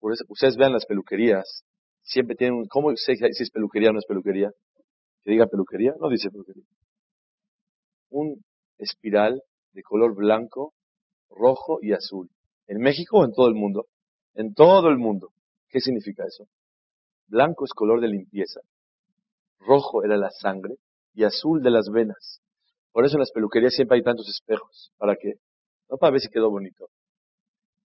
Por 0.00 0.12
eso, 0.12 0.24
ustedes 0.28 0.56
vean 0.56 0.72
las 0.72 0.86
peluquerías, 0.86 1.64
siempre 2.02 2.36
tienen 2.36 2.58
un, 2.58 2.66
¿cómo 2.66 2.94
sé 2.96 3.16
si 3.16 3.42
es 3.42 3.50
peluquería 3.50 3.90
o 3.90 3.92
no 3.92 3.98
es 3.98 4.06
peluquería? 4.06 4.50
Que 5.22 5.32
diga 5.32 5.46
peluquería, 5.46 5.94
no 6.00 6.08
dice 6.08 6.30
peluquería. 6.30 6.64
Un 8.08 8.42
espiral 8.78 9.42
de 9.72 9.82
color 9.82 10.14
blanco, 10.14 10.72
rojo 11.28 11.78
y 11.82 11.92
azul. 11.92 12.30
¿En 12.68 12.78
México 12.78 13.18
o 13.18 13.24
en 13.24 13.32
todo 13.32 13.48
el 13.48 13.54
mundo? 13.54 13.86
En 14.36 14.54
todo 14.54 14.88
el 14.88 14.98
mundo. 14.98 15.32
¿Qué 15.68 15.80
significa 15.80 16.24
eso? 16.24 16.46
Blanco 17.26 17.64
es 17.64 17.72
color 17.72 18.00
de 18.00 18.08
limpieza, 18.08 18.60
rojo 19.58 20.04
era 20.04 20.16
la 20.16 20.30
sangre 20.30 20.76
y 21.14 21.24
azul 21.24 21.62
de 21.62 21.70
las 21.70 21.90
venas. 21.90 22.40
Por 22.92 23.04
eso 23.04 23.16
en 23.16 23.20
las 23.20 23.32
peluquerías 23.32 23.74
siempre 23.74 23.96
hay 23.96 24.02
tantos 24.02 24.28
espejos. 24.28 24.92
¿Para 24.96 25.16
qué? 25.16 25.34
No 25.90 25.96
para 25.96 26.12
ver 26.12 26.20
si 26.20 26.28
quedó 26.28 26.50
bonito. 26.50 26.88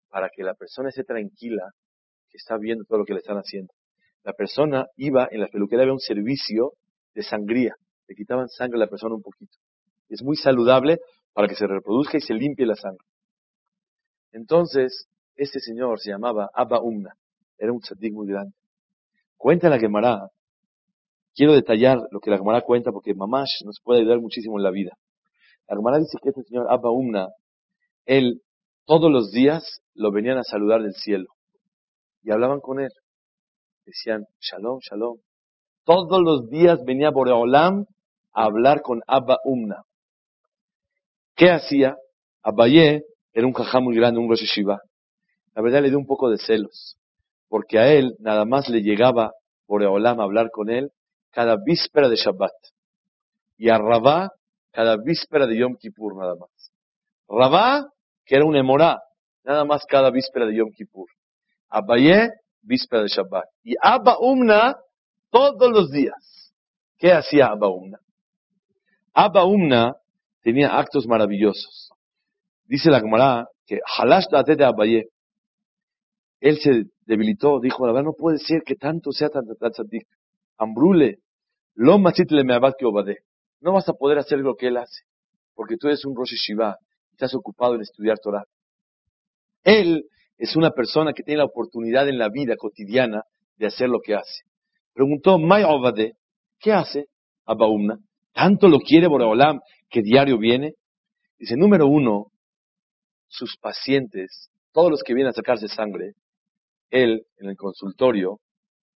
Para 0.10 0.30
que 0.30 0.44
la 0.44 0.54
persona 0.54 0.90
esté 0.90 1.04
tranquila 1.04 1.72
que 2.30 2.38
está 2.38 2.58
viendo 2.58 2.86
todo 2.86 3.00
lo 3.00 3.06
que 3.06 3.14
le 3.14 3.20
están 3.20 3.38
haciendo. 3.38 3.74
La 4.24 4.34
persona 4.34 4.88
iba, 4.98 5.28
en 5.32 5.42
la 5.42 5.48
peluquería 5.48 5.84
había 5.84 5.94
un 5.94 6.00
servicio 6.00 6.74
de 7.14 7.24
sangría. 7.24 7.76
Le 8.08 8.16
quitaban 8.16 8.48
sangre 8.50 8.76
a 8.78 8.80
la 8.80 8.88
persona 8.88 9.16
un 9.16 9.22
poquito. 9.22 9.58
Es 10.10 10.22
muy 10.22 10.36
saludable 10.36 11.00
para 11.34 11.48
que 11.48 11.56
se 11.56 11.66
reproduzca 11.66 12.18
y 12.18 12.22
se 12.22 12.34
limpie 12.34 12.66
la 12.66 12.76
sangre. 12.76 13.06
Entonces, 14.32 15.08
este 15.36 15.60
señor 15.60 16.00
se 16.00 16.12
llamaba 16.12 16.50
Abba 16.54 16.82
Umna. 16.82 17.16
Era 17.58 17.72
un 17.72 17.80
tzadik 17.80 18.14
muy 18.14 18.28
grande. 18.28 18.54
Cuenta 19.38 19.70
la 19.70 19.80
Gemara 19.80 20.30
Quiero 21.34 21.54
detallar 21.54 22.00
lo 22.12 22.20
que 22.20 22.30
la 22.30 22.38
Gemara 22.38 22.62
cuenta 22.62 22.92
porque 22.92 23.14
Mamash 23.14 23.64
nos 23.64 23.80
puede 23.82 24.02
ayudar 24.02 24.20
muchísimo 24.20 24.58
en 24.58 24.64
la 24.64 24.72
vida. 24.72 24.98
La 25.68 25.78
Gemara 25.78 25.98
dice 25.98 26.18
que 26.22 26.30
este 26.30 26.44
señor 26.44 26.68
Abba 26.70 26.92
Umna, 26.92 27.30
él 28.06 28.42
todos 28.86 29.10
los 29.10 29.32
días 29.32 29.82
lo 29.94 30.12
venían 30.12 30.38
a 30.38 30.44
saludar 30.44 30.82
del 30.82 30.94
cielo 30.94 31.28
y 32.22 32.32
hablaban 32.32 32.60
con 32.60 32.80
él. 32.82 32.92
Decían, 33.86 34.26
Shalom, 34.42 34.80
Shalom. 34.80 35.20
Todos 35.86 36.22
los 36.22 36.50
días 36.50 36.84
venía 36.86 37.10
Boreolam 37.10 37.86
a 38.34 38.44
hablar 38.44 38.82
con 38.82 39.02
Abba 39.08 39.38
Umna. 39.46 39.84
¿Qué 41.36 41.50
hacía? 41.50 41.96
Abayé 42.44 43.04
era 43.34 43.48
un 43.48 43.54
jajá 43.54 43.80
muy 43.80 43.96
grande, 43.96 44.20
un 44.20 44.30
Rosh 44.30 44.44
Shiva. 44.44 44.82
La 45.56 45.62
verdad 45.62 45.82
le 45.82 45.90
dio 45.90 45.98
un 45.98 46.06
poco 46.06 46.30
de 46.30 46.38
celos, 46.38 46.98
porque 47.50 47.80
a 47.80 47.92
él 47.92 48.16
nada 48.20 48.46
más 48.46 48.70
le 48.70 48.82
llegaba 48.82 49.34
por 49.66 49.84
Eolam 49.84 50.20
a 50.20 50.24
hablar 50.24 50.50
con 50.52 50.70
él 50.70 50.92
cada 51.32 51.58
víspera 51.64 52.10
de 52.10 52.16
Shabbat. 52.16 52.54
Y 53.58 53.70
a 53.70 53.78
Rabá 53.78 54.32
cada 54.72 54.98
víspera 54.98 55.46
de 55.48 55.58
Yom 55.58 55.76
Kippur 55.76 56.16
nada 56.16 56.36
más. 56.36 56.72
Rabá, 57.28 57.90
que 58.26 58.36
era 58.36 58.46
un 58.46 58.56
emorá, 58.56 59.02
nada 59.44 59.66
más 59.66 59.86
cada 59.86 60.10
víspera 60.10 60.46
de 60.46 60.56
Yom 60.56 60.72
Kippur. 60.72 61.08
Abayé, 61.70 62.32
víspera 62.62 63.04
de 63.04 63.10
Shabbat. 63.10 63.46
Y 63.64 63.76
Abba 63.82 64.18
Umna, 64.20 64.78
todos 65.30 65.72
los 65.72 65.92
días. 65.92 66.54
¿Qué 66.98 67.12
hacía 67.12 67.48
Abba 67.48 67.70
Umna? 67.70 68.00
Abba 69.14 69.46
Umna 69.46 69.96
tenía 70.42 70.78
actos 70.78 71.08
maravillosos. 71.08 71.92
Dice 72.66 72.90
la 72.90 73.00
Gemara 73.00 73.48
que 73.66 73.80
Halash 73.98 74.26
de 74.46 74.66
Abayé. 74.66 75.10
Él 76.42 76.58
se 76.60 76.86
debilitó, 77.06 77.60
dijo, 77.62 77.86
la 77.86 77.94
verdad 77.94 78.08
no 78.08 78.14
puede 78.14 78.40
ser 78.40 78.64
que 78.66 78.76
tanto 78.76 79.12
sea 79.12 79.30
tan 79.30 79.46
tzadik. 79.46 80.08
Ambrule, 80.58 81.20
lo 81.76 81.98
le 81.98 82.44
me 82.44 82.60
que 82.78 82.86
obade. 82.86 83.20
No 83.62 83.74
vas 83.74 83.88
a 83.88 83.94
poder 83.94 84.18
hacer 84.18 84.40
lo 84.40 84.56
que 84.56 84.68
él 84.68 84.78
hace, 84.78 85.04
porque 85.54 85.78
tú 85.78 85.88
eres 85.88 86.04
un 86.04 86.16
Rosh 86.16 86.34
Shiva 86.34 86.78
estás 87.12 87.36
ocupado 87.36 87.76
en 87.76 87.82
estudiar 87.82 88.18
Torah. 88.18 88.44
Él 89.64 90.06
es 90.38 90.56
una 90.56 90.72
persona 90.72 91.14
que 91.14 91.22
tiene 91.22 91.38
la 91.40 91.46
oportunidad 91.46 92.10
en 92.10 92.18
la 92.18 92.30
vida 92.30 92.56
cotidiana 92.58 93.24
de 93.58 93.68
hacer 93.68 93.90
lo 93.90 94.00
que 94.00 94.16
hace. 94.16 94.42
Preguntó, 94.94 95.38
May 95.38 95.64
Obade, 95.64 96.14
¿qué 96.60 96.74
hace 96.74 97.06
Abaumna? 97.46 98.00
¿Tanto 98.34 98.68
lo 98.68 98.80
quiere 98.80 99.08
Boraholam 99.08 99.60
que 99.90 100.02
diario 100.02 100.40
viene? 100.40 100.74
Dice, 101.38 101.56
número 101.56 101.86
uno, 101.86 102.32
sus 103.28 103.56
pacientes, 103.58 104.50
todos 104.74 104.90
los 104.90 105.04
que 105.04 105.14
vienen 105.14 105.30
a 105.30 105.34
sacarse 105.34 105.68
sangre, 105.68 106.14
él, 106.92 107.26
en 107.38 107.50
el 107.50 107.58
consultorio, 107.58 108.40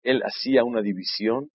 él 0.03 0.23
hacía 0.23 0.65
una 0.65 0.83
división 0.83 1.51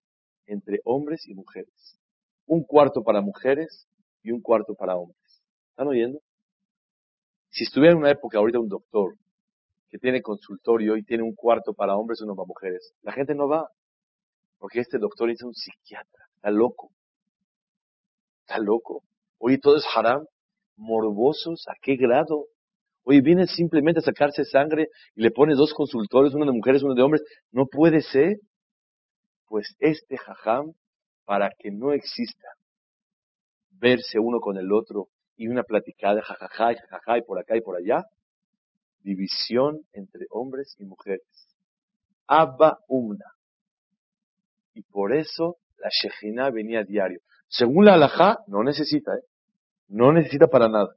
entre 0.48 0.80
hombres 0.84 1.28
y 1.28 1.36
mujeres. 1.36 2.00
Un 2.48 2.64
cuarto 2.64 3.04
para 3.04 3.22
mujeres 3.22 3.88
y 4.24 4.32
un 4.32 4.42
cuarto 4.42 4.74
para 4.74 4.96
hombres. 4.96 5.20
¿Están 5.70 5.88
oyendo? 5.88 6.20
Si 7.52 7.64
estuviera 7.64 7.94
en 7.94 8.00
una 8.00 8.12
época 8.12 8.40
ahorita 8.40 8.60
un 8.60 8.70
doctor 8.70 9.16
que 9.90 9.98
tiene 9.98 10.22
consultorio 10.22 10.98
y 10.98 11.04
tiene 11.04 11.24
un 11.24 11.36
cuarto 11.36 11.74
para 11.74 11.96
hombres 11.96 12.20
y 12.20 12.24
uno 12.24 12.36
para 12.36 12.48
mujeres, 12.48 12.94
la 13.02 13.12
gente 13.12 13.36
no 13.36 13.48
va. 13.48 13.70
Porque 14.58 14.80
este 14.80 14.98
doctor 14.98 15.30
es 15.30 15.42
un 15.44 15.54
psiquiatra. 15.54 16.26
Está 16.36 16.52
loco. 16.52 16.92
Está 18.42 18.60
loco. 18.60 19.04
Oye, 19.38 19.58
todo 19.58 19.78
es 19.78 19.86
haram. 19.96 20.26
Morbosos, 20.76 21.66
¿a 21.68 21.74
qué 21.82 21.96
grado? 21.96 22.46
Oye, 23.04 23.22
viene 23.22 23.48
simplemente 23.48 24.00
a 24.00 24.04
sacarse 24.04 24.46
sangre 24.46 24.90
y 25.16 25.22
le 25.22 25.32
pone 25.32 25.56
dos 25.56 25.74
consultores, 25.74 26.34
uno 26.34 26.46
de 26.46 26.52
mujeres, 26.52 26.84
uno 26.84 26.96
de 26.96 27.02
hombres. 27.02 27.24
No 27.52 27.66
puede 27.66 28.02
ser. 28.02 28.38
Pues 29.48 29.76
este 29.80 30.18
jajam, 30.18 30.74
para 31.26 31.50
que 31.58 31.72
no 31.72 31.92
exista 31.92 32.50
verse 33.72 34.20
uno 34.20 34.40
con 34.40 34.58
el 34.58 34.72
otro 34.72 35.08
y 35.36 35.48
una 35.48 35.64
platicada, 35.64 36.22
jajaja, 36.22 36.76
jajaja, 36.76 37.18
y 37.18 37.22
por 37.22 37.40
acá 37.40 37.56
y 37.56 37.62
por 37.62 37.78
allá, 37.78 38.04
división 39.02 39.82
entre 39.94 40.26
hombres 40.30 40.76
y 40.80 40.86
mujeres. 40.86 41.26
Abba 42.28 42.80
Umna. 42.88 43.26
Y 44.74 44.84
por 44.84 45.14
eso 45.14 45.58
la 45.78 45.90
Shejina 45.90 46.52
venía 46.52 46.82
a 46.82 46.84
diario. 46.84 47.22
Según 47.48 47.86
la 47.86 47.96
halajá, 47.96 48.40
no 48.48 48.64
necesita, 48.64 49.16
¿eh? 49.16 49.24
No 49.88 50.14
necesita 50.14 50.48
para 50.48 50.70
nada. 50.70 50.96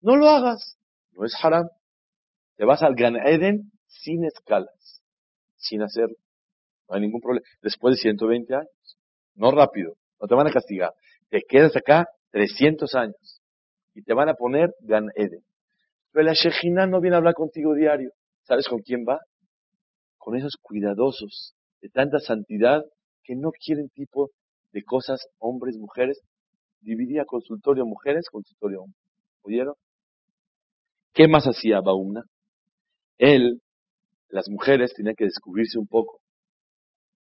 No 0.00 0.14
lo 0.16 0.28
hagas. 0.28 0.77
No 1.18 1.26
es 1.26 1.34
haram. 1.42 1.68
Te 2.56 2.64
vas 2.64 2.82
al 2.82 2.94
Gan 2.94 3.16
Eden 3.16 3.72
sin 3.86 4.24
escalas. 4.24 5.02
Sin 5.56 5.82
hacerlo. 5.82 6.16
No 6.88 6.94
hay 6.94 7.00
ningún 7.02 7.20
problema. 7.20 7.44
Después 7.60 7.96
de 7.96 8.02
120 8.02 8.54
años. 8.54 8.98
No 9.34 9.50
rápido. 9.50 9.94
No 10.20 10.28
te 10.28 10.34
van 10.36 10.46
a 10.46 10.52
castigar. 10.52 10.94
Te 11.28 11.42
quedas 11.46 11.76
acá 11.76 12.06
300 12.30 12.94
años. 12.94 13.42
Y 13.94 14.02
te 14.02 14.14
van 14.14 14.28
a 14.28 14.34
poner 14.34 14.72
Gan 14.80 15.08
Eden. 15.16 15.42
Pero 16.12 16.24
la 16.24 16.34
Shejina 16.34 16.86
no 16.86 17.00
viene 17.00 17.16
a 17.16 17.18
hablar 17.18 17.34
contigo 17.34 17.74
diario. 17.74 18.12
¿Sabes 18.44 18.68
con 18.68 18.80
quién 18.80 19.04
va? 19.06 19.18
Con 20.18 20.36
esos 20.36 20.56
cuidadosos 20.62 21.54
de 21.80 21.88
tanta 21.88 22.20
santidad 22.20 22.82
que 23.24 23.34
no 23.34 23.50
quieren 23.50 23.88
tipo 23.88 24.30
de 24.72 24.84
cosas, 24.84 25.26
hombres, 25.38 25.76
mujeres. 25.76 26.20
Dividía 26.80 27.24
consultorio 27.24 27.84
mujeres, 27.84 28.28
consultorio 28.30 28.82
hombres. 28.82 29.02
¿Oyeron? 29.42 29.74
¿Qué 31.12 31.28
más 31.28 31.44
hacía 31.46 31.80
Baumna? 31.80 32.22
Él, 33.18 33.60
las 34.28 34.48
mujeres 34.48 34.92
tenían 34.94 35.16
que 35.16 35.24
descubrirse 35.24 35.78
un 35.78 35.86
poco. 35.86 36.20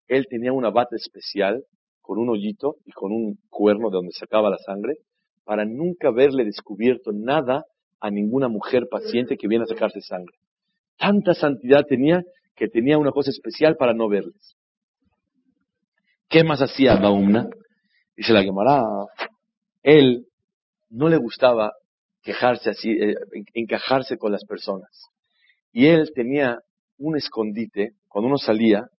Él 0.08 0.26
tenía 0.30 0.54
una 0.54 0.70
bata 0.70 0.96
especial 0.96 1.64
con 2.02 2.20
un 2.20 2.30
hoyito 2.30 2.76
y 2.86 2.92
con 2.92 3.12
un 3.12 3.38
cuerno 3.50 3.90
de 3.90 3.96
donde 3.96 4.12
sacaba 4.14 4.50
la 4.50 4.58
sangre 4.58 4.96
para 5.44 5.66
nunca 5.66 6.12
verle 6.12 6.46
descubierto 6.46 7.12
nada 7.14 7.66
a 8.00 8.12
ninguna 8.12 8.48
mujer 8.48 8.88
paciente 8.90 9.38
que 9.38 9.48
viene 9.48 9.64
a 9.64 9.68
sacarse 9.68 10.02
sangre. 10.02 10.36
Tanta 10.98 11.34
santidad 11.34 11.86
tenía 11.88 12.24
que 12.56 12.68
tenía 12.68 12.98
una 12.98 13.12
cosa 13.12 13.30
especial 13.30 13.76
para 13.78 13.94
no 13.94 14.10
verles. 14.10 14.56
¿Qué 16.28 16.44
más 16.44 16.62
hacía 16.62 16.96
Baumna? 16.96 17.48
Dice 18.16 18.34
la 18.34 18.44
Gemara, 18.44 18.84
él 19.84 20.26
no 20.90 21.08
le 21.08 21.18
gustaba 21.18 21.72
quejarse 22.28 22.72
así, 22.72 22.92
eh, 22.92 23.16
encajarse 23.54 24.18
con 24.18 24.34
las 24.34 24.44
personas. 24.44 24.90
Y 25.72 25.88
él 25.88 26.12
tenía 26.14 26.60
un 26.98 27.16
escondite, 27.16 27.94
cuando 28.10 28.28
uno 28.28 28.38
salía, 28.38 28.90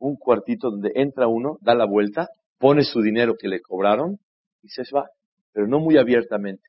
un 0.00 0.16
cuartito 0.16 0.68
donde 0.72 0.90
entra 0.96 1.28
uno, 1.28 1.58
da 1.60 1.76
la 1.76 1.86
vuelta, 1.86 2.26
pone 2.58 2.82
su 2.82 3.02
dinero 3.02 3.36
que 3.38 3.46
le 3.46 3.60
cobraron 3.60 4.18
y 4.62 4.68
se 4.68 4.82
va, 4.92 5.10
pero 5.52 5.68
no 5.68 5.78
muy 5.78 5.96
abiertamente. 5.96 6.64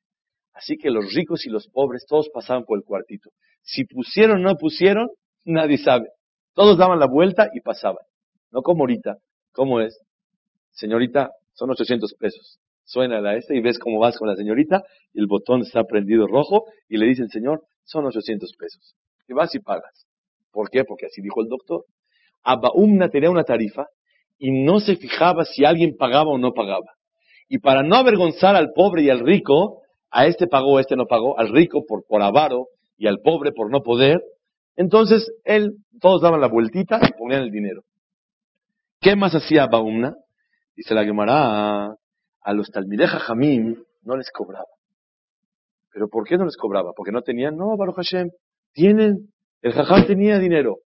Así 0.54 0.78
que 0.78 0.92
los 0.92 1.12
ricos 1.16 1.48
y 1.48 1.50
los 1.50 1.68
pobres, 1.68 2.06
todos 2.08 2.30
pasaban 2.32 2.64
por 2.64 2.78
el 2.78 2.86
cuartito. 2.86 3.32
Si 3.64 3.86
pusieron 3.86 4.46
o 4.46 4.50
no 4.52 4.56
pusieron, 4.58 5.10
nadie 5.46 5.80
sabe. 5.80 6.10
Todos 6.54 6.78
daban 6.78 7.00
la 7.00 7.08
vuelta 7.08 7.50
y 7.56 7.62
pasaban. 7.62 8.06
No 8.52 8.62
como 8.62 8.84
ahorita. 8.84 9.18
¿Cómo 9.52 9.82
es? 9.82 10.00
Señorita, 10.74 11.32
son 11.54 11.72
800 11.72 12.14
pesos. 12.20 12.60
Suena 12.86 13.20
la 13.20 13.36
esta 13.36 13.54
y 13.54 13.62
ves 13.62 13.80
cómo 13.80 14.00
vas 14.00 14.18
con 14.18 14.30
la 14.30 14.36
señorita 14.36 14.84
el 15.16 15.28
botón 15.28 15.62
está 15.62 15.84
prendido 15.86 16.28
rojo 16.28 16.66
y 16.90 16.98
le 16.98 17.08
dicen, 17.08 17.30
señor, 17.30 17.64
son 17.84 18.06
800 18.06 18.54
pesos. 18.58 18.96
Y 19.28 19.34
vas 19.34 19.54
y 19.56 19.60
pagas. 19.60 20.06
¿Por 20.52 20.70
qué? 20.70 20.84
Porque 20.84 21.08
así 21.08 21.22
dijo 21.22 21.42
el 21.42 21.48
doctor. 21.48 21.86
Abaumna 22.44 23.10
tenía 23.10 23.30
una 23.30 23.44
tarifa 23.44 23.88
y 24.38 24.52
no 24.52 24.80
se 24.80 24.98
fijaba 24.98 25.46
si 25.46 25.66
alguien 25.66 25.96
pagaba 25.98 26.32
o 26.32 26.38
no 26.38 26.54
pagaba. 26.54 26.94
Y 27.48 27.60
para 27.60 27.84
no 27.84 27.96
avergonzar 27.96 28.56
al 28.56 28.72
pobre 28.74 29.04
y 29.04 29.10
al 29.10 29.20
rico, 29.20 29.82
a 30.12 30.28
este 30.28 30.48
pagó, 30.48 30.78
a 30.78 30.82
este 30.82 30.96
no 30.96 31.06
pagó, 31.06 31.40
al 31.40 31.50
rico 31.50 31.86
por, 31.88 32.06
por 32.06 32.22
avaro 32.22 32.68
y 32.98 33.08
al 33.08 33.20
pobre 33.20 33.52
por 33.52 33.72
no 33.72 33.82
poder. 33.82 34.22
Entonces, 34.76 35.32
él, 35.44 35.78
todos 36.02 36.22
daban 36.22 36.42
la 36.42 36.48
vueltita 36.48 37.00
y 37.02 37.14
ponían 37.18 37.44
el 37.44 37.52
dinero. 37.52 37.84
¿Qué 39.00 39.16
más 39.16 39.34
hacía 39.34 39.68
Baumna? 39.68 40.16
Dice 40.76 40.94
la 40.94 41.06
Gemara, 41.06 41.96
a 42.46 42.54
los 42.54 42.70
Talmideja 42.70 43.20
Jamim 43.20 43.84
no 44.04 44.16
les 44.16 44.32
cobraba. 44.32 44.70
¿Pero 45.92 46.08
por 46.08 46.28
qué 46.28 46.38
no 46.38 46.46
les 46.46 46.56
cobraba? 46.58 46.94
Porque 46.96 47.12
no 47.12 47.24
tenían, 47.24 47.58
no, 47.58 47.76
Baruch 47.76 47.96
Hashem, 47.96 48.30
tienen, 48.72 49.34
el 49.62 49.74
Jajam 49.74 50.06
tenía 50.06 50.38
dinero. 50.38 50.78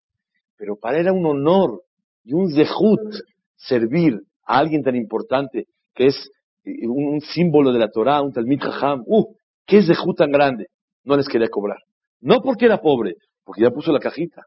Pero 0.55 0.77
para 0.77 0.97
él 0.97 1.07
era 1.07 1.13
un 1.13 1.25
honor 1.25 1.81
y 2.23 2.33
un 2.33 2.49
zehut 2.49 3.13
servir 3.55 4.21
a 4.45 4.57
alguien 4.57 4.83
tan 4.83 4.95
importante 4.95 5.65
que 5.93 6.07
es 6.07 6.31
un, 6.63 7.19
símbolo 7.21 7.73
de 7.73 7.79
la 7.79 7.89
Torah, 7.89 8.21
un 8.21 8.31
Talmid 8.31 8.61
Jajam, 8.61 9.03
¡uh! 9.05 9.35
¿Qué 9.65 9.81
de 9.81 9.95
tan 10.15 10.31
grande? 10.31 10.67
No 11.03 11.17
les 11.17 11.27
quería 11.27 11.49
cobrar. 11.49 11.79
No 12.21 12.41
porque 12.41 12.65
era 12.65 12.79
pobre, 12.79 13.15
porque 13.43 13.63
ya 13.63 13.71
puso 13.71 13.91
la 13.91 13.99
cajita, 13.99 14.43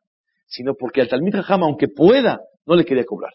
sino 0.47 0.75
porque 0.75 1.03
al 1.03 1.09
Talmid 1.09 1.35
Jajam, 1.35 1.63
aunque 1.65 1.89
pueda, 1.89 2.41
no 2.65 2.75
le 2.75 2.87
quería 2.87 3.05
cobrar. 3.05 3.33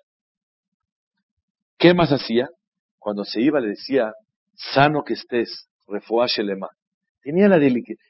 ¿Qué 1.77 1.93
más 1.93 2.09
hacía? 2.11 2.49
Cuando 2.99 3.23
se 3.23 3.41
iba 3.41 3.59
le 3.59 3.69
decía, 3.69 4.13
sano 4.73 5.03
que 5.03 5.13
estés, 5.13 5.67
refuaje 5.87 6.43
lema. 6.43 6.69
Tenía 7.21 7.47
la 7.47 7.59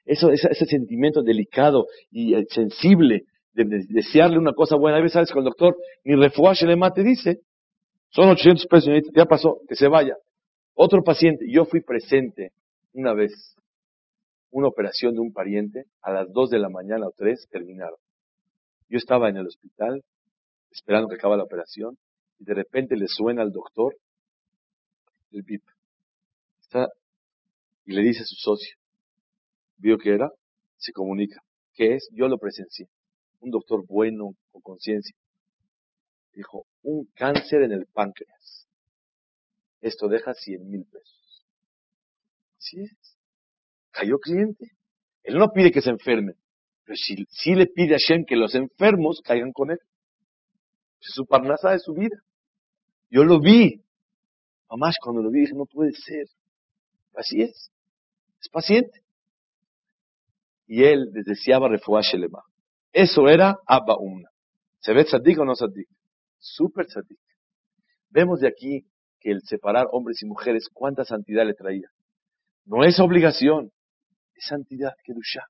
eso, 0.05 0.29
ese, 0.31 0.65
sentimiento 0.65 1.23
delicado 1.23 1.87
y 2.11 2.35
eh, 2.35 2.45
sensible 2.49 3.23
de, 3.53 3.65
desearle 3.89 4.37
una 4.37 4.53
cosa 4.53 4.75
buena. 4.75 4.97
A 4.97 5.01
veces 5.01 5.13
sabes 5.13 5.31
con 5.31 5.39
el 5.39 5.45
doctor, 5.45 5.75
ni 6.03 6.15
te 6.15 7.03
dice, 7.03 7.39
son 8.09 8.29
800 8.29 8.67
pesos, 8.67 8.89
ya 9.15 9.25
pasó, 9.25 9.59
que 9.67 9.75
se 9.75 9.87
vaya. 9.87 10.15
Otro 10.75 11.03
paciente, 11.03 11.45
yo 11.49 11.65
fui 11.65 11.81
presente 11.81 12.51
una 12.93 13.13
vez, 13.13 13.55
una 14.51 14.67
operación 14.67 15.15
de 15.15 15.21
un 15.21 15.33
pariente, 15.33 15.85
a 16.01 16.11
las 16.11 16.31
2 16.31 16.51
de 16.51 16.59
la 16.59 16.69
mañana 16.69 17.07
o 17.07 17.13
3 17.15 17.47
terminaron. 17.49 17.97
Yo 18.89 18.97
estaba 18.97 19.29
en 19.29 19.37
el 19.37 19.47
hospital, 19.47 20.03
esperando 20.71 21.09
que 21.09 21.15
acaba 21.15 21.37
la 21.37 21.43
operación, 21.43 21.97
y 22.39 22.45
de 22.45 22.53
repente 22.53 22.95
le 22.95 23.07
suena 23.07 23.41
al 23.41 23.51
doctor, 23.51 23.95
el 25.31 25.43
VIP. 25.43 25.63
Está, 26.61 26.87
y 27.85 27.93
le 27.93 28.01
dice 28.01 28.21
a 28.21 28.25
su 28.25 28.35
socio, 28.35 28.75
vio 29.77 29.97
que 29.97 30.13
era, 30.13 30.29
se 30.77 30.91
comunica. 30.91 31.41
¿Qué 31.73 31.95
es? 31.95 32.09
Yo 32.11 32.27
lo 32.27 32.37
presencié. 32.37 32.87
Un 33.39 33.51
doctor 33.51 33.85
bueno, 33.87 34.35
con 34.51 34.61
conciencia. 34.61 35.15
Dijo, 36.33 36.65
un 36.83 37.05
cáncer 37.15 37.63
en 37.63 37.71
el 37.71 37.85
páncreas. 37.87 38.67
Esto 39.81 40.07
deja 40.07 40.33
100 40.33 40.69
mil 40.69 40.85
pesos. 40.85 41.45
Así 42.57 42.81
es. 42.81 43.17
Cayó 43.91 44.17
cliente. 44.19 44.71
Él 45.23 45.37
no 45.37 45.51
pide 45.51 45.71
que 45.71 45.81
se 45.81 45.89
enfermen, 45.89 46.35
pero 46.85 46.95
si, 46.95 47.53
le 47.53 47.67
pide 47.67 47.95
a 47.95 47.97
Shem 47.97 48.23
que 48.25 48.37
los 48.37 48.55
enfermos 48.55 49.21
caigan 49.21 49.51
con 49.51 49.71
él. 49.71 49.79
Es 51.01 51.13
su 51.13 51.25
parnasa 51.25 51.71
de 51.71 51.79
su 51.79 51.93
vida. 51.93 52.17
Yo 53.09 53.25
lo 53.25 53.41
vi. 53.41 53.83
Mamás, 54.69 54.95
cuando 55.01 55.21
lo 55.21 55.29
vi 55.29 55.41
dije, 55.41 55.53
no 55.53 55.65
puede 55.65 55.91
ser. 55.93 56.27
Así 57.15 57.41
es. 57.41 57.71
Es 58.41 58.49
paciente. 58.49 59.01
Y 60.67 60.83
él 60.83 61.09
les 61.13 61.25
deseaba 61.25 61.69
refuah 61.69 62.01
Shelema. 62.01 62.43
Eso 62.91 63.27
era 63.27 63.57
Abba 63.65 63.97
Umna. 63.97 64.29
¿Se 64.79 64.93
ve 64.93 65.05
tzadik 65.05 65.39
o 65.39 65.45
no 65.45 65.53
tzadik? 65.53 65.87
Súper 66.39 66.85
tzadik. 66.87 67.19
Vemos 68.09 68.39
de 68.39 68.47
aquí 68.47 68.85
que 69.19 69.31
el 69.31 69.41
separar 69.43 69.87
hombres 69.91 70.21
y 70.21 70.25
mujeres, 70.25 70.69
cuánta 70.73 71.03
santidad 71.03 71.45
le 71.45 71.53
traía. 71.53 71.89
No 72.65 72.83
es 72.83 72.99
obligación, 72.99 73.71
es 74.35 74.45
santidad, 74.45 74.93
Kedusha. 75.03 75.45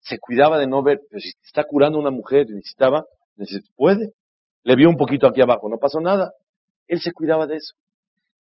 Se 0.00 0.18
cuidaba 0.18 0.58
de 0.58 0.66
no 0.66 0.82
ver, 0.82 1.00
pero 1.08 1.20
si 1.20 1.30
está 1.44 1.64
curando 1.64 1.98
una 1.98 2.10
mujer, 2.10 2.46
necesitaba, 2.48 3.04
puede. 3.76 4.12
Le 4.64 4.76
vio 4.76 4.88
un 4.88 4.96
poquito 4.96 5.26
aquí 5.26 5.40
abajo, 5.40 5.68
no 5.68 5.78
pasó 5.78 6.00
nada. 6.00 6.32
Él 6.86 7.00
se 7.00 7.12
cuidaba 7.12 7.46
de 7.46 7.56
eso. 7.56 7.74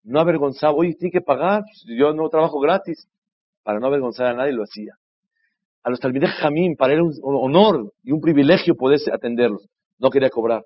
No 0.03 0.21
avergonzaba, 0.21 0.75
oye, 0.75 0.95
tiene 0.95 1.13
que 1.13 1.21
pagar, 1.21 1.63
yo 1.87 2.13
no 2.13 2.29
trabajo 2.29 2.59
gratis. 2.61 3.09
Para 3.63 3.79
no 3.79 3.87
avergonzar 3.87 4.27
a 4.27 4.35
nadie 4.35 4.53
lo 4.53 4.65
hacía. 4.65 4.95
A 5.83 5.91
los 5.91 6.01
talmides 6.01 6.31
Jamín, 6.31 6.77
para 6.77 6.95
él 6.95 7.03
un 7.03 7.15
honor 7.23 7.93
y 8.03 8.13
un 8.13 8.21
privilegio 8.21 8.75
poder 8.75 9.01
atenderlos. 9.13 9.67
No 9.99 10.11
quería 10.11 10.31
cobrar. 10.31 10.65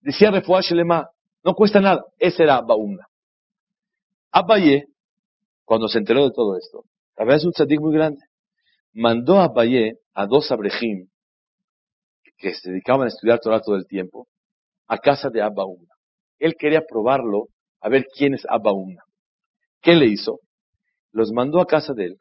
Decía 0.00 0.30
Refuah 0.30 0.60
Shelema, 0.60 1.08
no 1.42 1.54
cuesta 1.54 1.80
nada. 1.80 2.04
Ese 2.18 2.42
era 2.42 2.60
Baumna. 2.60 3.06
Abaye, 4.30 4.88
cuando 5.64 5.88
se 5.88 5.98
enteró 5.98 6.24
de 6.24 6.30
todo 6.30 6.56
esto, 6.58 6.84
es 7.16 7.44
un 7.44 7.52
tzadik 7.52 7.80
muy 7.80 7.94
grande, 7.94 8.20
mandó 8.92 9.38
a 9.38 9.44
Abaye 9.44 9.98
a 10.14 10.26
dos 10.26 10.52
abrejim 10.52 11.08
que 12.36 12.54
se 12.54 12.70
dedicaban 12.70 13.06
a 13.06 13.08
estudiar 13.08 13.40
todo 13.40 13.76
el 13.76 13.86
tiempo, 13.86 14.28
a 14.86 14.98
casa 14.98 15.30
de 15.30 15.40
Abba 15.40 15.64
Él 16.38 16.54
quería 16.58 16.82
probarlo 16.86 17.46
a 17.80 17.88
ver 17.88 18.06
quién 18.16 18.34
es 18.34 18.44
Abba 18.48 18.72
¿Qué 19.80 19.94
le 19.94 20.06
hizo? 20.06 20.40
Los 21.12 21.32
mandó 21.32 21.60
a 21.60 21.66
casa 21.66 21.92
de 21.94 22.06
él. 22.06 22.16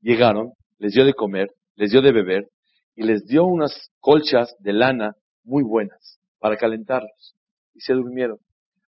Llegaron, 0.00 0.52
les 0.78 0.92
dio 0.92 1.04
de 1.04 1.14
comer, 1.14 1.48
les 1.76 1.90
dio 1.90 2.02
de 2.02 2.12
beber 2.12 2.48
y 2.94 3.04
les 3.04 3.24
dio 3.26 3.44
unas 3.44 3.90
colchas 4.00 4.54
de 4.58 4.72
lana 4.72 5.14
muy 5.42 5.62
buenas 5.62 6.18
para 6.38 6.56
calentarlos. 6.56 7.34
Y 7.74 7.80
se 7.80 7.94
durmieron. 7.94 8.38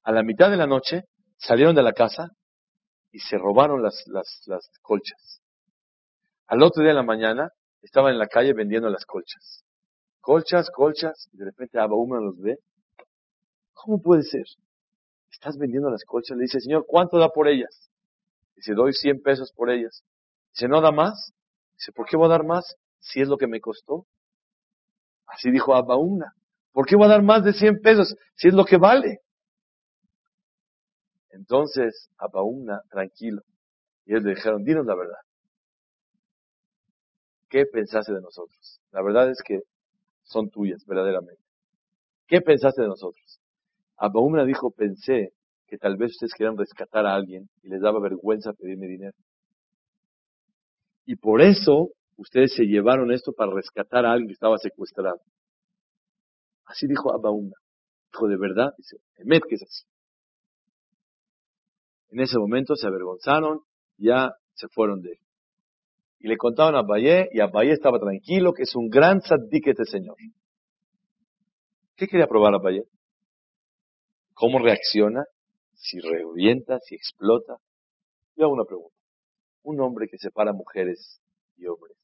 A 0.03 0.11
la 0.11 0.23
mitad 0.23 0.49
de 0.49 0.57
la 0.57 0.67
noche 0.67 1.03
salieron 1.37 1.75
de 1.75 1.83
la 1.83 1.93
casa 1.93 2.29
y 3.11 3.19
se 3.19 3.37
robaron 3.37 3.81
las, 3.81 4.03
las, 4.07 4.43
las 4.45 4.69
colchas. 4.81 5.41
Al 6.47 6.61
otro 6.61 6.83
día 6.83 6.91
de 6.91 6.97
la 6.97 7.03
mañana 7.03 7.49
estaban 7.81 8.13
en 8.13 8.19
la 8.19 8.27
calle 8.27 8.53
vendiendo 8.53 8.89
las 8.89 9.05
colchas. 9.05 9.63
Colchas, 10.21 10.69
colchas, 10.71 11.29
y 11.33 11.37
de 11.37 11.45
repente 11.45 11.79
Abba 11.79 11.95
los 12.19 12.39
ve 12.39 12.57
¿Cómo 13.73 14.01
puede 14.01 14.23
ser? 14.23 14.45
Estás 15.35 15.57
vendiendo 15.57 15.89
las 15.89 16.03
colchas. 16.05 16.37
Le 16.37 16.43
dice, 16.43 16.61
Señor, 16.61 16.85
¿cuánto 16.87 17.17
da 17.17 17.29
por 17.29 17.47
ellas? 17.47 17.89
Dice, 18.55 18.73
doy 18.73 18.93
100 18.93 19.21
pesos 19.21 19.51
por 19.53 19.69
ellas. 19.69 20.03
Dice, 20.53 20.67
¿no 20.67 20.81
da 20.81 20.91
más? 20.91 21.33
Dice, 21.73 21.91
¿por 21.91 22.07
qué 22.07 22.15
voy 22.15 22.27
a 22.27 22.29
dar 22.29 22.45
más 22.45 22.75
si 22.99 23.21
es 23.21 23.27
lo 23.27 23.37
que 23.37 23.47
me 23.47 23.59
costó? 23.59 24.05
Así 25.27 25.51
dijo 25.51 25.75
Abba 25.75 25.97
¿Por 26.71 26.85
qué 26.85 26.95
voy 26.95 27.05
a 27.05 27.09
dar 27.09 27.21
más 27.21 27.43
de 27.43 27.53
100 27.53 27.81
pesos 27.81 28.15
si 28.35 28.47
es 28.47 28.53
lo 28.53 28.63
que 28.63 28.77
vale? 28.77 29.19
Entonces, 31.31 32.09
Abba 32.17 32.41
tranquilo. 32.89 33.41
Y 34.05 34.13
ellos 34.13 34.23
le 34.23 34.35
dijeron, 34.35 34.63
dinos 34.63 34.85
la 34.85 34.95
verdad. 34.95 35.19
¿Qué 37.49 37.65
pensaste 37.65 38.13
de 38.13 38.21
nosotros? 38.21 38.79
La 38.91 39.01
verdad 39.01 39.29
es 39.29 39.41
que 39.45 39.59
son 40.23 40.49
tuyas, 40.49 40.85
verdaderamente. 40.85 41.43
¿Qué 42.27 42.39
pensaste 42.41 42.81
de 42.81 42.87
nosotros? 42.87 43.41
Abaumna 43.97 44.45
dijo, 44.45 44.71
pensé 44.71 45.33
que 45.67 45.77
tal 45.77 45.97
vez 45.97 46.11
ustedes 46.11 46.33
querían 46.33 46.57
rescatar 46.57 47.05
a 47.05 47.15
alguien 47.15 47.49
y 47.63 47.69
les 47.69 47.81
daba 47.81 47.99
vergüenza 47.99 48.53
pedirme 48.53 48.87
dinero. 48.87 49.17
Y 51.05 51.15
por 51.15 51.41
eso 51.41 51.89
ustedes 52.17 52.53
se 52.55 52.63
llevaron 52.63 53.11
esto 53.11 53.31
para 53.33 53.53
rescatar 53.53 54.05
a 54.05 54.11
alguien 54.11 54.27
que 54.27 54.33
estaba 54.33 54.57
secuestrado. 54.57 55.19
Así 56.65 56.87
dijo 56.87 57.13
Abaumna. 57.13 57.55
Dijo, 58.11 58.27
de 58.27 58.37
verdad, 58.37 58.73
dice, 58.77 58.97
Emet 59.17 59.43
que 59.47 59.55
es 59.55 59.63
así. 59.63 59.85
En 62.09 62.21
ese 62.21 62.37
momento 62.37 62.75
se 62.75 62.87
avergonzaron, 62.87 63.61
ya 63.97 64.31
se 64.53 64.67
fueron 64.69 65.01
de 65.01 65.11
él. 65.11 65.19
Y 66.19 66.27
le 66.27 66.37
contaban 66.37 66.75
a 66.75 66.79
Abayé, 66.79 67.29
y 67.33 67.39
Abayé 67.39 67.73
estaba 67.73 67.99
tranquilo, 67.99 68.53
que 68.53 68.63
es 68.63 68.75
un 68.75 68.89
gran 68.89 69.21
saddik 69.21 69.67
este 69.67 69.85
señor. 69.85 70.15
¿Qué 71.95 72.07
quería 72.07 72.27
probar 72.27 72.55
Abayé? 72.55 72.83
¿Cómo 74.35 74.59
reacciona? 74.59 75.23
Si 75.73 75.97
revienta, 75.99 76.79
si 76.79 76.95
explota. 76.95 77.55
Yo 78.35 78.45
hago 78.45 78.53
una 78.53 78.65
pregunta. 78.65 78.93
Un 79.63 79.79
hombre 79.79 80.07
que 80.09 80.17
separa 80.17 80.51
mujeres 80.51 81.21
y 81.55 81.65
hombres. 81.67 81.97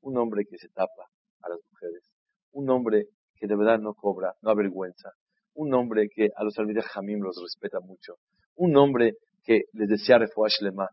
Un 0.00 0.16
hombre 0.16 0.44
que 0.48 0.56
se 0.56 0.68
tapa 0.68 1.10
a 1.42 1.48
las 1.48 1.58
mujeres. 1.72 2.12
Un 2.52 2.70
hombre 2.70 3.08
que 3.34 3.48
de 3.48 3.56
verdad 3.56 3.80
no 3.80 3.94
cobra, 3.94 4.34
no 4.40 4.50
avergüenza. 4.50 5.10
Un 5.54 5.74
hombre 5.74 6.08
que 6.14 6.28
a 6.36 6.44
los 6.44 6.56
almides 6.58 6.86
Jamim 6.86 7.20
los 7.20 7.40
respeta 7.42 7.80
mucho. 7.80 8.14
Un 8.54 8.76
hombre 8.76 9.14
que 9.42 9.62
les 9.72 9.88
desea 9.88 10.18
refuash 10.18 10.60
lema. 10.60 10.88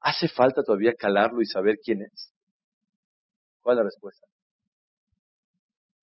¿Hace 0.00 0.28
falta 0.28 0.62
todavía 0.62 0.92
calarlo 0.92 1.40
y 1.40 1.46
saber 1.46 1.76
quién 1.82 2.02
es? 2.02 2.34
¿Cuál 3.62 3.76
es 3.76 3.78
la 3.78 3.84
respuesta? 3.84 4.26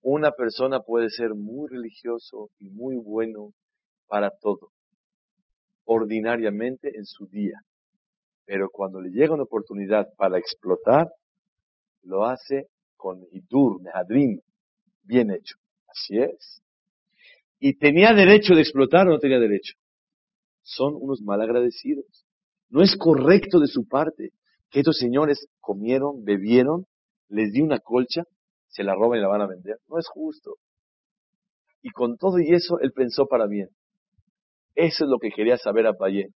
Una 0.02 0.32
persona 0.32 0.80
puede 0.80 1.10
ser 1.10 1.34
muy 1.34 1.68
religioso 1.68 2.50
y 2.58 2.70
muy 2.70 2.96
bueno 2.96 3.52
para 4.06 4.30
todo, 4.30 4.70
ordinariamente 5.84 6.96
en 6.96 7.04
su 7.04 7.26
día. 7.26 7.60
Pero 8.44 8.70
cuando 8.70 9.00
le 9.00 9.10
llega 9.10 9.34
una 9.34 9.42
oportunidad 9.42 10.08
para 10.16 10.38
explotar, 10.38 11.08
lo 12.02 12.24
hace 12.24 12.68
con 12.96 13.24
hidur, 13.32 13.80
mehadrim, 13.82 14.40
bien 15.02 15.30
hecho. 15.30 15.56
Así 15.88 16.18
es. 16.18 16.62
¿Y 17.58 17.74
tenía 17.74 18.12
derecho 18.12 18.54
de 18.54 18.60
explotar 18.60 19.06
o 19.08 19.10
no 19.10 19.18
tenía 19.18 19.38
derecho? 19.38 19.74
Son 20.62 20.94
unos 20.94 21.20
malagradecidos. 21.22 22.26
No 22.68 22.82
es 22.82 22.96
correcto 22.96 23.60
de 23.60 23.66
su 23.66 23.86
parte 23.88 24.30
que 24.70 24.80
estos 24.80 24.98
señores 24.98 25.48
comieron, 25.60 26.24
bebieron, 26.24 26.86
les 27.28 27.52
di 27.52 27.62
una 27.62 27.78
colcha, 27.78 28.24
se 28.68 28.82
la 28.82 28.94
roban 28.94 29.18
y 29.18 29.22
la 29.22 29.28
van 29.28 29.42
a 29.42 29.46
vender. 29.46 29.78
No 29.88 29.98
es 29.98 30.06
justo. 30.08 30.56
Y 31.82 31.90
con 31.90 32.16
todo 32.16 32.38
y 32.38 32.52
eso, 32.52 32.78
él 32.80 32.92
pensó 32.92 33.26
para 33.26 33.46
bien. 33.46 33.70
Eso 34.76 35.04
es 35.04 35.10
lo 35.10 35.18
que 35.18 35.30
quería 35.30 35.56
saber 35.56 35.86
a 35.86 35.94
Payé. 35.94 36.28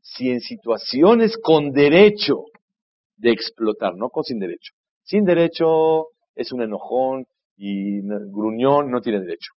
Si 0.00 0.30
en 0.30 0.40
situaciones 0.40 1.36
con 1.36 1.72
derecho 1.72 2.44
de 3.16 3.32
explotar, 3.32 3.96
no 3.96 4.08
con 4.08 4.22
sin 4.22 4.38
derecho. 4.38 4.72
Sin 5.02 5.24
derecho 5.24 6.06
es 6.36 6.52
un 6.52 6.62
enojón 6.62 7.26
y 7.56 8.00
gruñón, 8.00 8.90
no 8.90 9.00
tiene 9.00 9.20
derecho. 9.20 9.52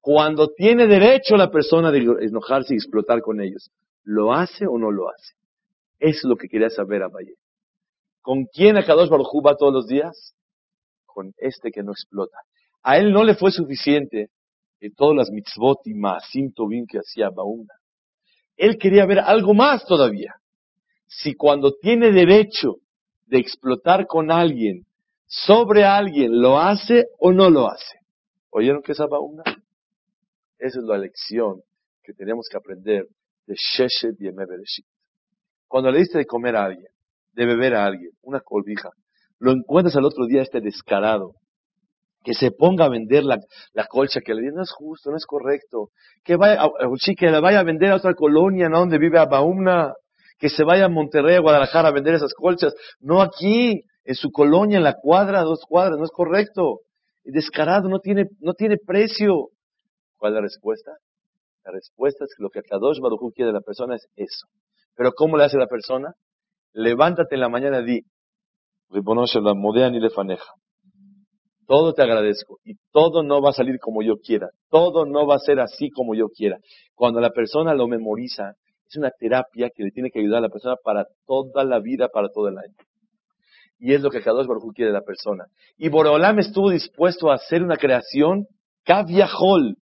Cuando 0.00 0.48
tiene 0.48 0.86
derecho 0.86 1.36
la 1.36 1.50
persona 1.50 1.90
de 1.90 2.00
enojarse 2.20 2.74
y 2.74 2.76
explotar 2.76 3.22
con 3.22 3.40
ellos, 3.40 3.70
¿lo 4.04 4.34
hace 4.34 4.66
o 4.66 4.76
no 4.76 4.90
lo 4.90 5.08
hace? 5.08 5.32
Es 5.98 6.22
lo 6.24 6.36
que 6.36 6.48
quería 6.48 6.68
saber 6.68 7.02
a 7.02 7.08
Valle. 7.08 7.36
¿Con 8.20 8.44
quién 8.44 8.76
Akadosh 8.76 9.08
Baruj 9.08 9.42
va 9.44 9.56
todos 9.56 9.72
los 9.72 9.86
días? 9.86 10.34
Con 11.06 11.32
este 11.38 11.70
que 11.70 11.82
no 11.82 11.92
explota. 11.92 12.36
A 12.82 12.98
él 12.98 13.12
no 13.12 13.24
le 13.24 13.34
fue 13.34 13.50
suficiente 13.50 14.28
de 14.84 14.90
todas 14.90 15.16
las 15.16 15.30
mitzvot 15.30 15.78
y 15.86 15.94
maasim 15.94 16.52
tovim 16.52 16.84
que 16.86 16.98
hacía 16.98 17.30
Baumna. 17.30 17.72
Él 18.54 18.76
quería 18.76 19.06
ver 19.06 19.18
algo 19.18 19.54
más 19.54 19.86
todavía. 19.86 20.34
Si 21.06 21.34
cuando 21.34 21.72
tiene 21.80 22.12
derecho 22.12 22.74
de 23.24 23.38
explotar 23.38 24.06
con 24.06 24.30
alguien, 24.30 24.84
sobre 25.24 25.84
alguien, 25.84 26.38
lo 26.38 26.58
hace 26.58 27.06
o 27.18 27.32
no 27.32 27.48
lo 27.48 27.66
hace. 27.66 27.96
¿Oyeron 28.50 28.82
qué 28.82 28.92
es 28.92 28.98
Baumna? 28.98 29.42
Esa 30.58 30.80
es 30.80 30.84
la 30.84 30.98
lección 30.98 31.62
que 32.02 32.12
tenemos 32.12 32.46
que 32.50 32.58
aprender 32.58 33.06
de 33.46 33.54
Sheshet 33.54 34.20
y 34.20 34.30
Bereshit. 34.30 34.84
Cuando 35.66 35.90
le 35.90 36.00
diste 36.00 36.18
de 36.18 36.26
comer 36.26 36.56
a 36.56 36.66
alguien, 36.66 36.92
de 37.32 37.46
beber 37.46 37.74
a 37.74 37.86
alguien, 37.86 38.10
una 38.20 38.40
colbija, 38.40 38.90
lo 39.38 39.50
encuentras 39.50 39.96
al 39.96 40.04
otro 40.04 40.26
día 40.26 40.42
este 40.42 40.60
descarado, 40.60 41.36
que 42.24 42.32
se 42.32 42.50
ponga 42.50 42.86
a 42.86 42.88
vender 42.88 43.22
la, 43.22 43.38
colcha 43.86 44.20
que 44.22 44.34
le 44.34 44.40
dio, 44.40 44.52
no 44.52 44.62
es 44.62 44.72
justo, 44.72 45.10
no 45.10 45.16
es 45.16 45.26
correcto. 45.26 45.90
Que 46.24 46.36
vaya, 46.36 46.58
que 47.16 47.30
le 47.30 47.38
vaya 47.38 47.60
a 47.60 47.64
vender 47.64 47.92
a 47.92 47.96
otra 47.96 48.14
colonia, 48.14 48.70
¿no? 48.70 48.80
Donde 48.80 48.98
vive 48.98 49.18
Abaumna. 49.18 49.92
que 50.38 50.48
se 50.48 50.64
vaya 50.64 50.86
a 50.86 50.88
Monterrey, 50.88 51.36
a 51.36 51.40
Guadalajara 51.40 51.88
a 51.88 51.92
vender 51.92 52.14
esas 52.14 52.32
colchas. 52.32 52.74
No 52.98 53.20
aquí, 53.20 53.82
en 54.04 54.14
su 54.14 54.30
colonia, 54.32 54.78
en 54.78 54.84
la 54.84 54.94
cuadra, 54.94 55.42
dos 55.42 55.60
cuadras, 55.68 55.98
no 55.98 56.04
es 56.04 56.10
correcto. 56.10 56.80
Descarado, 57.24 57.88
no 57.90 58.00
tiene, 58.00 58.24
no 58.40 58.54
tiene 58.54 58.76
precio. 58.78 59.50
¿Cuál 60.16 60.32
es 60.32 60.36
la 60.36 60.40
respuesta? 60.40 60.92
La 61.62 61.72
respuesta 61.72 62.24
es 62.24 62.34
que 62.34 62.42
lo 62.42 62.48
que 62.48 62.62
Kadosh 62.62 63.00
Baruj 63.00 63.34
quiere 63.34 63.48
de 63.48 63.58
la 63.58 63.60
persona 63.60 63.96
es 63.96 64.08
eso. 64.16 64.46
Pero 64.96 65.12
¿cómo 65.12 65.36
le 65.36 65.44
hace 65.44 65.58
la 65.58 65.66
persona? 65.66 66.14
Levántate 66.72 67.34
en 67.34 67.40
la 67.42 67.48
mañana 67.50 67.80
y 67.80 67.84
di, 67.84 68.00
la 68.90 69.54
modea 69.54 69.90
ni 69.90 70.00
faneja. 70.10 70.52
Todo 71.66 71.94
te 71.94 72.02
agradezco 72.02 72.58
y 72.64 72.74
todo 72.92 73.22
no 73.22 73.40
va 73.40 73.50
a 73.50 73.54
salir 73.54 73.78
como 73.78 74.02
yo 74.02 74.16
quiera. 74.16 74.48
Todo 74.70 75.06
no 75.06 75.26
va 75.26 75.36
a 75.36 75.38
ser 75.38 75.60
así 75.60 75.90
como 75.90 76.14
yo 76.14 76.28
quiera. 76.28 76.58
Cuando 76.94 77.20
la 77.20 77.30
persona 77.30 77.74
lo 77.74 77.88
memoriza, 77.88 78.52
es 78.86 78.96
una 78.96 79.10
terapia 79.10 79.70
que 79.74 79.84
le 79.84 79.90
tiene 79.90 80.10
que 80.10 80.20
ayudar 80.20 80.38
a 80.38 80.42
la 80.42 80.48
persona 80.48 80.76
para 80.82 81.06
toda 81.26 81.64
la 81.64 81.80
vida, 81.80 82.08
para 82.08 82.28
todo 82.28 82.48
el 82.48 82.58
año. 82.58 82.74
Y 83.78 83.92
es 83.92 84.00
lo 84.00 84.10
que 84.10 84.22
Kadosh 84.22 84.46
Baruj 84.46 84.72
quiere 84.74 84.92
de 84.92 84.98
la 84.98 85.04
persona. 85.04 85.44
Y 85.76 85.88
Boreolam 85.88 86.38
estuvo 86.38 86.70
dispuesto 86.70 87.30
a 87.30 87.34
hacer 87.34 87.62
una 87.62 87.76
creación 87.76 88.46
caviajol, 88.84 89.76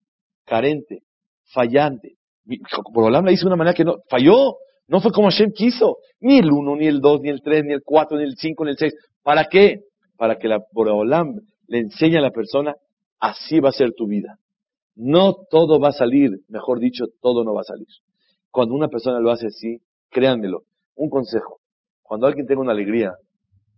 carente, 0.46 1.00
fallante. 1.54 2.16
Boreolam 2.94 3.26
la 3.26 3.32
hizo 3.32 3.44
de 3.44 3.48
una 3.48 3.58
manera 3.58 3.76
que 3.76 3.84
no, 3.84 3.98
falló. 4.10 4.56
No 4.88 5.02
fue 5.02 5.12
como 5.12 5.30
Hashem 5.30 5.52
quiso. 5.54 5.98
Ni 6.20 6.40
el 6.40 6.52
1, 6.52 6.76
ni 6.78 6.88
el 6.88 7.00
2, 7.00 7.22
ni 7.22 7.30
el 7.30 7.42
3, 7.42 7.64
ni 7.66 7.74
el 7.74 7.82
4, 7.84 8.18
ni 8.18 8.24
el 8.24 8.36
5, 8.38 8.66
ni 8.66 8.72
el 8.72 8.78
6. 8.78 8.94
¿Para 9.24 9.46
qué? 9.46 9.82
Para 10.18 10.38
que 10.38 10.48
la 10.48 10.60
Boreolam 10.74 11.40
le 11.72 11.80
enseñe 11.80 12.18
a 12.18 12.22
la 12.22 12.32
persona, 12.32 12.76
así 13.18 13.62
va 13.62 13.70
a 13.70 13.72
ser 13.72 13.94
tu 13.94 14.06
vida. 14.06 14.38
No 14.94 15.36
todo 15.50 15.80
va 15.80 15.88
a 15.88 15.94
salir, 15.94 16.42
mejor 16.50 16.82
dicho, 16.82 17.06
todo 17.22 17.46
no 17.46 17.54
va 17.54 17.62
a 17.62 17.64
salir. 17.64 17.88
Cuando 18.52 18.76
una 18.76 18.90
persona 18.90 19.22
lo 19.22 19.32
hace 19.32 19.48
así, 19.48 19.82
créanmelo, 20.10 20.64
un 20.96 21.10
consejo. 21.10 21.62
Cuando 22.04 22.28
alguien 22.28 22.46
tenga 22.46 22.60
una 22.60 22.74
alegría 22.74 23.14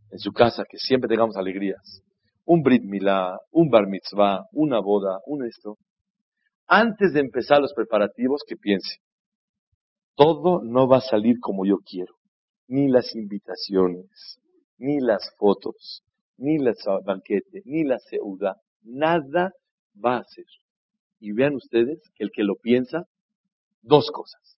en 0.10 0.18
su 0.18 0.32
casa, 0.32 0.64
que 0.68 0.80
siempre 0.80 1.08
tengamos 1.08 1.38
alegrías, 1.38 2.02
un 2.46 2.64
Brit 2.64 2.84
Milá, 2.84 3.38
un 3.52 3.70
Bar 3.70 3.86
Mitzvah, 3.86 4.48
una 4.54 4.80
boda, 4.80 5.20
un 5.28 5.46
esto, 5.46 5.78
antes 6.66 7.14
de 7.14 7.20
empezar 7.20 7.62
los 7.62 7.76
preparativos, 7.76 8.42
que 8.48 8.56
piense, 8.56 9.02
todo 10.16 10.64
no 10.64 10.88
va 10.88 10.98
a 10.98 11.02
salir 11.02 11.36
como 11.40 11.64
yo 11.64 11.78
quiero. 11.86 12.16
Ni 12.68 12.88
las 12.88 13.14
invitaciones, 13.16 14.40
ni 14.80 15.00
las 15.00 15.30
fotos, 15.38 16.02
ni 16.44 16.58
la 16.58 16.74
banquete, 17.06 17.62
ni 17.66 17.84
la 17.84 18.00
seuda, 18.00 18.58
nada 18.84 19.54
va 20.04 20.18
a 20.18 20.24
ser. 20.26 20.46
Y 21.20 21.32
vean 21.32 21.56
ustedes 21.56 22.00
que 22.16 22.26
el 22.26 22.32
que 22.32 22.44
lo 22.44 22.56
piensa, 22.56 23.06
dos 23.82 24.12
cosas. 24.12 24.58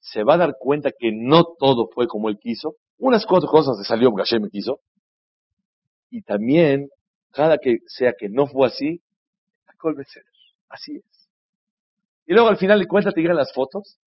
Se 0.00 0.24
va 0.24 0.34
a 0.34 0.38
dar 0.38 0.54
cuenta 0.58 0.90
que 0.98 1.12
no 1.12 1.44
todo 1.58 1.88
fue 1.94 2.06
como 2.06 2.30
él 2.30 2.38
quiso. 2.38 2.76
Unas 2.98 3.26
cuatro 3.26 3.48
cosas 3.48 3.76
se 3.78 3.84
salió 3.84 4.10
porque 4.10 4.28
Hashem 4.28 4.48
quiso. 4.48 4.80
Y 6.10 6.22
también, 6.22 6.88
cada 7.30 7.58
que 7.58 7.78
sea 7.86 8.14
que 8.18 8.28
no 8.28 8.46
fue 8.46 8.66
así, 8.66 9.02
así 10.68 10.96
es. 10.96 11.28
Y 12.26 12.32
luego 12.32 12.48
al 12.48 12.56
final 12.56 12.78
de 12.78 12.86
cuentas 12.86 13.14
te 13.14 13.20
llegan 13.20 13.36
las 13.36 13.52
fotos 13.52 13.98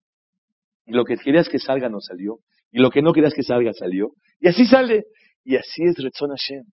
y 0.85 0.93
lo 0.93 1.05
que 1.05 1.17
querías 1.17 1.49
que 1.49 1.59
salga 1.59 1.89
no 1.89 1.99
salió. 1.99 2.39
Y 2.71 2.79
lo 2.79 2.89
que 2.89 3.01
no 3.01 3.13
querías 3.13 3.33
que 3.33 3.43
salga 3.43 3.73
salió. 3.73 4.13
Y 4.39 4.47
así 4.47 4.65
sale. 4.65 5.05
Y 5.43 5.55
así 5.55 5.83
es 5.83 5.95
Retzon 5.97 6.31
Hashem. 6.31 6.65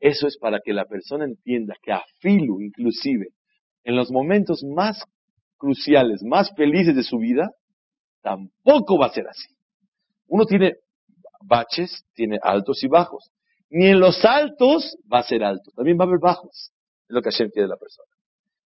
Eso 0.00 0.26
es 0.26 0.38
para 0.38 0.60
que 0.60 0.72
la 0.72 0.84
persona 0.84 1.24
entienda 1.24 1.74
que 1.82 1.92
a 1.92 2.02
Filu, 2.20 2.60
inclusive, 2.60 3.28
en 3.84 3.96
los 3.96 4.10
momentos 4.10 4.62
más 4.64 5.02
cruciales, 5.56 6.22
más 6.22 6.52
felices 6.56 6.94
de 6.94 7.02
su 7.02 7.18
vida, 7.18 7.50
tampoco 8.22 8.98
va 8.98 9.06
a 9.06 9.12
ser 9.12 9.26
así. 9.28 9.54
Uno 10.28 10.44
tiene 10.44 10.76
baches, 11.40 12.04
tiene 12.14 12.38
altos 12.42 12.82
y 12.84 12.88
bajos. 12.88 13.30
Ni 13.70 13.88
en 13.88 14.00
los 14.00 14.24
altos 14.24 14.96
va 15.12 15.20
a 15.20 15.24
ser 15.24 15.42
alto, 15.42 15.70
también 15.74 15.98
va 15.98 16.04
a 16.04 16.06
haber 16.06 16.20
bajos. 16.20 16.72
Es 17.08 17.14
lo 17.14 17.22
que 17.22 17.30
Hashem 17.30 17.50
quiere 17.50 17.68
la 17.68 17.76
persona. 17.76 18.08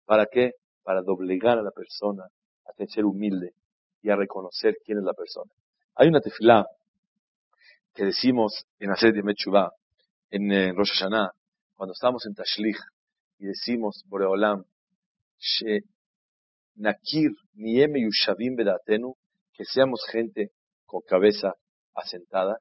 ¿Para 0.06 0.26
qué? 0.26 0.54
Para 0.84 1.02
doblegar 1.02 1.60
a 1.60 1.62
la 1.62 1.72
persona, 1.72 2.24
a 2.66 2.86
ser 2.86 3.06
humilde 3.06 3.54
y 4.02 4.10
a 4.10 4.16
reconocer 4.16 4.78
quién 4.84 4.98
es 5.00 5.04
la 5.04 5.14
persona. 5.14 5.52
Hay 5.96 6.08
una 6.08 6.22
tefilá 6.22 6.66
que 7.94 8.06
decimos 8.06 8.66
en 8.80 8.92
Hacer 8.92 9.14
de 9.14 9.24
Mechubá, 9.24 9.72
en 10.32 10.52
eh, 10.52 10.72
Rosh 10.74 10.92
Hashanah, 10.94 11.32
cuando 11.76 11.94
estamos 11.94 12.26
en 12.26 12.36
Tashlich 12.36 12.78
y 13.40 13.46
decimos, 13.46 14.04
Boreolam, 14.08 14.66
She 15.40 15.82
Nakir 16.76 17.32
Nieme 17.56 18.02
Yushavim 18.02 18.56
Bedatenu, 18.56 19.16
que 19.54 19.66
seamos 19.66 20.06
gente 20.12 20.52
con 20.86 21.02
cabeza 21.02 21.56
asentada, 21.94 22.60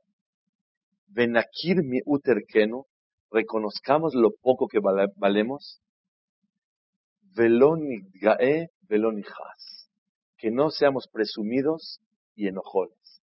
Benakir 1.07 1.83
Mi 1.83 2.01
Uterkenu, 2.05 2.87
reconozcamos 3.31 4.15
lo 4.15 4.31
poco 4.43 4.67
que 4.69 4.79
valemos, 4.81 5.81
Veloniggae 7.35 8.71
Velonijas, 8.83 9.91
que 10.37 10.51
no 10.51 10.71
seamos 10.71 11.09
presumidos 11.09 12.01
y 12.35 12.49
enojones. 12.49 13.23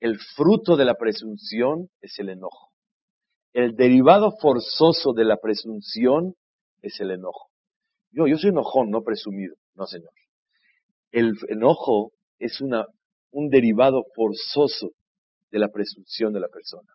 El 0.00 0.18
fruto 0.18 0.76
de 0.76 0.84
la 0.84 0.94
presunción 0.94 1.88
es 2.00 2.18
el 2.18 2.28
enojo. 2.28 2.73
El 3.54 3.76
derivado 3.76 4.32
forzoso 4.32 5.12
de 5.12 5.24
la 5.24 5.36
presunción 5.36 6.34
es 6.82 6.98
el 6.98 7.12
enojo. 7.12 7.50
Yo, 8.10 8.26
yo 8.26 8.36
soy 8.36 8.50
enojón, 8.50 8.90
no 8.90 9.02
presumido. 9.04 9.54
No, 9.76 9.86
señor. 9.86 10.10
El 11.12 11.34
enojo 11.48 12.10
es 12.40 12.60
una, 12.60 12.84
un 13.30 13.50
derivado 13.50 14.02
forzoso 14.16 14.90
de 15.52 15.60
la 15.60 15.68
presunción 15.68 16.32
de 16.32 16.40
la 16.40 16.48
persona. 16.48 16.94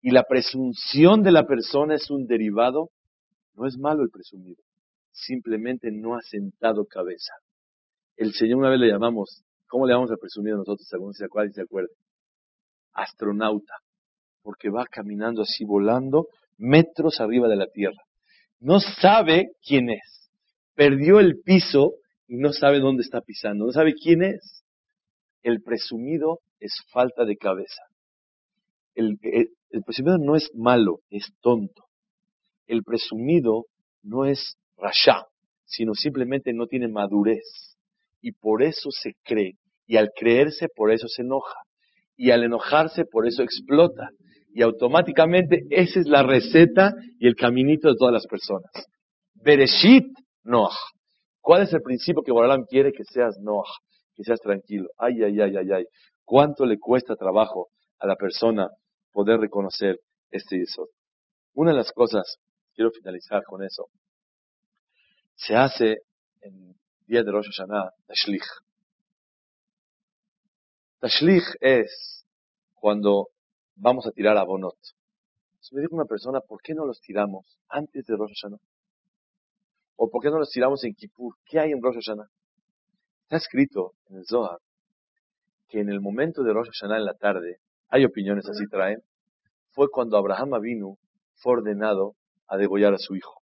Y 0.00 0.12
la 0.12 0.22
presunción 0.22 1.24
de 1.24 1.32
la 1.32 1.44
persona 1.44 1.96
es 1.96 2.08
un 2.08 2.28
derivado, 2.28 2.90
no 3.54 3.66
es 3.66 3.76
malo 3.76 4.04
el 4.04 4.10
presumido, 4.10 4.62
simplemente 5.10 5.90
no 5.90 6.14
ha 6.14 6.22
sentado 6.22 6.86
cabeza. 6.86 7.32
El 8.16 8.32
Señor 8.32 8.58
una 8.58 8.70
vez 8.70 8.78
le 8.78 8.92
llamamos, 8.92 9.42
¿cómo 9.66 9.86
le 9.86 9.92
llamamos 9.92 10.12
al 10.12 10.18
presumido 10.18 10.56
nosotros, 10.56 10.86
según 10.86 11.14
se 11.14 11.24
acuerda 11.24 11.50
y 11.50 11.54
se 11.54 11.62
acuerda? 11.62 11.92
Astronauta 12.92 13.74
porque 14.44 14.68
va 14.68 14.84
caminando 14.84 15.42
así 15.42 15.64
volando 15.64 16.28
metros 16.58 17.20
arriba 17.20 17.48
de 17.48 17.56
la 17.56 17.66
tierra. 17.66 18.02
No 18.60 18.78
sabe 18.78 19.48
quién 19.66 19.90
es. 19.90 20.30
Perdió 20.74 21.18
el 21.18 21.40
piso 21.40 21.94
y 22.28 22.36
no 22.36 22.52
sabe 22.52 22.78
dónde 22.78 23.02
está 23.02 23.20
pisando. 23.22 23.66
No 23.66 23.72
sabe 23.72 23.94
quién 23.94 24.22
es. 24.22 24.62
El 25.42 25.62
presumido 25.62 26.40
es 26.60 26.72
falta 26.92 27.24
de 27.24 27.36
cabeza. 27.36 27.82
El, 28.94 29.18
presumido 29.84 30.18
no 30.18 30.36
es 30.36 30.50
malo, 30.54 31.00
es 31.10 31.32
tonto. 31.40 31.84
El 32.66 32.84
presumido 32.84 33.64
no 34.02 34.24
es 34.24 34.56
rasha, 34.76 35.24
sino 35.64 35.94
simplemente 35.94 36.52
no 36.52 36.66
tiene 36.66 36.88
madurez. 36.88 37.76
Y 38.20 38.32
por 38.32 38.62
eso 38.62 38.90
se 38.90 39.14
cree. 39.24 39.54
Y 39.86 39.96
al 39.96 40.10
creerse, 40.14 40.68
por 40.74 40.92
eso 40.92 41.08
se 41.08 41.22
enoja. 41.22 41.58
Y 42.16 42.30
al 42.30 42.44
enojarse, 42.44 43.04
por 43.04 43.26
eso 43.26 43.42
explota 43.42 44.10
y 44.54 44.62
automáticamente 44.62 45.66
esa 45.68 45.98
es 45.98 46.06
la 46.06 46.22
receta 46.22 46.94
y 47.18 47.26
el 47.26 47.34
caminito 47.34 47.88
de 47.88 47.96
todas 47.98 48.14
las 48.14 48.26
personas. 48.26 48.70
Bereshit 49.34 50.06
Noah. 50.44 50.76
¿Cuál 51.40 51.62
es 51.62 51.72
el 51.72 51.82
principio 51.82 52.22
que 52.22 52.30
Borolam 52.30 52.64
quiere? 52.64 52.92
Que 52.92 53.04
seas 53.04 53.36
Noah, 53.40 53.68
que 54.14 54.22
seas 54.22 54.40
tranquilo. 54.40 54.88
Ay, 54.96 55.24
ay, 55.24 55.40
ay, 55.40 55.56
ay, 55.56 55.72
ay. 55.72 55.84
¿Cuánto 56.24 56.64
le 56.66 56.78
cuesta 56.78 57.16
trabajo 57.16 57.70
a 57.98 58.06
la 58.06 58.14
persona 58.14 58.68
poder 59.12 59.40
reconocer 59.40 59.98
este 60.30 60.62
eso? 60.62 60.86
Una 61.54 61.72
de 61.72 61.78
las 61.78 61.90
cosas, 61.90 62.36
quiero 62.74 62.92
finalizar 62.92 63.42
con 63.42 63.64
eso, 63.64 63.88
se 65.34 65.56
hace 65.56 65.96
en 66.42 66.76
día 67.08 67.24
de 67.24 67.32
Rosh 67.32 67.48
Hashanah, 67.50 67.90
Tashlich. 68.06 68.46
Tashlich 71.00 71.56
es 71.60 72.24
cuando 72.74 73.33
vamos 73.76 74.06
a 74.06 74.10
tirar 74.10 74.36
a 74.36 74.44
Bonot. 74.44 74.76
me 75.72 75.80
dijo 75.80 75.94
una 75.94 76.04
persona, 76.04 76.40
¿por 76.40 76.60
qué 76.62 76.74
no 76.74 76.86
los 76.86 77.00
tiramos 77.00 77.58
antes 77.68 78.04
de 78.06 78.16
Rosh 78.16 78.32
Hashanah? 78.40 78.60
¿O 79.96 80.10
por 80.10 80.22
qué 80.22 80.30
no 80.30 80.38
los 80.38 80.50
tiramos 80.50 80.84
en 80.84 80.94
Kippur? 80.94 81.36
¿Qué 81.44 81.58
hay 81.58 81.72
en 81.72 81.82
Rosh 81.82 81.96
Hashanah? 81.96 82.28
Está 83.22 83.36
escrito 83.36 83.92
en 84.08 84.18
el 84.18 84.26
Zohar 84.26 84.58
que 85.68 85.80
en 85.80 85.88
el 85.88 86.00
momento 86.00 86.42
de 86.42 86.52
Rosh 86.52 86.68
Hashanah 86.68 86.98
en 86.98 87.04
la 87.04 87.14
tarde, 87.14 87.58
hay 87.88 88.04
opiniones 88.04 88.48
así 88.48 88.66
traen, 88.68 89.02
fue 89.72 89.88
cuando 89.90 90.16
Abraham 90.16 90.60
vino, 90.60 90.98
fue 91.36 91.54
ordenado 91.54 92.14
a 92.46 92.56
degollar 92.56 92.94
a 92.94 92.98
su 92.98 93.16
hijo. 93.16 93.42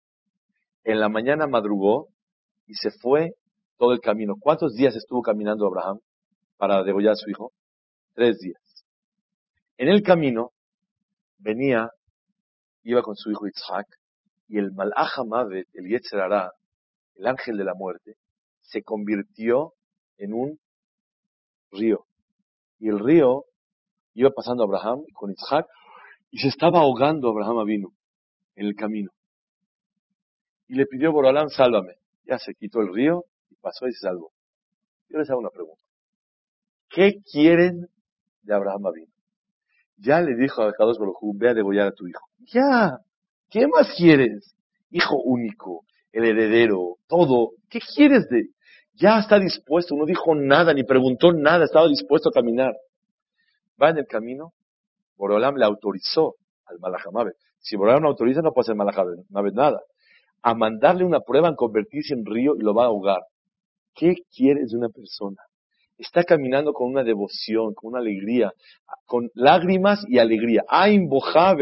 En 0.84 1.00
la 1.00 1.08
mañana 1.08 1.46
madrugó 1.46 2.08
y 2.66 2.74
se 2.74 2.90
fue 2.90 3.34
todo 3.78 3.92
el 3.92 4.00
camino. 4.00 4.34
¿Cuántos 4.40 4.74
días 4.74 4.94
estuvo 4.96 5.22
caminando 5.22 5.66
Abraham 5.66 5.98
para 6.56 6.82
degollar 6.82 7.12
a 7.12 7.16
su 7.16 7.28
hijo? 7.30 7.52
Tres 8.14 8.38
días. 8.38 8.63
En 9.76 9.88
el 9.88 10.02
camino 10.02 10.52
venía, 11.38 11.90
iba 12.84 13.02
con 13.02 13.16
su 13.16 13.30
hijo 13.30 13.46
Isaac, 13.48 13.86
y 14.48 14.58
el 14.58 14.72
Malach 14.72 15.18
el 15.72 15.88
Yetzerará, 15.88 16.52
el 17.16 17.26
ángel 17.26 17.56
de 17.56 17.64
la 17.64 17.74
muerte, 17.74 18.16
se 18.60 18.82
convirtió 18.82 19.72
en 20.18 20.32
un 20.32 20.60
río. 21.72 22.06
Y 22.78 22.88
el 22.88 22.98
río 23.00 23.44
iba 24.14 24.30
pasando 24.30 24.62
a 24.62 24.66
Abraham 24.66 25.04
con 25.12 25.32
Isaac 25.32 25.66
y 26.30 26.38
se 26.38 26.48
estaba 26.48 26.80
ahogando 26.80 27.28
Abraham 27.28 27.64
vino 27.66 27.88
en 28.56 28.66
el 28.66 28.74
camino. 28.74 29.10
Y 30.68 30.74
le 30.74 30.86
pidió 30.86 31.08
a 31.08 31.12
Borolam, 31.12 31.48
sálvame. 31.48 31.96
Ya 32.24 32.38
se 32.38 32.54
quitó 32.54 32.80
el 32.80 32.92
río 32.92 33.24
y 33.50 33.56
pasó 33.56 33.86
y 33.86 33.92
se 33.92 34.00
salvó. 34.00 34.32
Yo 35.08 35.18
les 35.18 35.28
hago 35.30 35.40
una 35.40 35.50
pregunta. 35.50 35.82
¿Qué 36.88 37.20
quieren 37.30 37.88
de 38.42 38.54
Abraham 38.54 38.92
vino? 38.94 39.13
Ya 39.96 40.20
le 40.20 40.34
dijo 40.36 40.62
a 40.62 40.72
Kadosh 40.72 40.98
Baruj 40.98 41.18
ve 41.36 41.50
a 41.50 41.54
degollar 41.54 41.88
a 41.88 41.92
tu 41.92 42.06
hijo. 42.06 42.26
Ya. 42.52 42.98
¿Qué 43.50 43.66
más 43.66 43.92
quieres? 43.96 44.54
Hijo 44.90 45.16
único, 45.22 45.84
el 46.12 46.24
heredero, 46.24 46.96
todo. 47.06 47.52
¿Qué 47.68 47.80
quieres 47.80 48.28
de? 48.28 48.48
Ya 48.94 49.18
está 49.18 49.38
dispuesto, 49.38 49.96
no 49.96 50.06
dijo 50.06 50.34
nada, 50.34 50.72
ni 50.72 50.84
preguntó 50.84 51.32
nada, 51.32 51.64
estaba 51.64 51.88
dispuesto 51.88 52.28
a 52.28 52.32
caminar. 52.32 52.74
Va 53.80 53.90
en 53.90 53.98
el 53.98 54.06
camino, 54.06 54.52
Borolam 55.16 55.56
le 55.56 55.64
autorizó 55.64 56.34
al 56.66 56.78
Malajamabe. 56.78 57.32
Si 57.58 57.76
Borolam 57.76 58.02
no 58.02 58.08
autoriza, 58.08 58.40
no 58.40 58.52
puede 58.52 58.66
hacer 58.66 58.76
Malajamabe 58.76 59.52
nada. 59.52 59.80
A 60.42 60.54
mandarle 60.54 61.04
una 61.04 61.20
prueba 61.20 61.48
en 61.48 61.56
convertirse 61.56 62.14
en 62.14 62.24
río 62.24 62.54
y 62.56 62.60
lo 62.60 62.74
va 62.74 62.84
a 62.84 62.86
ahogar. 62.86 63.22
¿Qué 63.94 64.14
quieres 64.34 64.70
de 64.70 64.78
una 64.78 64.88
persona? 64.88 65.40
Está 65.96 66.24
caminando 66.24 66.72
con 66.72 66.88
una 66.88 67.04
devoción, 67.04 67.74
con 67.74 67.92
una 67.92 68.00
alegría, 68.00 68.52
con 69.06 69.30
lágrimas 69.34 70.04
y 70.08 70.18
alegría. 70.18 70.64
Ain 70.68 71.08
boja. 71.08 71.54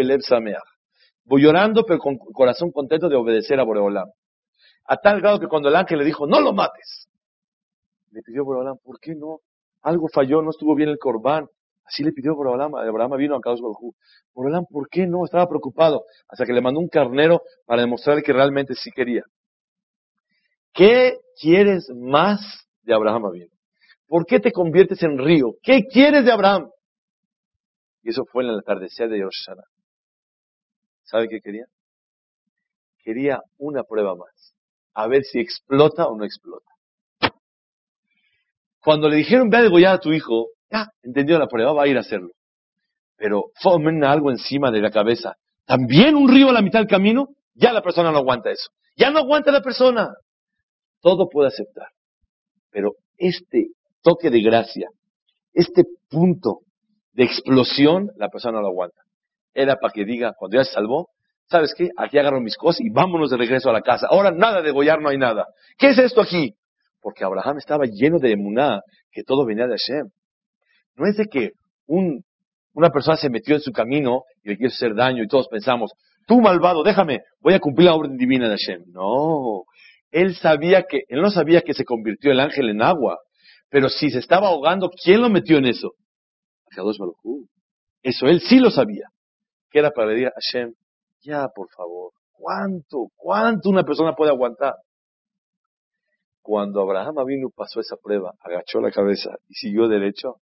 Voy 1.25 1.43
llorando, 1.43 1.85
pero 1.85 1.99
con 1.99 2.17
corazón 2.17 2.73
contento 2.73 3.09
de 3.09 3.17
obedecer 3.17 3.61
a 3.61 3.65
Boreolam. 3.65 4.09
A 4.87 4.97
tal 4.97 5.21
grado 5.21 5.39
que 5.39 5.47
cuando 5.47 5.69
el 5.69 5.77
ángel 5.77 5.99
le 5.99 6.05
dijo, 6.05 6.27
no 6.27 6.41
lo 6.41 6.53
mates, 6.53 7.09
le 8.11 8.23
pidió 8.23 8.45
Boreolam, 8.45 8.77
¿por 8.83 8.99
qué 9.01 9.15
no? 9.15 9.39
Algo 9.83 10.09
falló, 10.13 10.43
no 10.43 10.51
estuvo 10.51 10.75
bien 10.75 10.89
el 10.89 10.99
corbán. 10.99 11.47
Así 11.85 12.03
le 12.05 12.13
pidió 12.13 12.35
Boreolam, 12.35 12.75
Abraham 12.75 13.17
vino 13.19 13.37
a 13.37 13.41
Kadosh 13.41 13.61
Baruj 13.61 13.95
Boreolam, 14.35 14.65
¿por 14.71 14.89
qué 14.89 15.07
no? 15.07 15.25
Estaba 15.25 15.49
preocupado. 15.49 16.05
Hasta 16.29 16.45
que 16.45 16.53
le 16.53 16.61
mandó 16.61 16.81
un 16.81 16.89
carnero 16.89 17.43
para 17.67 17.83
demostrar 17.83 18.23
que 18.23 18.33
realmente 18.33 18.75
sí 18.75 18.91
quería. 18.91 19.25
¿Qué 20.73 21.19
quieres 21.41 21.91
más 21.95 22.41
de 22.83 22.95
Abraham 22.95 23.31
vino? 23.33 23.52
¿Por 24.13 24.27
qué 24.27 24.41
te 24.41 24.53
conviertes 24.53 25.03
en 25.03 25.17
río? 25.17 25.55
¿Qué 25.63 25.87
quieres 25.91 26.27
de 26.27 26.33
Abraham? 26.33 26.69
Y 28.03 28.11
eso 28.11 28.27
fue 28.31 28.45
en 28.45 28.51
el 28.51 28.59
atardecer 28.59 29.09
de 29.09 29.21
Yoshana. 29.21 29.63
¿Sabe 31.05 31.31
qué 31.31 31.41
quería? 31.41 31.65
Quería 33.03 33.41
una 33.57 33.85
prueba 33.85 34.15
más. 34.15 34.55
A 34.93 35.07
ver 35.07 35.23
si 35.25 35.41
explota 35.41 36.09
o 36.09 36.19
no 36.19 36.27
explota. 36.27 36.71
Cuando 38.83 39.09
le 39.09 39.17
dijeron, 39.17 39.49
ve 39.49 39.57
a 39.57 39.63
degollar 39.63 39.95
a 39.95 40.01
tu 40.01 40.13
hijo, 40.13 40.49
ya, 40.71 40.89
entendió 41.03 41.39
la 41.39 41.47
prueba, 41.47 41.73
va 41.73 41.85
a 41.85 41.89
ir 41.89 41.97
a 41.97 42.01
hacerlo. 42.01 42.33
Pero 43.17 43.45
fomen 43.63 44.05
algo 44.05 44.31
encima 44.31 44.71
de 44.71 44.83
la 44.83 44.91
cabeza. 44.91 45.37
También 45.65 46.17
un 46.17 46.29
río 46.29 46.51
a 46.51 46.53
la 46.53 46.61
mitad 46.61 46.81
del 46.81 46.89
camino, 46.89 47.29
ya 47.55 47.73
la 47.73 47.81
persona 47.81 48.13
no 48.13 48.19
aguanta 48.19 48.51
eso. 48.51 48.73
Ya 48.95 49.11
no 49.11 49.21
aguanta 49.21 49.51
la 49.51 49.63
persona. 49.63 50.11
Todo 51.01 51.31
puede 51.31 51.49
aceptar. 51.49 51.89
Pero 52.71 52.91
este 53.17 53.69
toque 54.03 54.31
de 54.31 54.41
gracia, 54.43 54.89
este 55.53 55.85
punto 56.11 56.61
de 57.13 57.25
explosión, 57.25 58.11
la 58.17 58.29
persona 58.29 58.57
no 58.57 58.63
lo 58.63 58.69
aguanta. 58.69 59.03
Era 59.55 59.77
para 59.77 59.93
que 59.93 60.05
diga, 60.05 60.33
cuando 60.37 60.57
ya 60.57 60.65
se 60.65 60.73
salvó, 60.73 61.09
¿sabes 61.49 61.75
qué? 61.77 61.91
Aquí 61.97 62.19
agarro 62.19 62.41
mis 62.41 62.57
cosas 62.57 62.81
y 62.81 62.91
vámonos 62.91 63.31
de 63.31 63.37
regreso 63.37 63.69
a 63.71 63.73
la 63.73 63.83
casa. 63.83 64.07
Ahora 64.11 64.31
nada 64.31 64.59
de 64.59 64.69
degollar, 64.69 65.01
no 65.01 65.11
hay 65.11 65.19
nada. 65.19 65.47
¿Qué 65.79 65.91
es 65.91 65.99
esto 65.99 66.21
aquí? 66.23 66.55
Porque 67.01 67.25
Abraham 67.25 67.59
estaba 67.59 67.85
lleno 67.85 68.19
de 68.19 68.33
emuná, 68.33 68.81
que 69.11 69.23
todo 69.23 69.45
venía 69.45 69.67
de 69.67 69.77
Hashem. 69.77 70.09
No 70.97 71.07
es 71.07 71.17
de 71.17 71.27
que 71.27 71.51
un, 71.87 72.25
una 72.75 72.91
persona 72.91 73.17
se 73.17 73.29
metió 73.29 73.55
en 73.55 73.61
su 73.61 73.73
camino 73.73 74.23
y 74.43 74.51
le 74.51 74.57
quiso 74.57 74.75
hacer 74.75 74.95
daño 74.95 75.23
y 75.23 75.29
todos 75.29 75.49
pensamos, 75.49 75.93
tú 76.27 76.41
malvado, 76.41 76.83
déjame, 76.83 77.21
voy 77.41 77.55
a 77.55 77.61
cumplir 77.61 77.87
la 77.87 77.95
orden 77.95 78.17
divina 78.17 78.49
de 78.49 78.57
Hashem. 78.57 78.85
No, 78.93 79.65
él 80.11 80.35
sabía 80.37 80.85
que, 80.89 81.03
él 81.09 81.21
no 81.21 81.31
sabía 81.31 81.63
que 81.63 81.75
se 81.75 81.85
convirtió 81.85 82.33
el 82.33 82.41
ángel 82.41 82.71
en 82.71 82.83
agua, 82.83 83.19
pero 83.73 83.89
si 83.89 84.11
se 84.11 84.19
estaba 84.19 84.49
ahogando, 84.49 84.91
¿quién 84.91 85.23
lo 85.23 85.31
metió 85.31 85.57
en 85.57 85.65
eso? 85.65 85.95
Eso 88.03 88.27
él 88.27 88.41
sí 88.43 88.59
lo 88.59 88.71
sabía. 88.71 89.09
Que 89.71 89.79
era 89.79 89.91
para 89.91 90.11
decir 90.11 90.27
a 90.27 90.33
Hashem, 90.35 90.75
ya 91.23 91.49
por 91.49 91.71
favor, 91.71 92.13
¿cuánto, 92.33 93.07
cuánto 93.17 93.71
una 93.71 93.83
persona 93.83 94.15
puede 94.15 94.31
aguantar? 94.31 94.75
Cuando 96.43 96.83
Abraham 96.83 97.15
vino 97.25 97.49
pasó 97.49 97.81
esa 97.81 97.97
prueba, 97.97 98.35
agachó 98.41 98.79
la 98.81 98.91
cabeza 98.91 99.31
y 99.49 99.55
siguió 99.55 99.89
derecho. 99.89 100.35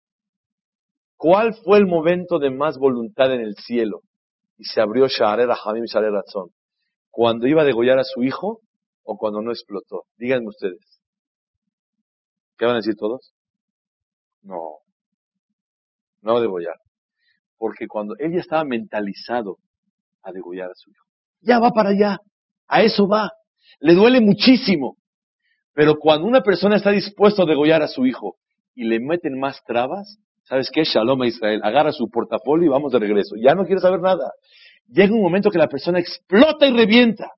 ¿Cuál 1.16 1.54
fue 1.54 1.78
el 1.78 1.86
momento 1.86 2.40
de 2.40 2.50
más 2.50 2.78
voluntad 2.78 3.32
en 3.32 3.42
el 3.42 3.54
cielo? 3.54 4.00
Y 4.56 4.64
se 4.64 4.80
abrió 4.80 5.06
Sha'arer 5.06 5.50
Hamim 5.64 5.84
Sha'arer 5.84 6.10
Ratzon. 6.10 6.48
¿Cuando 7.10 7.46
iba 7.46 7.62
a 7.62 7.66
degollar 7.66 8.00
a 8.00 8.04
su 8.04 8.24
hijo 8.24 8.62
o 9.04 9.16
cuando 9.16 9.40
no 9.40 9.52
explotó? 9.52 10.06
Díganme 10.16 10.48
ustedes. 10.48 10.99
¿Qué 12.60 12.66
van 12.66 12.74
a 12.74 12.80
decir 12.80 12.94
todos? 12.94 13.32
No. 14.42 14.80
No 16.20 16.40
degollar. 16.42 16.76
Porque 17.56 17.86
cuando 17.88 18.14
él 18.18 18.34
ya 18.34 18.40
estaba 18.40 18.64
mentalizado 18.64 19.56
a 20.22 20.30
degollar 20.30 20.70
a 20.70 20.74
su 20.74 20.90
hijo, 20.90 21.06
ya 21.40 21.58
va 21.58 21.70
para 21.70 21.88
allá. 21.88 22.18
A 22.68 22.82
eso 22.82 23.08
va. 23.08 23.30
Le 23.78 23.94
duele 23.94 24.20
muchísimo. 24.20 24.98
Pero 25.72 25.94
cuando 25.98 26.26
una 26.26 26.42
persona 26.42 26.76
está 26.76 26.90
dispuesto 26.90 27.44
a 27.44 27.46
degollar 27.46 27.80
a 27.80 27.88
su 27.88 28.04
hijo 28.04 28.36
y 28.74 28.84
le 28.84 29.00
meten 29.00 29.40
más 29.40 29.64
trabas, 29.64 30.18
¿sabes 30.42 30.70
qué? 30.70 30.84
Shalom 30.84 31.22
a 31.22 31.28
Israel. 31.28 31.62
Agarra 31.64 31.92
su 31.92 32.10
portafolio 32.10 32.66
y 32.66 32.68
vamos 32.68 32.92
de 32.92 32.98
regreso. 32.98 33.36
Ya 33.36 33.54
no 33.54 33.64
quiere 33.64 33.80
saber 33.80 34.00
nada. 34.00 34.32
Llega 34.86 35.14
un 35.14 35.22
momento 35.22 35.50
que 35.50 35.56
la 35.56 35.68
persona 35.68 35.98
explota 35.98 36.66
y 36.66 36.76
revienta. 36.76 37.30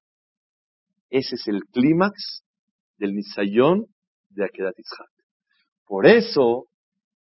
Ese 1.10 1.36
es 1.36 1.46
el 1.46 1.60
clímax 1.70 2.42
del 2.98 3.14
Nisayón 3.14 3.86
de 4.30 4.46
Akedat 4.46 4.74
Yitzhak. 4.76 5.11
Por 5.86 6.06
eso, 6.06 6.66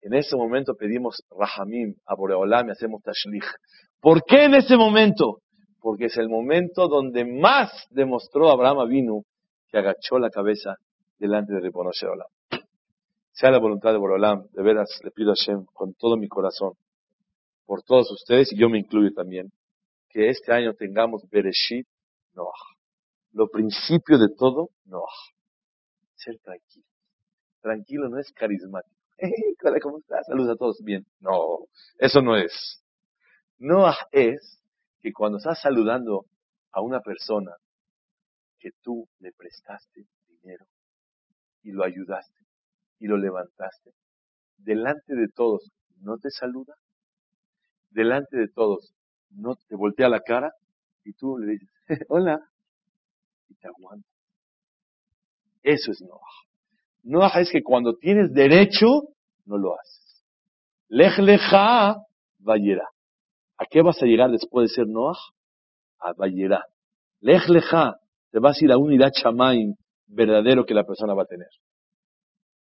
en 0.02 0.14
ese 0.14 0.36
momento 0.36 0.74
pedimos 0.74 1.22
Rahamim 1.30 1.94
a 2.06 2.14
Boreolam 2.14 2.68
y 2.68 2.72
hacemos 2.72 3.02
Tashlich. 3.02 3.44
¿Por 4.00 4.22
qué 4.24 4.44
en 4.44 4.54
ese 4.54 4.76
momento? 4.76 5.42
Porque 5.80 6.06
es 6.06 6.16
el 6.16 6.28
momento 6.28 6.88
donde 6.88 7.24
más 7.24 7.86
demostró 7.90 8.50
Abraham 8.50 8.80
Avinu 8.80 9.24
que 9.68 9.78
agachó 9.78 10.18
la 10.18 10.30
cabeza 10.30 10.76
delante 11.18 11.52
de 11.52 11.60
Ribono 11.60 11.90
Olam. 11.90 12.28
Sea 13.32 13.50
la 13.50 13.58
voluntad 13.58 13.92
de 13.92 13.98
Borolam, 13.98 14.46
de 14.52 14.62
veras 14.62 15.00
le 15.04 15.10
pido 15.10 15.30
a 15.30 15.34
Hashem 15.34 15.64
con 15.72 15.94
todo 15.94 16.16
mi 16.16 16.28
corazón, 16.28 16.72
por 17.64 17.82
todos 17.82 18.10
ustedes, 18.10 18.52
y 18.52 18.58
yo 18.58 18.68
me 18.68 18.78
incluyo 18.78 19.12
también, 19.14 19.52
que 20.08 20.28
este 20.28 20.52
año 20.52 20.74
tengamos 20.74 21.22
Bereshit 21.30 21.86
Noach. 22.34 22.76
Lo 23.32 23.48
principio 23.48 24.18
de 24.18 24.28
todo, 24.36 24.70
Noach. 24.86 25.34
Ser 26.16 26.38
tranquilo. 26.40 26.89
Tranquilo 27.60 28.08
no 28.08 28.18
es 28.18 28.32
carismático. 28.32 28.94
¿Cómo 29.82 29.98
estás? 29.98 30.26
Saludos 30.26 30.54
a 30.54 30.56
todos. 30.56 30.82
Bien. 30.82 31.06
No, 31.20 31.66
eso 31.98 32.22
no 32.22 32.36
es. 32.36 32.82
Noach 33.58 33.98
es 34.12 34.62
que 35.00 35.12
cuando 35.12 35.38
estás 35.38 35.60
saludando 35.60 36.26
a 36.72 36.80
una 36.80 37.00
persona 37.00 37.52
que 38.58 38.70
tú 38.82 39.08
le 39.18 39.32
prestaste 39.32 40.06
dinero, 40.28 40.66
y 41.62 41.72
lo 41.72 41.84
ayudaste 41.84 42.40
y 42.98 43.06
lo 43.06 43.16
levantaste. 43.16 43.92
Delante 44.56 45.14
de 45.14 45.28
todos, 45.28 45.70
¿no 46.00 46.18
te 46.18 46.30
saluda? 46.30 46.74
Delante 47.90 48.36
de 48.36 48.48
todos, 48.48 48.94
¿no 49.30 49.56
te 49.56 49.74
voltea 49.74 50.08
la 50.08 50.20
cara? 50.20 50.52
Y 51.04 51.14
tú 51.14 51.38
le 51.38 51.52
dices, 51.52 51.68
hola, 52.08 52.40
y 53.48 53.54
te 53.54 53.68
aguanta. 53.68 54.06
Eso 55.62 55.90
es 55.92 56.00
Noah. 56.02 56.49
Noah 57.02 57.40
es 57.40 57.50
que 57.50 57.62
cuando 57.62 57.96
tienes 57.96 58.32
derecho, 58.32 58.86
no 59.46 59.58
lo 59.58 59.74
haces. 59.78 60.24
Lej 60.88 61.18
leja 61.18 61.96
vayera. 62.38 62.88
¿A 63.56 63.64
qué 63.66 63.82
vas 63.82 64.02
a 64.02 64.06
llegar 64.06 64.30
después 64.30 64.70
de 64.70 64.74
ser 64.74 64.86
Noah? 64.86 65.18
A 65.98 66.12
vayera. 66.14 66.64
Lej 67.20 67.48
leja. 67.48 67.96
Te 68.30 68.38
vas 68.38 68.60
a 68.60 68.64
ir 68.64 68.72
a 68.72 68.78
un 68.78 68.92
Irat 68.92 69.14
verdadero 70.06 70.64
que 70.64 70.74
la 70.74 70.84
persona 70.84 71.14
va 71.14 71.22
a 71.22 71.26
tener. 71.26 71.48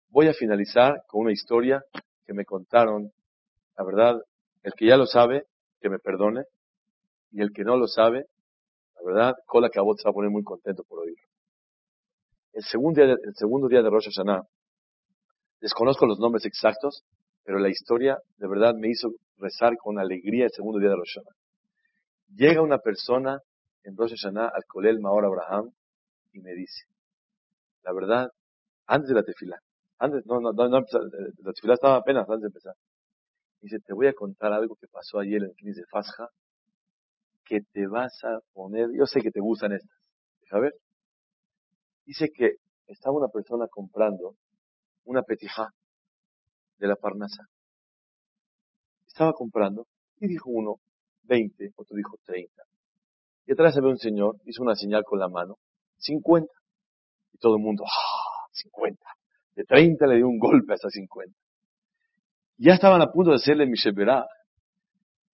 Voy 0.10 0.28
a 0.28 0.34
finalizar 0.34 1.04
con 1.08 1.22
una 1.22 1.32
historia 1.32 1.84
que 2.26 2.34
me 2.34 2.46
contaron. 2.46 3.12
La 3.78 3.84
verdad, 3.84 4.22
el 4.64 4.74
que 4.74 4.88
ya 4.88 4.98
lo 4.98 5.06
sabe, 5.06 5.44
que 5.82 5.90
me 5.90 6.00
perdone. 6.00 6.44
Y 7.32 7.42
el 7.42 7.52
que 7.52 7.64
no 7.64 7.76
lo 7.76 7.88
sabe, 7.88 8.26
la 8.96 9.02
verdad, 9.06 9.36
Cola 9.46 9.70
Cabot 9.70 9.98
se 9.98 10.06
va 10.06 10.12
a 10.12 10.14
poner 10.14 10.32
muy 10.32 10.44
contento 10.44 10.84
por 10.88 11.00
oírlo. 11.00 11.05
El 12.56 12.64
segundo 12.64 13.02
día 13.02 13.14
de, 13.14 13.22
el 13.22 13.36
segundo 13.36 13.68
día 13.68 13.82
de 13.82 13.90
Rosh 13.90 14.06
Hashanah, 14.06 14.42
desconozco 15.60 16.06
los 16.06 16.20
nombres 16.20 16.46
exactos, 16.46 17.04
pero 17.44 17.60
la 17.60 17.68
historia 17.68 18.18
de 18.38 18.48
verdad 18.48 18.74
me 18.76 18.88
hizo 18.88 19.10
rezar 19.38 19.76
con 19.76 20.00
alegría 20.00 20.46
el 20.46 20.52
segundo 20.52 20.80
día 20.80 20.88
de 20.88 20.96
Rosh 20.96 21.16
Hashanah. 21.16 21.36
Llega 22.34 22.62
una 22.62 22.78
persona 22.78 23.40
en 23.84 23.98
Rosh 23.98 24.12
Hashanah 24.12 24.48
al 24.48 24.64
Kolel 24.70 25.02
Maor 25.02 25.26
Abraham 25.26 25.70
y 26.32 26.40
me 26.40 26.54
dice, 26.54 26.86
la 27.84 27.92
verdad, 27.92 28.30
antes 28.88 29.10
de 29.10 29.16
la 29.16 29.24
tefila. 29.24 29.60
Antes, 30.00 30.26
no, 30.26 30.40
no, 30.40 30.54
no, 30.54 30.68
la 30.70 31.52
tefila 31.54 31.74
estaba 31.74 31.98
apenas 31.98 32.24
antes 32.30 32.44
de 32.44 32.48
empezar. 32.48 32.76
Dice, 33.60 33.80
te 33.86 33.94
voy 33.94 34.08
a 34.08 34.14
contar 34.14 34.54
algo 34.54 34.78
que 34.78 34.88
pasó 34.88 35.20
ayer 35.20 35.44
en 35.44 35.50
el 35.50 35.56
Knis 35.58 35.76
de 35.76 35.86
Fasja, 35.92 36.30
que 37.44 37.60
te 37.74 37.86
vas 37.88 38.18
a 38.24 38.40
poner, 38.54 38.88
yo 38.98 39.06
sé 39.06 39.20
que 39.20 39.32
te 39.32 39.42
gustan 39.42 39.74
estas. 39.74 40.00
A 40.52 40.60
ver. 40.60 40.74
Dice 42.06 42.30
que 42.32 42.58
estaba 42.88 43.18
una 43.18 43.28
persona 43.28 43.68
comprando 43.68 44.36
una 45.06 45.24
petija 45.24 45.74
de 46.78 46.88
la 46.88 46.96
Parnasa. 46.96 47.48
Estaba 49.08 49.34
comprando 49.34 49.88
y 50.20 50.28
dijo 50.28 50.50
uno 50.50 50.76
20, 51.24 51.72
otro 51.76 51.96
dijo 51.96 52.18
30. 52.26 52.64
Y 53.48 53.54
atrás 53.54 53.74
se 53.74 53.82
ve 53.82 53.88
un 53.88 53.98
señor, 53.98 54.38
hizo 54.46 54.64
una 54.64 54.76
señal 54.76 55.04
con 55.04 55.20
la 55.20 55.30
mano, 55.30 55.58
50. 55.98 56.52
Y 57.34 57.38
todo 57.38 57.56
el 57.56 57.62
mundo, 57.62 57.84
¡ah! 57.86 58.48
50. 58.52 59.00
De 59.56 59.64
30 59.64 60.08
le 60.08 60.16
dio 60.18 60.28
un 60.28 60.40
golpe 60.40 60.74
a 60.74 60.76
esa 60.76 60.90
50. 60.90 61.34
Ya 62.58 62.74
estaban 62.74 63.02
a 63.02 63.12
punto 63.12 63.32
de 63.32 63.38
hacerle 63.38 63.66
Misheberá. 63.66 64.26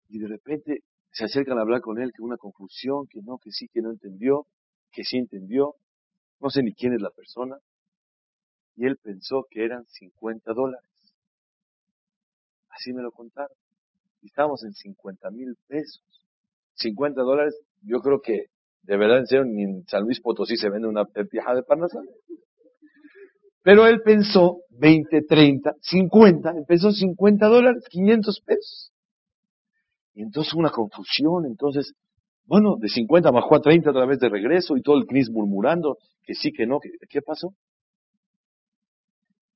Y 0.09 0.19
de 0.19 0.27
repente 0.27 0.83
se 1.11 1.25
acercan 1.25 1.57
a 1.57 1.61
hablar 1.61 1.81
con 1.81 2.01
él, 2.01 2.11
que 2.15 2.21
una 2.21 2.37
confusión, 2.37 3.07
que 3.07 3.21
no, 3.21 3.37
que 3.37 3.51
sí, 3.51 3.67
que 3.71 3.81
no 3.81 3.91
entendió, 3.91 4.47
que 4.91 5.03
sí 5.03 5.17
entendió. 5.17 5.75
No 6.41 6.49
sé 6.49 6.63
ni 6.63 6.73
quién 6.73 6.93
es 6.93 7.01
la 7.01 7.11
persona. 7.11 7.57
Y 8.75 8.85
él 8.85 8.97
pensó 8.97 9.45
que 9.49 9.63
eran 9.63 9.85
50 9.85 10.53
dólares. 10.53 10.89
Así 12.69 12.93
me 12.93 13.01
lo 13.01 13.11
contaron. 13.11 13.55
Y 14.21 14.27
estábamos 14.27 14.63
en 14.63 14.73
50 14.73 15.29
mil 15.31 15.55
pesos. 15.67 16.03
50 16.75 17.21
dólares, 17.21 17.55
yo 17.81 17.99
creo 17.99 18.21
que 18.21 18.47
de 18.83 18.97
verdad 18.97 19.19
en 19.19 19.27
serio 19.27 19.45
ni 19.45 19.63
en 19.63 19.85
San 19.87 20.03
Luis 20.03 20.19
Potosí 20.21 20.57
se 20.57 20.69
vende 20.69 20.87
una 20.87 21.05
pertija 21.05 21.53
de 21.53 21.63
parnasa. 21.63 21.99
Pero 23.63 23.85
él 23.85 24.01
pensó 24.01 24.61
20, 24.69 25.21
30, 25.23 25.75
50, 25.79 26.51
empezó 26.57 26.91
50 26.91 27.45
dólares, 27.47 27.83
500 27.89 28.41
pesos. 28.41 28.91
Y 30.13 30.23
entonces 30.23 30.53
una 30.55 30.71
confusión, 30.71 31.45
entonces, 31.45 31.93
bueno, 32.45 32.75
de 32.79 32.89
50 32.89 33.31
bajó 33.31 33.55
a 33.55 33.61
30 33.61 33.91
otra 33.91 34.05
vez 34.05 34.19
de 34.19 34.29
regreso 34.29 34.75
y 34.75 34.81
todo 34.81 34.97
el 34.97 35.05
CNIS 35.05 35.29
murmurando 35.29 35.97
que 36.23 36.33
sí, 36.33 36.51
que 36.51 36.65
no, 36.65 36.79
¿qué 37.09 37.21
pasó? 37.21 37.53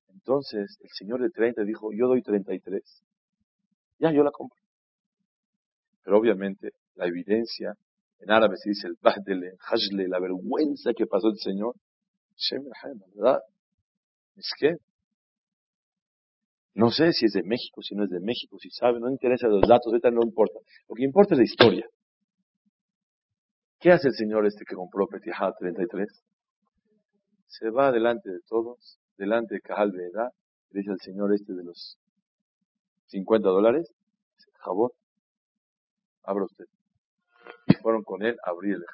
Entonces 0.08 0.78
el 0.80 0.90
señor 0.90 1.20
de 1.22 1.30
30 1.30 1.62
dijo, 1.62 1.90
yo 1.92 2.08
doy 2.08 2.22
33. 2.22 2.82
Ya, 3.98 4.12
yo 4.12 4.22
la 4.22 4.30
compro. 4.30 4.58
Pero 6.02 6.18
obviamente 6.18 6.70
la 6.94 7.06
evidencia, 7.06 7.74
en 8.20 8.30
árabe 8.30 8.56
se 8.56 8.70
dice 8.70 8.88
el 8.88 8.96
bahdele, 9.00 9.52
hajle, 9.60 10.08
la 10.08 10.18
vergüenza 10.18 10.92
que 10.96 11.06
pasó 11.06 11.28
el 11.28 11.38
señor. 11.38 11.74
¿verdad? 13.14 13.40
Es 14.36 14.50
que 14.58 14.76
no 16.74 16.90
sé 16.90 17.12
si 17.12 17.26
es 17.26 17.32
de 17.32 17.42
México, 17.42 17.82
si 17.82 17.94
no 17.94 18.04
es 18.04 18.10
de 18.10 18.20
México, 18.20 18.58
si 18.58 18.68
sabe, 18.70 19.00
no 19.00 19.08
interesa 19.10 19.48
los 19.48 19.62
datos, 19.62 19.86
ahorita 19.86 20.10
no 20.10 20.22
importa. 20.22 20.58
Lo 20.88 20.94
que 20.94 21.04
importa 21.04 21.34
es 21.34 21.38
la 21.38 21.44
historia. 21.44 21.86
¿Qué 23.86 23.92
hace 23.92 24.08
el 24.08 24.14
señor 24.14 24.44
este 24.44 24.64
que 24.64 24.74
compró 24.74 25.06
Petijá 25.06 25.52
33? 25.60 26.08
Se 27.46 27.70
va 27.70 27.92
delante 27.92 28.28
de 28.28 28.40
todos, 28.48 28.98
delante 29.16 29.54
de 29.54 29.60
Cajal 29.60 29.92
de 29.92 30.10
le 30.10 30.80
dice 30.80 30.90
al 30.90 30.98
señor 30.98 31.32
este 31.32 31.52
de 31.52 31.62
los 31.62 31.96
50 33.06 33.48
dólares, 33.48 33.94
jabón, 34.54 34.90
abra 36.24 36.46
usted. 36.46 36.64
Y 37.68 37.74
fueron 37.74 38.02
con 38.02 38.24
él 38.24 38.36
a 38.44 38.50
abrir 38.50 38.74
el 38.74 38.84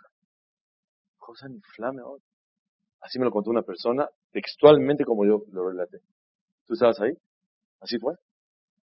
Cosa 1.16 1.48
ni 1.48 1.62
flame 1.74 2.02
ahora. 2.02 2.22
Así 3.00 3.18
me 3.18 3.24
lo 3.24 3.30
contó 3.30 3.48
una 3.48 3.62
persona, 3.62 4.06
textualmente 4.30 5.06
como 5.06 5.24
yo 5.24 5.42
lo 5.52 5.70
relaté. 5.70 6.00
¿Tú 6.66 6.74
estabas 6.74 7.00
ahí? 7.00 7.16
Así 7.80 7.98
fue. 7.98 8.12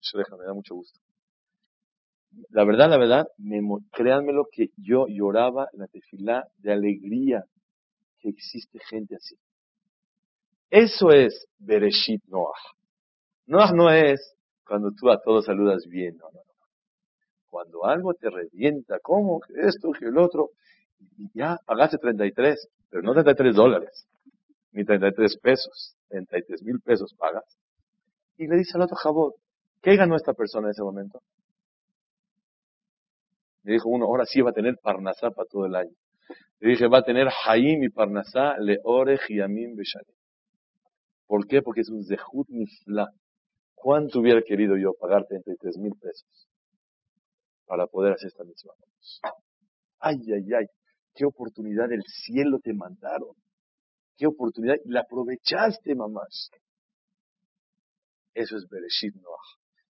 Eso 0.02 0.18
deja, 0.18 0.36
me 0.38 0.46
da 0.46 0.56
mucho 0.56 0.74
gusto. 0.74 1.00
La 2.50 2.64
verdad, 2.64 2.90
la 2.90 2.98
verdad, 2.98 3.28
me, 3.38 3.60
créanme 3.92 4.34
lo 4.34 4.46
que 4.52 4.70
yo 4.78 5.08
lloraba 5.08 5.68
en 5.74 5.80
la 5.80 5.88
tefilá 5.88 6.48
de 6.58 6.74
alegría 6.74 7.44
que 8.20 8.30
existe 8.30 8.80
gente 8.90 9.16
así. 9.16 9.36
Eso 10.70 11.12
es 11.12 11.48
Bereshit 11.58 12.24
Noah. 12.28 12.60
Noah 13.48 13.72
no 13.74 13.92
es 13.92 14.36
cuando 14.66 14.92
tú 14.92 15.10
a 15.10 15.20
todos 15.20 15.46
saludas 15.46 15.86
bien, 15.88 16.18
no, 16.18 16.26
no, 16.32 16.40
no. 16.40 16.66
Cuando 17.50 17.86
algo 17.86 18.14
te 18.14 18.30
revienta, 18.30 19.00
¿cómo? 19.02 19.42
Esto, 19.56 19.92
que 19.92 20.06
el 20.06 20.18
otro, 20.20 20.52
y 21.18 21.32
ya 21.34 21.58
pagaste 21.66 21.98
33, 21.98 22.70
pero 22.90 23.02
no 23.02 23.14
33 23.14 23.56
dólares, 23.56 24.08
ni 24.72 24.86
33 24.86 25.38
pesos, 25.40 25.96
33 26.10 26.62
mil 26.62 26.80
pesos 26.82 27.16
pagas. 27.18 27.46
Y 28.38 28.48
le 28.48 28.58
dice 28.58 28.74
al 28.76 28.84
otro 28.84 28.96
Jabot, 28.96 29.34
¿qué 29.82 29.96
ganó 29.96 30.16
esta 30.16 30.34
persona 30.34 30.68
en 30.68 30.72
ese 30.72 30.84
momento? 30.84 31.22
Le 33.70 33.74
dijo 33.76 33.88
uno, 33.88 34.06
ahora 34.06 34.26
sí 34.26 34.42
va 34.42 34.50
a 34.50 34.54
tener 34.54 34.80
Parnasá 34.82 35.30
para 35.30 35.48
todo 35.48 35.68
el 35.68 35.76
año. 35.76 35.92
Le 36.60 36.72
dije, 36.72 36.88
va 36.88 36.98
a 36.98 37.04
tener 37.04 37.28
Haim 37.46 37.84
y 37.84 37.90
Parnasá, 37.90 38.58
Leore, 38.58 39.20
Yamim, 39.30 39.76
Beshalim. 39.76 40.16
¿Por 41.28 41.46
qué? 41.46 41.62
Porque 41.62 41.82
es 41.82 41.90
un 41.90 42.04
Zehut 42.04 42.50
Nifla. 42.50 43.10
¿Cuánto 43.76 44.22
hubiera 44.22 44.42
querido 44.42 44.76
yo 44.76 44.96
pagar 45.00 45.28
33 45.28 45.78
mil 45.78 45.94
pesos 46.02 46.50
para 47.68 47.86
poder 47.86 48.14
hacer 48.14 48.30
esta 48.30 48.44
misión? 48.44 48.74
Ay, 50.00 50.18
ay, 50.34 50.52
ay. 50.52 50.66
Qué 51.14 51.26
oportunidad 51.26 51.90
del 51.90 52.02
cielo 52.08 52.58
te 52.64 52.74
mandaron. 52.74 53.36
Qué 54.18 54.26
oportunidad. 54.26 54.78
La 54.86 55.02
aprovechaste, 55.02 55.94
mamás. 55.94 56.50
Eso 58.34 58.58
es 58.58 58.68
Bereshit 58.68 59.14
Noah. 59.14 59.38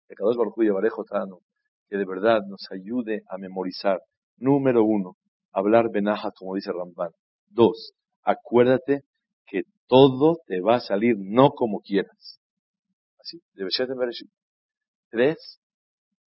Que 0.06 0.14
Kadosh 0.14 0.36
Baruj 0.36 0.54
Hu 0.58 1.40
que 1.88 1.96
de 1.96 2.04
verdad 2.04 2.40
nos 2.48 2.66
ayude 2.70 3.22
a 3.28 3.38
memorizar. 3.38 4.00
Número 4.36 4.84
uno, 4.84 5.16
hablar 5.52 5.90
benaja, 5.92 6.30
como 6.32 6.54
dice 6.54 6.72
Ramban. 6.72 7.10
Dos, 7.48 7.92
acuérdate 8.22 9.02
que 9.46 9.62
todo 9.86 10.38
te 10.46 10.60
va 10.60 10.76
a 10.76 10.80
salir 10.80 11.16
no 11.18 11.50
como 11.50 11.80
quieras. 11.80 12.40
Así, 13.20 13.40
de. 13.54 13.66
Tres, 15.10 15.60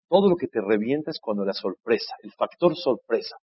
todo 0.08 0.28
lo 0.28 0.36
que 0.36 0.48
te 0.48 0.60
revientas 0.60 1.18
cuando 1.20 1.44
la 1.44 1.54
sorpresa, 1.54 2.14
el 2.22 2.32
factor 2.32 2.76
sorpresa. 2.76 3.36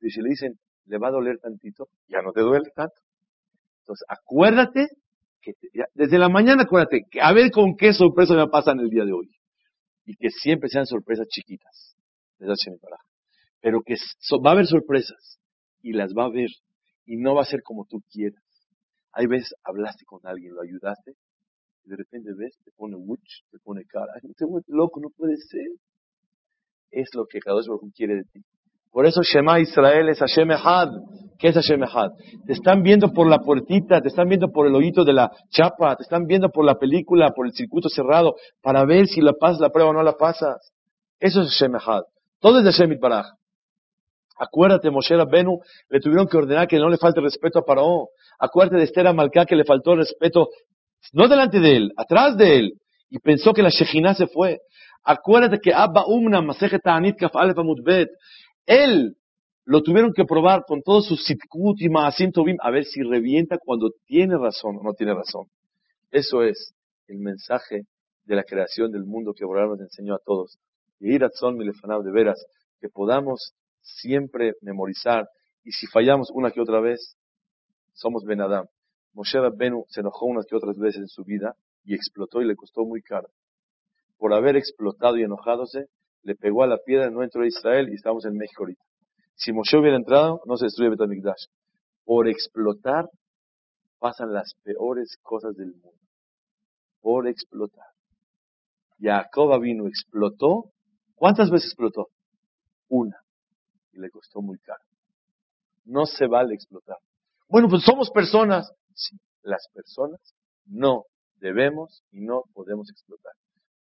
Y 0.00 0.10
si 0.10 0.20
le 0.22 0.30
dicen, 0.30 0.58
le 0.86 0.98
va 0.98 1.08
a 1.08 1.12
doler 1.12 1.38
tantito, 1.38 1.88
ya 2.08 2.22
no 2.22 2.32
te 2.32 2.40
duele 2.40 2.70
tanto. 2.74 2.96
Entonces, 3.80 4.04
acuérdate 4.08 4.88
desde 5.94 6.18
la 6.18 6.28
mañana 6.28 6.62
acuérdate, 6.62 7.02
que 7.10 7.20
a 7.20 7.32
ver 7.32 7.50
con 7.50 7.76
qué 7.76 7.92
sorpresa 7.92 8.34
me 8.34 8.48
pasa 8.48 8.72
en 8.72 8.80
el 8.80 8.88
día 8.88 9.04
de 9.04 9.12
hoy. 9.12 9.30
Y 10.06 10.16
que 10.16 10.30
siempre 10.30 10.70
sean 10.70 10.86
sorpresas 10.86 11.28
chiquitas. 11.28 11.96
Pero 13.60 13.82
que 13.82 13.96
va 14.44 14.50
a 14.50 14.52
haber 14.52 14.66
sorpresas. 14.66 15.38
Y 15.82 15.92
las 15.92 16.12
va 16.14 16.22
a 16.22 16.26
haber. 16.26 16.48
Y 17.04 17.16
no 17.16 17.34
va 17.34 17.42
a 17.42 17.46
ser 17.46 17.62
como 17.62 17.84
tú 17.84 18.00
quieras. 18.10 18.42
Hay 19.12 19.26
veces 19.26 19.54
hablaste 19.64 20.04
con 20.04 20.20
alguien, 20.24 20.54
lo 20.54 20.62
ayudaste. 20.62 21.12
Y 21.84 21.90
de 21.90 21.96
repente 21.96 22.30
ves, 22.36 22.56
te 22.64 22.70
pone 22.72 22.96
much, 22.96 23.42
te 23.50 23.58
pone 23.58 23.84
cara. 23.84 24.12
Te 24.20 24.44
loco, 24.68 25.00
no 25.00 25.10
puede 25.10 25.36
ser. 25.36 25.68
Es 26.90 27.08
lo 27.14 27.26
que 27.26 27.40
cada 27.40 27.56
uno 27.56 27.78
quiere 27.94 28.16
de 28.16 28.24
ti. 28.24 28.44
Por 28.92 29.06
eso 29.06 29.22
Shema 29.22 29.60
Israel 29.60 30.08
es 30.08 30.18
Hashem 30.18 30.50
Ehad. 30.50 30.88
¿Qué 31.38 31.48
es 31.48 31.54
Hashem 31.54 31.82
Ehad? 31.82 32.10
Te 32.46 32.52
están 32.54 32.82
viendo 32.82 33.12
por 33.12 33.28
la 33.28 33.38
puertita, 33.38 34.00
te 34.00 34.08
están 34.08 34.28
viendo 34.28 34.50
por 34.50 34.66
el 34.66 34.74
hoyito 34.74 35.04
de 35.04 35.12
la 35.12 35.30
chapa, 35.50 35.96
te 35.96 36.02
están 36.02 36.26
viendo 36.26 36.48
por 36.50 36.64
la 36.64 36.76
película, 36.76 37.32
por 37.32 37.46
el 37.46 37.52
circuito 37.52 37.88
cerrado, 37.88 38.36
para 38.62 38.84
ver 38.84 39.06
si 39.06 39.20
la 39.20 39.32
pasas 39.34 39.60
la 39.60 39.70
prueba 39.70 39.90
o 39.90 39.92
no 39.92 40.02
la 40.02 40.14
pasas. 40.14 40.72
Eso 41.20 41.42
es 41.42 41.50
Hashem 41.50 41.76
Ehad. 41.76 42.02
Todo 42.40 42.58
es 42.58 42.64
de 42.64 42.72
Hashem 42.72 42.98
Baraj. 43.00 43.26
Acuérdate, 44.38 44.90
Moshe 44.90 45.16
Benu 45.30 45.58
le 45.88 46.00
tuvieron 46.00 46.26
que 46.26 46.36
ordenar 46.36 46.68
que 46.68 46.78
no 46.78 46.90
le 46.90 46.98
falte 46.98 47.20
respeto 47.20 47.60
a 47.60 47.64
Paró. 47.64 48.08
Acuérdate 48.38 48.76
de 48.76 48.84
Esther 48.84 49.06
Amalcá 49.06 49.46
que 49.46 49.56
le 49.56 49.64
faltó 49.64 49.96
respeto, 49.96 50.48
no 51.12 51.26
delante 51.26 51.58
de 51.58 51.76
él, 51.76 51.92
atrás 51.96 52.36
de 52.36 52.58
él. 52.58 52.72
Y 53.08 53.18
pensó 53.18 53.54
que 53.54 53.62
la 53.62 53.70
Shejina 53.70 54.14
se 54.14 54.26
fue. 54.26 54.58
Acuérdate 55.04 55.58
que 55.58 55.72
Abba 55.72 56.04
Umna, 56.06 56.42
Masejet 56.42 56.82
Ta'anit 56.82 57.16
Kaf 57.16 57.34
Alef 57.36 57.56
Amutbet, 57.58 58.08
él 58.66 59.16
lo 59.64 59.82
tuvieron 59.82 60.12
que 60.12 60.24
probar 60.24 60.64
con 60.66 60.82
todos 60.82 61.06
sus 61.06 61.24
sitkut 61.24 61.80
y 61.80 61.88
maasim 61.88 62.30
a 62.60 62.70
ver 62.70 62.84
si 62.84 63.02
revienta 63.02 63.58
cuando 63.58 63.90
tiene 64.06 64.36
razón 64.36 64.76
o 64.78 64.82
no 64.82 64.92
tiene 64.94 65.14
razón. 65.14 65.46
Eso 66.10 66.42
es 66.42 66.74
el 67.08 67.18
mensaje 67.18 67.82
de 68.24 68.36
la 68.36 68.44
creación 68.44 68.92
del 68.92 69.04
mundo 69.04 69.32
que 69.34 69.44
Abraham 69.44 69.70
nos 69.70 69.80
enseñó 69.80 70.14
a 70.14 70.18
todos. 70.18 70.58
Y 71.00 71.14
ir 71.14 71.24
a 71.24 71.28
de 71.28 72.10
veras, 72.12 72.44
que 72.80 72.88
podamos 72.88 73.54
siempre 73.82 74.54
memorizar. 74.60 75.28
Y 75.64 75.72
si 75.72 75.86
fallamos 75.86 76.30
una 76.32 76.50
que 76.50 76.60
otra 76.60 76.80
vez, 76.80 77.16
somos 77.92 78.24
Ben 78.24 78.40
Adam. 78.40 78.66
Moshe 79.14 79.40
Rabbenu 79.40 79.84
se 79.88 80.00
enojó 80.00 80.26
unas 80.26 80.46
que 80.46 80.56
otras 80.56 80.78
veces 80.78 81.00
en 81.00 81.08
su 81.08 81.24
vida 81.24 81.56
y 81.84 81.94
explotó 81.94 82.42
y 82.42 82.46
le 82.46 82.56
costó 82.56 82.84
muy 82.84 83.02
caro. 83.02 83.28
Por 84.18 84.34
haber 84.34 84.56
explotado 84.56 85.16
y 85.16 85.22
enojadose, 85.22 85.86
le 86.26 86.34
pegó 86.34 86.64
a 86.64 86.66
la 86.66 86.78
piedra, 86.78 87.08
no 87.08 87.22
entró 87.22 87.42
a 87.42 87.46
Israel 87.46 87.88
y 87.88 87.94
estamos 87.94 88.24
en 88.24 88.36
México 88.36 88.64
ahorita. 88.64 88.82
Si 89.36 89.52
Moshe 89.52 89.78
hubiera 89.78 89.96
entrado, 89.96 90.40
no 90.44 90.56
se 90.56 90.66
destruye 90.66 90.90
Betamikdash. 90.90 91.46
Por 92.04 92.26
explotar, 92.26 93.08
pasan 94.00 94.32
las 94.32 94.54
peores 94.64 95.18
cosas 95.22 95.54
del 95.56 95.68
mundo. 95.68 96.00
Por 97.00 97.28
explotar. 97.28 97.86
Jacob 98.98 99.60
vino, 99.60 99.86
explotó 99.86 100.72
¿Cuántas 101.14 101.50
veces 101.50 101.70
explotó? 101.70 102.08
Una. 102.88 103.16
Y 103.92 103.98
le 103.98 104.10
costó 104.10 104.42
muy 104.42 104.58
caro. 104.58 104.82
No 105.84 106.04
se 106.04 106.26
vale 106.26 106.54
explotar. 106.54 106.98
Bueno, 107.48 107.68
pues 107.68 107.84
somos 107.84 108.10
personas. 108.10 108.70
Sí, 108.94 109.16
las 109.42 109.66
personas 109.72 110.20
no 110.66 111.04
debemos 111.36 112.02
y 112.10 112.20
no 112.20 112.42
podemos 112.52 112.90
explotar. 112.90 113.32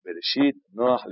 Bereshit, 0.03 0.57
Noah, 0.73 1.05